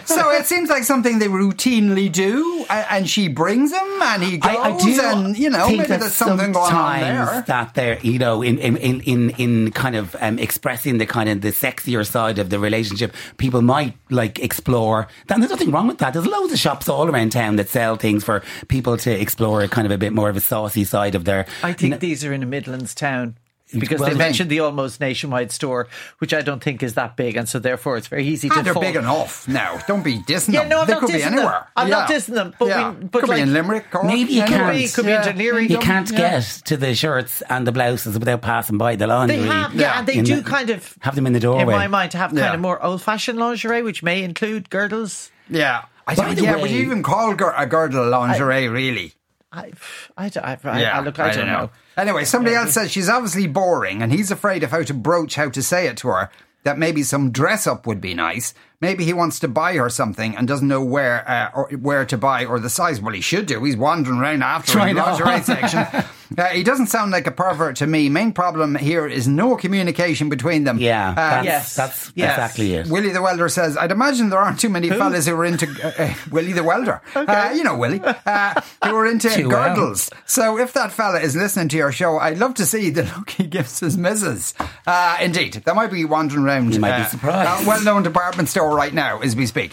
So 0.04 0.30
it 0.30 0.44
seems 0.44 0.68
like 0.68 0.84
something 0.84 1.18
they 1.18 1.28
routinely 1.28 2.12
do, 2.12 2.66
and, 2.68 2.86
and 2.90 3.08
she 3.08 3.28
brings 3.28 3.72
him, 3.72 4.02
and 4.02 4.22
he 4.22 4.36
goes, 4.38 4.54
I, 4.54 4.74
I 4.74 4.78
do 4.78 5.00
and 5.00 5.38
you 5.38 5.48
know, 5.48 5.68
maybe 5.68 5.84
there's 5.84 6.12
something 6.12 6.52
going 6.52 6.74
on 6.74 7.00
there. 7.00 7.44
That 7.46 7.74
they're, 7.74 7.98
you 8.00 8.18
know, 8.18 8.42
in 8.42 8.58
in 8.58 8.76
in 8.76 9.00
in, 9.00 9.30
in 9.30 9.70
kind 9.70 9.96
of 9.96 10.14
um, 10.20 10.38
expressing 10.38 10.98
the 10.98 11.06
kind 11.06 11.28
of 11.28 11.40
the 11.40 11.52
sexier 11.52 12.06
side 12.06 12.38
of 12.38 12.50
the 12.50 12.58
relationship, 12.58 13.14
people 13.38 13.62
might 13.62 13.96
like 14.10 14.38
explore. 14.40 15.08
And 15.28 15.42
there's 15.42 15.50
nothing 15.50 15.70
wrong 15.70 15.86
with 15.86 15.98
that. 15.98 16.12
There's 16.12 16.26
loads 16.26 16.52
of 16.52 16.58
shops 16.58 16.88
all 16.88 17.08
around 17.08 17.32
town 17.32 17.56
that 17.56 17.68
sell 17.68 17.96
things 17.96 18.24
for 18.24 18.42
people 18.68 18.96
to 18.98 19.10
explore 19.10 19.66
kind 19.68 19.86
of 19.86 19.92
a 19.92 19.98
bit 19.98 20.12
more 20.12 20.28
of 20.28 20.36
a 20.36 20.40
saucy 20.40 20.84
side 20.84 21.14
of 21.14 21.24
their. 21.24 21.46
I 21.62 21.72
think 21.72 22.00
these 22.00 22.24
are 22.24 22.32
in 22.32 22.42
a 22.42 22.46
Midlands 22.46 22.94
town. 22.94 23.36
Because 23.78 24.00
Well, 24.00 24.08
they 24.08 24.14
they- 24.14 24.18
mentioned 24.18 24.50
the 24.50 24.60
almost 24.60 25.00
nationwide 25.00 25.52
store, 25.52 25.86
which 26.18 26.34
I 26.34 26.40
don't 26.42 26.62
think 26.62 26.82
is 26.82 26.94
that 26.94 27.14
big, 27.16 27.36
and 27.36 27.48
so 27.48 27.58
therefore 27.58 27.96
it's 27.96 28.08
very 28.08 28.26
easy 28.26 28.48
Ah, 28.50 28.56
to. 28.56 28.62
they're 28.62 28.72
fall. 28.74 28.82
big 28.82 28.96
enough 28.96 29.46
now. 29.46 29.78
Don't 29.86 30.02
be 30.02 30.18
dissing 30.18 30.54
Yeah, 30.54 30.60
them. 30.60 30.68
no, 30.70 30.80
I'm 30.80 30.86
they 30.86 30.92
not 30.94 31.00
could 31.00 31.06
be 31.08 31.12
dissing 31.14 31.24
them. 31.24 31.32
anywhere. 31.34 31.66
I'm 31.76 31.88
not 31.90 32.10
Yeah. 32.10 32.16
dissing 32.16 32.34
them, 32.34 32.54
but 32.58 32.68
yeah. 32.68 32.90
we- 32.90 33.04
but 33.06 33.20
could 33.20 33.28
like- 33.28 33.36
be 33.36 33.42
in 33.42 33.52
Limerick. 33.52 33.90
Cork. 33.90 34.04
Maybe 34.04 34.32
you 34.32 34.42
can't- 34.44 34.66
Could 34.66 34.72
be, 34.78 34.88
could 34.88 35.04
be 35.06 35.10
Yeah. 35.12 35.28
in 35.28 35.36
Dún 35.36 35.40
Laoghaire. 35.40 35.70
You 35.70 35.78
can't 35.78 36.10
Yeah. 36.10 36.18
get 36.18 36.42
to 36.64 36.76
the 36.76 36.94
shirts 36.94 37.42
and 37.48 37.66
the 37.66 37.72
blouses 37.72 38.18
without 38.18 38.42
passing 38.42 38.78
by 38.78 38.96
the 38.96 39.06
laundry. 39.06 39.36
They 39.36 39.46
have, 39.46 39.74
yeah, 39.74 39.98
and 39.98 40.06
they 40.06 40.20
do 40.20 40.36
the- 40.36 40.42
kind 40.42 40.70
of 40.70 40.94
have 41.00 41.14
them 41.14 41.26
in 41.26 41.32
the 41.32 41.40
doorway. 41.40 41.62
In 41.62 41.68
my 41.68 41.86
mind, 41.86 42.10
to 42.12 42.18
have 42.18 42.30
kind 42.30 42.38
Yeah. 42.40 42.54
of 42.54 42.60
more 42.60 42.82
old-fashioned 42.82 43.38
lingerie, 43.38 43.82
which 43.82 44.02
may 44.02 44.22
include 44.22 44.70
girdles. 44.70 45.30
Yeah. 45.48 45.82
I 46.06 46.14
By 46.14 46.24
don't, 46.24 46.34
the 46.36 46.42
yeah, 46.42 46.56
way- 46.56 46.62
would 46.62 46.70
you 46.72 46.80
even 46.82 47.02
call 47.04 47.34
gir- 47.34 47.54
a 47.56 47.66
girdle 47.66 48.08
lingerie, 48.08 48.66
really? 48.68 49.14
I, 49.52 49.72
I, 50.16 50.28
don't- 50.28 50.44
I, 50.44 50.58
I, 50.64 50.82
I 50.84 51.00
look, 51.00 51.18
I, 51.18 51.32
don't 51.32 51.46
know. 51.46 51.70
Anyway, 51.96 52.24
somebody 52.24 52.54
else 52.54 52.72
says 52.72 52.90
she's 52.90 53.08
obviously 53.08 53.46
boring 53.46 54.02
and 54.02 54.12
he's 54.12 54.30
afraid 54.30 54.62
of 54.62 54.70
how 54.70 54.82
to 54.82 54.94
broach 54.94 55.34
how 55.34 55.50
to 55.50 55.62
say 55.62 55.86
it 55.86 55.96
to 55.98 56.08
her. 56.08 56.30
That 56.62 56.78
maybe 56.78 57.02
some 57.02 57.30
dress 57.30 57.66
up 57.66 57.86
would 57.86 58.02
be 58.02 58.12
nice. 58.12 58.52
Maybe 58.82 59.04
he 59.04 59.14
wants 59.14 59.40
to 59.40 59.48
buy 59.48 59.76
her 59.76 59.88
something 59.88 60.36
and 60.36 60.46
doesn't 60.46 60.68
know 60.68 60.84
where 60.84 61.26
uh, 61.28 61.50
or 61.54 61.70
where 61.70 62.04
to 62.04 62.18
buy 62.18 62.44
or 62.44 62.60
the 62.60 62.68
size. 62.68 63.00
Well, 63.00 63.14
he 63.14 63.22
should 63.22 63.46
do. 63.46 63.64
He's 63.64 63.78
wandering 63.78 64.18
around 64.18 64.42
after 64.42 64.74
the 64.74 64.92
lingerie 64.92 65.40
section. 65.42 65.86
Uh, 66.38 66.44
he 66.46 66.62
doesn't 66.62 66.86
sound 66.86 67.10
like 67.10 67.26
a 67.26 67.30
pervert 67.30 67.76
to 67.76 67.86
me. 67.86 68.08
Main 68.08 68.32
problem 68.32 68.74
here 68.76 69.06
is 69.06 69.26
no 69.26 69.56
communication 69.56 70.28
between 70.28 70.64
them. 70.64 70.78
Yeah, 70.78 71.10
Uh, 71.10 71.14
that's, 71.14 71.44
yes. 71.44 71.74
that's 71.74 72.12
Yes. 72.14 72.30
exactly 72.32 72.74
it. 72.74 72.86
Willie 72.86 73.10
the 73.10 73.20
Welder 73.22 73.48
says, 73.48 73.76
I'd 73.76 73.90
imagine 73.90 74.30
there 74.30 74.38
aren't 74.38 74.60
too 74.60 74.68
many 74.68 74.88
fellas 74.90 75.26
who 75.26 75.34
are 75.34 75.44
into 75.44 75.66
uh, 75.82 75.92
uh, 76.04 76.14
Willie 76.30 76.52
the 76.52 76.62
Welder. 76.62 77.02
Uh, 77.14 77.52
you 77.54 77.64
know 77.64 77.76
Willie, 77.76 78.00
uh, 78.02 78.60
who 78.84 78.94
are 78.94 79.06
into 79.06 79.28
Too 79.28 79.48
well. 79.48 79.74
girdles. 79.74 80.10
So 80.26 80.58
if 80.58 80.72
that 80.74 80.92
fella 80.92 81.20
is 81.20 81.34
listening 81.34 81.68
to 81.70 81.76
your 81.76 81.92
show, 81.92 82.18
I'd 82.18 82.38
love 82.38 82.54
to 82.54 82.66
see 82.66 82.90
the 82.90 83.02
look 83.16 83.30
he 83.30 83.46
gives 83.46 83.80
his 83.80 83.96
missus. 83.98 84.54
Uh, 84.86 85.16
indeed, 85.20 85.54
that 85.64 85.74
might 85.74 85.90
be 85.90 86.04
wandering 86.04 86.44
around. 86.44 86.74
You 86.74 86.80
might 86.80 86.96
be 86.96 87.02
uh, 87.02 87.08
surprised. 87.08 87.64
A 87.64 87.68
well-known 87.68 88.02
department 88.04 88.48
store 88.48 88.74
right 88.76 88.94
now 88.94 89.20
as 89.20 89.34
we 89.34 89.46
speak. 89.46 89.72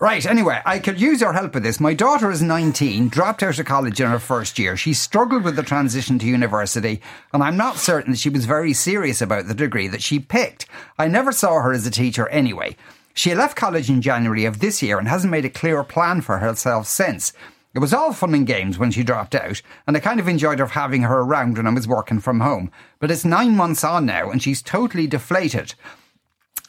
Right, 0.00 0.24
anyway, 0.24 0.60
I 0.64 0.78
could 0.78 1.00
use 1.00 1.20
your 1.20 1.32
help 1.32 1.54
with 1.54 1.64
this. 1.64 1.80
My 1.80 1.92
daughter 1.92 2.30
is 2.30 2.40
19, 2.40 3.08
dropped 3.08 3.42
out 3.42 3.58
of 3.58 3.66
college 3.66 4.00
in 4.00 4.08
her 4.08 4.18
first 4.18 4.58
year. 4.58 4.76
She 4.76 4.94
struggled 4.94 5.42
with 5.42 5.56
the 5.56 5.62
transition 5.62 6.18
to 6.20 6.26
university, 6.26 7.00
and 7.32 7.42
I'm 7.42 7.56
not 7.56 7.78
certain 7.78 8.12
that 8.12 8.18
she 8.18 8.28
was 8.28 8.46
very 8.46 8.72
serious 8.72 9.20
about 9.20 9.48
the 9.48 9.54
degree 9.54 9.88
that 9.88 10.02
she 10.02 10.20
picked. 10.20 10.66
I 10.98 11.08
never 11.08 11.32
saw 11.32 11.60
her 11.62 11.72
as 11.72 11.86
a 11.86 11.90
teacher 11.90 12.28
anyway. 12.28 12.76
She 13.14 13.34
left 13.34 13.56
college 13.56 13.90
in 13.90 14.00
January 14.00 14.44
of 14.44 14.60
this 14.60 14.80
year 14.82 14.98
and 14.98 15.08
hasn't 15.08 15.32
made 15.32 15.44
a 15.44 15.50
clear 15.50 15.82
plan 15.82 16.20
for 16.20 16.38
herself 16.38 16.86
since. 16.86 17.32
It 17.74 17.80
was 17.80 17.92
all 17.92 18.12
fun 18.12 18.34
and 18.34 18.46
games 18.46 18.78
when 18.78 18.92
she 18.92 19.02
dropped 19.02 19.34
out, 19.34 19.60
and 19.86 19.96
I 19.96 20.00
kind 20.00 20.20
of 20.20 20.28
enjoyed 20.28 20.60
having 20.60 21.02
her 21.02 21.18
around 21.18 21.56
when 21.56 21.66
I 21.66 21.70
was 21.70 21.88
working 21.88 22.20
from 22.20 22.40
home. 22.40 22.70
But 23.00 23.10
it's 23.10 23.24
nine 23.24 23.56
months 23.56 23.82
on 23.82 24.06
now, 24.06 24.30
and 24.30 24.42
she's 24.42 24.62
totally 24.62 25.06
deflated. 25.06 25.74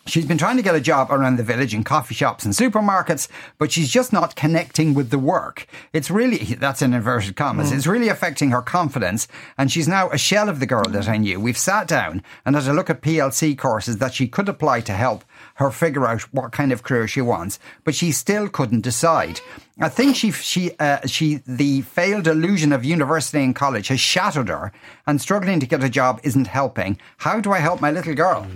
She's 0.10 0.26
been 0.26 0.40
trying 0.40 0.58
to 0.58 0.64
get 0.64 0.74
a 0.74 0.82
job 0.82 1.12
around 1.12 1.36
the 1.38 1.44
village 1.44 1.74
in 1.74 1.84
coffee 1.84 2.16
shops 2.16 2.44
and 2.44 2.54
supermarkets, 2.54 3.28
but 3.60 3.72
she's 3.72 3.90
just 3.90 4.12
not 4.12 4.36
connecting 4.36 4.96
with 4.96 5.12
the 5.12 5.20
work. 5.20 5.68
It's 5.94 6.10
really, 6.10 6.38
that's 6.60 6.82
in 6.82 6.94
inverted 6.94 7.36
commas, 7.36 7.72
it's 7.72 7.86
really 7.86 8.10
affecting 8.10 8.50
her 8.50 8.62
confidence, 8.62 9.28
and 9.58 9.72
she's 9.72 9.88
now 9.88 10.10
a 10.10 10.18
shell 10.18 10.50
of 10.50 10.60
the 10.60 10.66
girl 10.66 10.86
that 10.90 11.08
I 11.08 11.18
knew. 11.18 11.40
We've 11.40 11.58
sat 11.58 11.88
down 11.88 12.24
and 12.44 12.56
had 12.56 12.68
a 12.68 12.74
look 12.74 12.90
at 12.90 13.02
PLC 13.02 13.56
courses 13.58 13.98
that 13.98 14.14
she 14.14 14.28
could 14.28 14.50
apply 14.50 14.82
to 14.82 14.94
help 14.94 15.24
her 15.56 15.70
figure 15.70 16.08
out 16.08 16.22
what 16.34 16.52
kind 16.52 16.72
of 16.72 16.84
career 16.84 17.08
she 17.08 17.22
wants, 17.22 17.60
but 17.84 17.94
she 17.94 18.12
still 18.12 18.50
couldn't 18.50 18.82
decide. 18.82 19.42
I 19.80 19.90
think 19.90 20.16
she, 20.16 20.32
she, 20.32 20.72
uh, 20.80 21.06
she, 21.06 21.42
the 21.48 21.82
failed 21.82 22.28
illusion 22.28 22.74
of 22.74 22.84
university 22.84 23.44
and 23.44 23.56
college 23.56 23.88
has 23.88 24.00
shattered 24.00 24.50
her, 24.50 24.72
and 25.08 25.22
struggling 25.22 25.60
to 25.60 25.66
get 25.68 25.84
a 25.84 25.90
job 25.90 26.20
isn't 26.24 26.48
helping. 26.48 26.98
How 27.18 27.40
do 27.40 27.52
I 27.52 27.60
help 27.60 27.80
my 27.80 27.92
little 27.92 28.16
girl? 28.16 28.48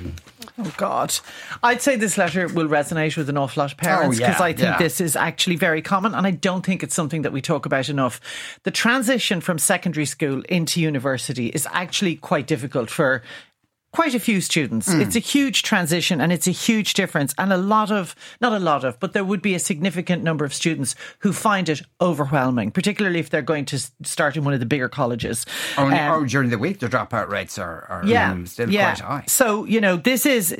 Oh 0.60 0.72
God, 0.78 1.16
I'd 1.64 1.82
say 1.82 1.96
this 1.96 2.18
letter 2.18 2.48
will 2.48 2.68
resonate 2.68 3.18
with 3.18 3.28
an 3.28 3.38
awful 3.38 3.62
lot 3.62 3.72
of 3.72 3.80
oh, 3.80 3.84
parents 3.84 4.18
Oh, 4.18 4.22
yeah, 4.22 4.28
because 4.28 4.42
I 4.42 4.54
think 4.54 4.68
yeah. 4.68 4.78
this 4.78 5.02
is 5.02 5.16
actually 5.16 5.56
very 5.56 5.82
common, 5.82 6.14
and 6.14 6.28
I 6.28 6.32
don't 6.32 6.64
think 6.64 6.84
it's 6.84 6.94
something 6.94 7.24
that 7.24 7.32
we 7.32 7.42
talk 7.42 7.66
about 7.66 7.90
enough. 7.90 8.22
The 8.64 8.72
transition 8.72 9.42
from 9.42 9.58
secondary 9.58 10.06
school 10.06 10.42
into 10.50 10.80
university 10.80 11.48
is 11.48 11.68
actually 11.72 12.18
quite 12.18 12.46
difficult 12.46 12.90
for. 12.92 13.24
Quite 13.94 14.16
a 14.16 14.20
few 14.20 14.42
students. 14.42 14.92
Hmm. 14.92 15.02
It's 15.02 15.16
a 15.16 15.20
huge 15.20 15.62
transition 15.62 16.20
and 16.20 16.34
it's 16.34 16.48
a 16.48 16.52
huge 16.52 16.96
difference. 16.96 17.36
And 17.38 17.54
a 17.54 17.58
lot 17.58 17.92
of, 17.92 18.16
not 18.42 18.52
a 18.52 18.58
lot 18.60 18.84
of, 18.84 19.00
but 19.00 19.14
there 19.14 19.24
would 19.24 19.42
be 19.42 19.54
a 19.54 19.60
significant 19.60 20.24
number 20.24 20.44
of 20.44 20.54
students 20.54 20.96
who 21.20 21.32
find 21.32 21.70
it 21.70 21.84
overwhelming, 22.02 22.72
particularly 22.72 23.20
if 23.20 23.30
they're 23.30 23.44
going 23.44 23.66
to 23.66 23.80
start 24.04 24.36
in 24.36 24.44
one 24.44 24.56
of 24.56 24.60
the 24.60 24.66
bigger 24.66 24.90
colleges. 24.90 25.46
Only, 25.78 25.98
Um, 26.00 26.12
oh, 26.12 26.26
during 26.26 26.50
the 26.50 26.58
week, 26.58 26.80
the 26.80 26.88
dropout 26.88 27.30
rates 27.30 27.60
are, 27.60 27.86
are 27.88 28.04
yeah, 28.04 28.32
um, 28.32 28.48
still 28.48 28.70
yeah. 28.70 28.96
quite 28.96 29.06
high. 29.06 29.24
So 29.28 29.66
you 29.66 29.80
know, 29.80 29.96
this 29.96 30.26
is 30.26 30.56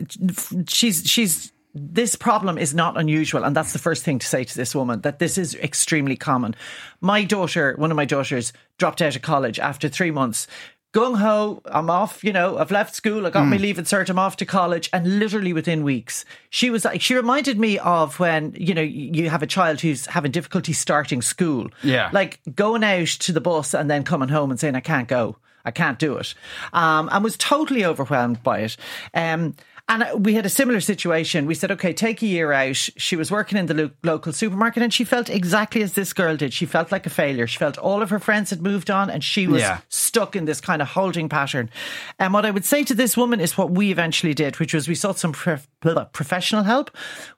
she's 0.68 1.04
she's 1.10 1.52
this 1.74 2.16
problem 2.16 2.60
is 2.60 2.76
not 2.76 3.00
unusual, 3.00 3.44
and 3.44 3.56
that's 3.56 3.74
the 3.74 3.80
first 3.80 4.04
thing 4.04 4.20
to 4.20 4.28
say 4.28 4.44
to 4.44 4.56
this 4.56 4.76
woman 4.76 5.02
that 5.02 5.18
this 5.18 5.40
is 5.40 5.56
extremely 5.56 6.16
common. 6.16 6.56
My 7.02 7.24
daughter, 7.24 7.74
one 7.78 7.90
of 7.90 7.98
my 7.98 8.06
daughters, 8.06 8.54
dropped 8.78 9.02
out 9.02 9.16
of 9.16 9.24
college 9.24 9.60
after 9.60 9.90
three 9.90 10.12
months. 10.12 10.48
Gung 10.94 11.18
ho, 11.18 11.62
I'm 11.66 11.90
off, 11.90 12.24
you 12.24 12.32
know, 12.32 12.60
I've 12.60 12.70
left 12.70 12.94
school, 12.94 13.26
I 13.26 13.32
got 13.32 13.44
Hmm. 13.46 13.50
my 13.50 13.58
leave 13.58 13.78
cert, 13.78 14.10
I'm 14.10 14.20
off 14.20 14.38
to 14.38 14.46
college. 14.46 14.90
And 14.94 15.18
literally 15.20 15.52
within 15.52 15.84
weeks, 15.84 16.24
she 16.52 16.70
was 16.70 16.86
like, 16.86 17.02
she 17.02 17.16
reminded 17.16 17.58
me 17.60 17.80
of 17.80 18.20
when, 18.20 18.54
you 18.56 18.76
know, 18.76 18.82
you 18.84 19.30
have 19.32 19.42
a 19.42 19.48
child 19.48 19.82
who's 19.82 20.06
having 20.06 20.32
difficulty 20.32 20.72
starting 20.72 21.24
school. 21.24 21.70
Yeah. 21.82 22.10
Like 22.14 22.40
going 22.56 22.84
out 22.84 23.08
to 23.08 23.32
the 23.32 23.42
bus 23.42 23.74
and 23.74 23.90
then 23.90 24.04
coming 24.04 24.30
home 24.30 24.52
and 24.52 24.60
saying, 24.60 24.76
I 24.76 24.82
can't 24.82 25.08
go. 25.08 25.38
I 25.66 25.72
can't 25.72 25.98
do 25.98 26.18
it. 26.18 26.36
Um, 26.74 27.10
and 27.12 27.24
was 27.24 27.38
totally 27.38 27.86
overwhelmed 27.86 28.44
by 28.44 28.60
it. 28.60 28.78
Um, 29.16 29.56
and 29.90 30.26
we 30.26 30.34
had 30.34 30.46
a 30.46 30.50
similar 30.50 30.80
situation. 30.80 31.46
We 31.46 31.56
said, 31.56 31.70
okay, 31.72 31.92
take 31.92 32.22
a 32.22 32.26
year 32.26 32.54
out. 32.54 32.76
She 32.78 33.18
was 33.18 33.30
working 33.30 33.58
in 33.58 33.66
the 33.66 33.74
lo- 33.74 33.92
local 34.02 34.32
supermarket 34.32 34.82
and 34.82 34.94
she 34.94 35.04
felt 35.04 35.30
exactly 35.30 35.84
as 35.84 35.94
this 35.94 36.14
girl 36.14 36.38
did. 36.38 36.54
She 36.54 36.66
felt 36.66 36.90
like 36.92 37.06
a 37.06 37.10
failure. 37.10 37.46
She 37.48 37.58
felt 37.58 37.78
all 37.78 38.02
of 38.02 38.10
her 38.10 38.18
friends 38.20 38.50
had 38.50 38.62
moved 38.62 38.90
on 38.90 39.10
and 39.10 39.22
she 39.24 39.46
was 39.46 39.62
Yeah. 39.62 39.80
stuck 39.90 40.38
in 40.38 40.46
this 40.46 40.62
kind 40.62 40.82
of 40.82 40.88
holding 40.88 41.28
pattern. 41.28 41.70
And 42.18 42.34
what 42.34 42.46
I 42.46 42.52
would 42.52 42.64
say 42.64 42.84
to 42.86 42.96
this 42.96 43.18
woman 43.18 43.42
is 43.42 43.58
what 43.58 43.72
we 43.72 43.92
eventually 43.92 44.34
did, 44.34 44.58
which 44.58 44.74
was 44.74 44.88
we 44.88 44.96
sought 44.96 45.20
some 45.20 45.34
prof- 45.34 45.68
professional 46.14 46.64
help. 46.64 46.90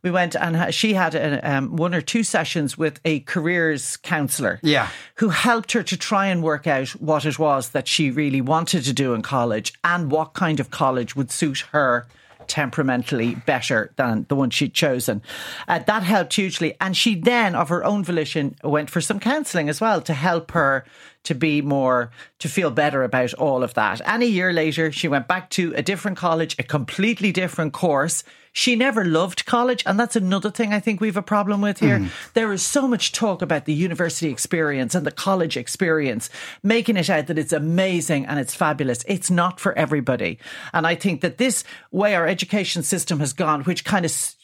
We 0.03 0.11
went 0.11 0.35
and 0.35 0.71
she 0.73 0.93
had 0.93 1.15
a, 1.15 1.39
um, 1.51 1.75
one 1.75 1.95
or 1.95 2.01
two 2.01 2.23
sessions 2.23 2.77
with 2.77 2.99
a 3.05 3.21
careers 3.21 3.97
counsellor 3.97 4.59
Yeah. 4.61 4.89
who 5.15 5.29
helped 5.29 5.71
her 5.71 5.81
to 5.81 5.97
try 5.97 6.27
and 6.27 6.43
work 6.43 6.67
out 6.67 6.89
what 6.89 7.25
it 7.25 7.39
was 7.39 7.69
that 7.69 7.87
she 7.87 8.11
really 8.11 8.41
wanted 8.41 8.83
to 8.83 8.93
do 8.93 9.15
in 9.15 9.23
college 9.23 9.73
and 9.83 10.11
what 10.11 10.33
kind 10.33 10.59
of 10.59 10.69
college 10.69 11.15
would 11.15 11.31
suit 11.31 11.65
her 11.71 12.05
temperamentally 12.47 13.35
better 13.35 13.91
than 13.95 14.25
the 14.29 14.35
one 14.35 14.49
she'd 14.49 14.73
chosen. 14.73 15.21
Uh, 15.67 15.79
that 15.79 16.03
helped 16.03 16.33
hugely. 16.33 16.75
And 16.79 16.95
she 16.95 17.15
then, 17.15 17.55
of 17.55 17.69
her 17.69 17.83
own 17.83 18.03
volition, 18.03 18.55
went 18.63 18.89
for 18.89 19.01
some 19.01 19.19
counselling 19.19 19.69
as 19.69 19.81
well 19.81 20.01
to 20.01 20.13
help 20.13 20.51
her 20.51 20.85
to 21.25 21.35
be 21.35 21.61
more, 21.61 22.11
to 22.39 22.47
feel 22.47 22.71
better 22.71 23.03
about 23.03 23.33
all 23.33 23.63
of 23.63 23.73
that. 23.73 24.01
And 24.05 24.23
a 24.23 24.27
year 24.27 24.53
later, 24.53 24.91
she 24.91 25.07
went 25.07 25.27
back 25.27 25.49
to 25.51 25.73
a 25.75 25.81
different 25.81 26.17
college, 26.17 26.55
a 26.57 26.63
completely 26.63 27.31
different 27.31 27.73
course. 27.73 28.23
She 28.53 28.75
never 28.77 29.03
loved 29.03 29.45
college, 29.45 29.83
and 29.85 29.99
that's 29.99 30.15
another 30.15 30.49
thing 30.49 30.73
I 30.73 30.79
think 30.79 31.01
we've 31.01 31.17
a 31.17 31.21
problem 31.21 31.59
with 31.61 31.79
here. 31.79 31.99
Mm-hmm. 31.99 32.29
There 32.35 32.53
is 32.53 32.61
so 32.61 32.87
much 32.87 33.11
talk 33.11 33.41
about 33.41 33.65
the 33.65 33.73
university 33.73 34.29
experience 34.29 34.95
and 34.95 35.05
the 35.05 35.11
college 35.11 35.57
experience, 35.57 36.29
making 36.63 36.95
it 36.95 37.09
out 37.09 37.27
that 37.27 37.37
it's 37.37 37.51
amazing 37.51 38.25
and 38.25 38.39
it's 38.39 38.55
fabulous. 38.55 39.03
It's 39.07 39.29
not 39.29 39.59
for 39.59 39.77
everybody. 39.77 40.39
And 40.73 40.87
I 40.87 40.95
think 40.95 41.19
that 41.19 41.37
this 41.37 41.65
way 41.91 42.15
our 42.15 42.27
education 42.27 42.81
system 42.81 43.19
has 43.19 43.33
gone, 43.33 43.63
which 43.63 43.83
kind 43.83 44.05
of 44.05 44.11
s- 44.11 44.37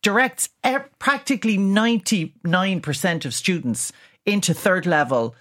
directs 0.00 0.48
practically 1.00 1.58
99% 1.58 3.24
of 3.24 3.34
students 3.34 3.92
into 4.24 4.54
third 4.54 4.86
level 4.86 5.34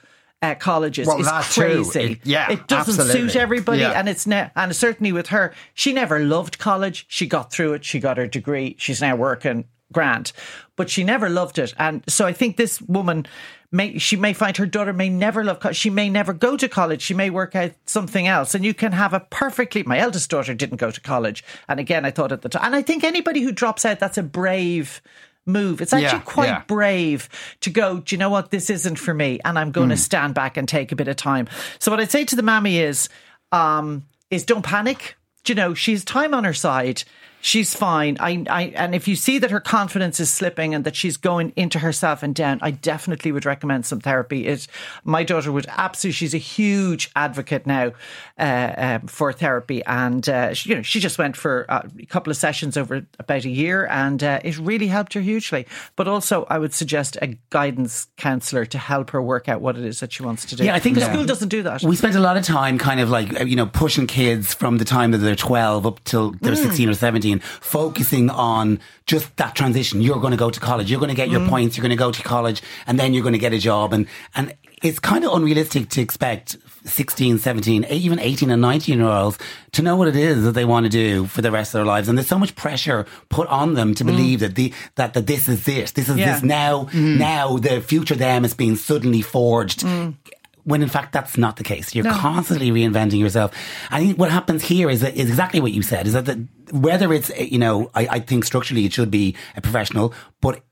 uh, 0.52 0.56
colleges 0.56 1.08
Well, 1.08 1.20
is 1.20 1.28
crazy. 1.54 2.14
It- 2.14 2.20
yeah, 2.24 2.52
it 2.52 2.68
doesn't 2.68 3.00
absolutely. 3.00 3.30
suit 3.30 3.36
everybody, 3.40 3.80
Yeah. 3.82 3.92
and 4.00 4.08
it's 4.10 4.26
ne- 4.28 4.52
and 4.56 4.76
certainly 4.76 5.12
with 5.12 5.28
her, 5.28 5.54
she 5.74 5.94
never 5.94 6.20
loved 6.20 6.60
college. 6.60 7.06
She 7.08 7.28
got 7.28 7.52
through 7.52 7.74
it. 7.74 7.86
She 7.86 8.00
got 8.00 8.18
her 8.18 8.28
degree. 8.28 8.76
She's 8.78 9.02
now 9.02 9.16
working 9.16 9.66
grant, 9.94 10.34
but 10.76 10.90
she 10.90 11.04
never 11.04 11.30
loved 11.30 11.58
it. 11.60 11.74
And 11.78 12.04
so 12.08 12.26
I 12.26 12.34
think 12.34 12.58
this 12.58 12.82
woman 12.82 13.26
may 13.72 13.98
she 13.98 14.16
may 14.16 14.34
find 14.34 14.56
her 14.58 14.66
daughter 14.66 14.94
may 14.94 15.10
never 15.10 15.44
love 15.44 15.60
college. 15.60 15.78
She 15.78 15.90
may 15.90 16.10
never 16.10 16.34
go 16.34 16.58
to 16.58 16.68
college. 16.68 17.02
She 17.02 17.14
may 17.14 17.30
work 17.30 17.56
out 17.56 17.72
something 17.86 18.28
else. 18.28 18.56
And 18.56 18.66
you 18.66 18.74
can 18.74 18.92
have 18.94 19.14
a 19.14 19.20
perfectly. 19.20 19.84
My 19.84 20.00
eldest 20.00 20.30
daughter 20.30 20.54
didn't 20.54 20.78
go 20.78 20.92
to 20.92 21.02
college, 21.02 21.44
and 21.70 21.80
again, 21.80 22.06
I 22.06 22.12
thought 22.12 22.32
at 22.32 22.42
the 22.42 22.50
time, 22.50 22.66
and 22.66 22.76
I 22.76 22.82
think 22.82 23.04
anybody 23.04 23.42
who 23.42 23.52
drops 23.52 23.86
out, 23.86 24.00
that's 24.00 24.18
a 24.18 24.24
brave. 24.24 25.02
Move. 25.46 25.82
It's 25.82 25.94
actually 25.94 26.20
Yeah, 26.20 26.20
quite 26.26 26.46
yeah. 26.48 26.64
brave 26.68 27.30
to 27.62 27.70
go, 27.70 28.00
do 28.00 28.16
you 28.16 28.20
know 28.20 28.30
what? 28.30 28.50
This 28.52 28.70
isn't 28.70 28.96
for 28.98 29.14
me. 29.14 29.40
And 29.46 29.60
I'm 29.60 29.72
going 29.72 29.90
to 29.90 29.98
stand 29.98 30.34
back 30.34 30.58
and 30.58 30.68
take 30.68 30.92
a 30.92 30.96
bit 30.96 31.08
of 31.08 31.16
time. 31.18 31.48
So 31.80 31.92
what 31.92 32.00
I'd 32.00 32.12
say 32.12 32.26
to 32.26 32.36
the 32.36 32.42
mammy 32.44 32.80
is, 32.80 33.10
um, 33.52 34.04
is 34.32 34.44
don't 34.44 34.64
panic. 34.64 35.16
Do 35.44 35.52
you 35.54 35.56
know, 35.56 35.74
she's 35.76 36.04
time 36.04 36.34
on 36.34 36.44
her 36.46 36.54
side. 36.54 37.04
She's 37.46 37.76
fine. 37.76 38.18
I, 38.20 38.44
I, 38.50 38.64
and 38.76 38.96
if 38.96 39.08
you 39.08 39.16
see 39.16 39.38
that 39.38 39.52
her 39.52 39.60
confidence 39.60 40.20
is 40.20 40.34
slipping 40.34 40.74
and 40.74 40.84
that 40.84 40.96
she's 40.96 41.16
going 41.16 41.54
into 41.56 41.78
herself 41.78 42.24
and 42.24 42.34
down, 42.34 42.58
I 42.64 42.72
definitely 42.72 43.32
would 43.32 43.46
recommend 43.46 43.86
some 43.86 44.00
therapy. 44.00 44.48
It, 44.48 44.66
my 45.04 45.24
daughter 45.24 45.52
would 45.52 45.68
absolutely. 45.70 46.16
She's 46.16 46.34
a 46.34 46.40
huge 46.40 47.12
advocate 47.16 47.68
now 47.68 47.92
uh, 48.40 48.74
um, 48.78 49.02
for 49.08 49.32
therapy, 49.32 49.86
and 49.86 50.28
uh, 50.28 50.56
she, 50.56 50.70
you 50.70 50.76
know, 50.76 50.82
she 50.82 51.00
just 51.00 51.20
went 51.20 51.38
for 51.38 51.68
a 51.70 51.88
couple 52.10 52.32
of 52.32 52.38
sessions 52.38 52.78
over 52.78 53.06
about 53.20 53.46
a 53.46 53.50
year, 53.50 53.86
and 53.92 54.24
uh, 54.24 54.40
it 54.44 54.58
really 54.58 54.88
helped 54.88 55.14
her 55.14 55.22
hugely. 55.22 55.68
But 55.96 56.08
also, 56.08 56.48
I 56.50 56.58
would 56.58 56.74
suggest 56.74 57.16
a 57.22 57.38
guidance 57.52 58.08
counsellor 58.18 58.66
to 58.66 58.80
help 58.80 59.12
her 59.12 59.22
work 59.22 59.48
out 59.48 59.62
what 59.62 59.78
it 59.78 59.86
is 59.86 60.00
that 60.00 60.14
she 60.14 60.24
wants 60.24 60.46
to 60.46 60.56
do. 60.56 60.66
Yeah, 60.66 60.74
I 60.74 60.80
think 60.80 60.96
the 60.96 61.06
school 61.06 61.26
doesn't 61.26 61.50
do 61.50 61.62
that. 61.62 61.84
We 61.84 61.96
spent 61.96 62.16
a 62.16 62.20
lot 62.20 62.38
of 62.38 62.44
time 62.44 62.80
kind 62.80 63.00
of 63.00 63.12
like, 63.12 63.40
uh, 63.40 63.44
you 63.44 63.56
know, 63.56 63.68
pushing 63.68 64.08
kids 64.08 64.56
from 64.56 64.80
the 64.80 64.86
time 64.86 65.12
that 65.12 65.20
they're 65.20 65.36
12 65.36 65.86
up 65.86 66.04
till 66.06 66.32
they're 66.42 66.56
16 66.56 66.90
or 66.90 66.96
17, 66.96 67.35
focusing 67.39 68.30
on 68.30 68.80
just 69.06 69.36
that 69.38 69.56
transition. 69.56 70.02
You're 70.02 70.19
going 70.19 70.32
to 70.32 70.38
go 70.38 70.50
to 70.50 70.60
college. 70.60 70.89
You're 70.89 71.00
going 71.00 71.10
to 71.10 71.15
get 71.15 71.30
your 71.30 71.41
mm. 71.41 71.50
points. 71.50 71.78
You're 71.78 71.84
going 71.84 71.91
to 71.91 71.95
go 71.95 72.12
to 72.12 72.24
college 72.24 72.62
and 72.88 73.00
then 73.00 73.13
you're 73.13 73.24
going 73.24 73.34
to 73.34 73.39
get 73.39 73.54
a 73.54 73.60
job. 73.60 73.93
And, 73.93 74.08
and 74.34 74.54
it's 74.84 75.00
kind 75.00 75.24
of 75.24 75.34
unrealistic 75.34 75.89
to 75.89 76.02
expect 76.02 76.58
16, 76.86 77.39
17, 77.39 77.86
even 77.89 78.19
18 78.19 78.52
and 78.52 78.62
19 78.62 79.00
year 79.00 79.08
olds 79.08 79.38
to 79.71 79.82
know 79.82 79.95
what 79.95 80.08
it 80.08 80.15
is 80.15 80.43
that 80.43 80.52
they 80.52 80.65
want 80.65 80.86
to 80.86 80.89
do 80.89 81.26
for 81.26 81.41
the 81.41 81.52
rest 81.52 81.74
of 81.74 81.80
their 81.80 81.86
lives. 81.86 82.08
And 82.08 82.17
there's 82.17 82.28
so 82.28 82.39
much 82.39 82.56
pressure 82.56 83.06
put 83.30 83.48
on 83.48 83.74
them 83.74 83.95
to 83.95 84.04
mm. 84.04 84.08
believe 84.08 84.39
that 84.41 84.56
the, 84.56 84.74
that, 84.95 85.13
that 85.13 85.28
this 85.28 85.48
is 85.48 85.63
this, 85.65 85.91
this 85.91 86.10
is 86.10 86.17
Yeah. 86.17 86.34
this 86.34 86.43
now, 86.43 86.86
mm. 86.86 87.17
now 87.17 87.58
the 87.58 87.82
future 87.82 88.15
them 88.15 88.45
is 88.45 88.54
being 88.54 88.76
suddenly 88.76 89.21
forged. 89.21 89.84
When 90.65 90.82
in 90.82 90.89
fact 90.89 91.13
that's 91.13 91.38
not 91.38 91.56
the 91.56 91.63
case. 91.63 91.95
You're 91.95 92.06
constantly 92.06 92.71
reinventing 92.71 93.19
yourself. 93.19 93.54
I 93.91 93.99
think 93.99 94.17
what 94.17 94.32
happens 94.32 94.63
here 94.63 94.89
is, 94.89 95.01
that, 95.01 95.15
is 95.15 95.30
exactly 95.30 95.60
what 95.62 95.71
you 95.71 95.82
said. 95.82 96.08
Is 96.08 96.13
that 96.13 96.25
the, 96.25 96.47
whether 96.71 97.13
it's 97.13 97.30
uh, 97.30 97.36
you 97.38 97.60
know 97.60 97.91
I, 97.93 98.08
I 98.08 98.19
think 98.19 98.45
structurally 98.45 98.86
it 98.86 98.93
should 98.93 99.12
be 99.12 99.36
a 99.56 99.62
professional, 99.62 100.13
but 100.41 100.63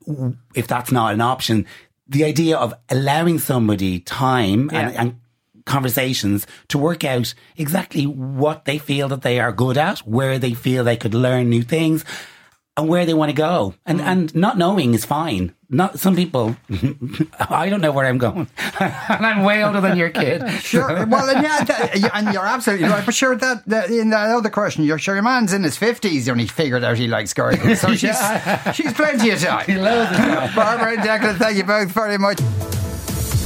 if 0.56 0.68
that's 0.68 0.92
not 0.92 1.14
an 1.14 1.22
option, 1.22 1.66
the 2.08 2.24
idea 2.26 2.58
of 2.58 2.74
allowing 2.90 3.40
somebody 3.40 4.00
time 4.00 4.70
and, 4.74 4.96
and 4.96 5.20
conversations 5.66 6.46
to 6.68 6.78
work 6.78 7.04
out 7.04 7.34
exactly 7.58 8.06
what 8.06 8.66
they 8.66 8.78
feel 8.78 9.08
that 9.08 9.22
they 9.22 9.40
are 9.40 9.52
good 9.52 9.78
at, 9.78 10.00
where 10.00 10.38
they 10.40 10.54
feel 10.54 10.84
they 10.84 10.98
could 10.98 11.14
learn 11.14 11.50
new 11.50 11.64
things, 11.64 12.04
and 12.76 12.90
where 12.90 13.06
they 13.06 13.14
want 13.14 13.30
to 13.30 13.36
go. 13.36 13.76
And 13.86 14.00
mm. 14.00 14.04
and 14.04 14.36
not 14.36 14.58
knowing 14.58 14.94
is 14.94 15.06
fine. 15.06 15.54
Not 15.70 16.00
some 16.00 16.16
people. 16.16 16.56
I 17.40 17.68
don't 17.70 17.82
know 17.82 17.92
where 17.92 18.06
I'm 18.06 18.18
going. 18.18 18.48
and 18.80 19.26
I'm 19.26 19.44
way 19.44 19.64
older 19.64 19.82
than 19.82 19.98
your 19.98 20.10
kid. 20.10 20.44
Sure. 20.64 21.06
Well, 21.06 21.30
and 21.30 21.44
yeah, 21.44 21.64
that, 21.64 22.14
and 22.16 22.34
you're 22.34 22.46
absolutely 22.46 22.88
right. 22.88 23.06
But 23.06 23.14
sure, 23.14 23.36
that, 23.36 23.66
that 23.68 23.90
in 23.90 24.10
that 24.12 24.30
other 24.30 24.50
question, 24.50 24.86
you're 24.86 24.98
sure 24.98 25.14
your 25.14 25.24
man's 25.24 25.52
in 25.52 25.64
his 25.64 25.78
fifties 25.78 26.28
and 26.28 26.40
he 26.40 26.48
figured 26.48 26.84
out 26.84 26.98
he 26.98 27.08
likes 27.08 27.34
gardening, 27.34 27.76
so 27.76 27.94
she's 27.96 28.18
she's 28.74 28.94
plenty 28.94 29.30
of 29.32 29.40
time. 29.40 29.68
loads 29.68 30.12
of 30.12 30.18
time. 30.18 30.56
Barbara 30.56 30.94
and 30.94 31.02
Declan, 31.02 31.38
thank 31.38 31.58
you 31.58 31.64
both 31.64 31.92
very 31.92 32.18
much. 32.18 32.38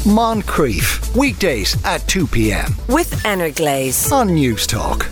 Moncrieff, 0.05 1.15
weekdays 1.17 1.75
at 1.83 2.07
2 2.07 2.27
p.m. 2.27 2.73
with 2.87 3.25
Anna 3.25 3.51
Glaze 3.51 4.11
on 4.11 4.27
News 4.27 4.67
Talk. 4.67 5.09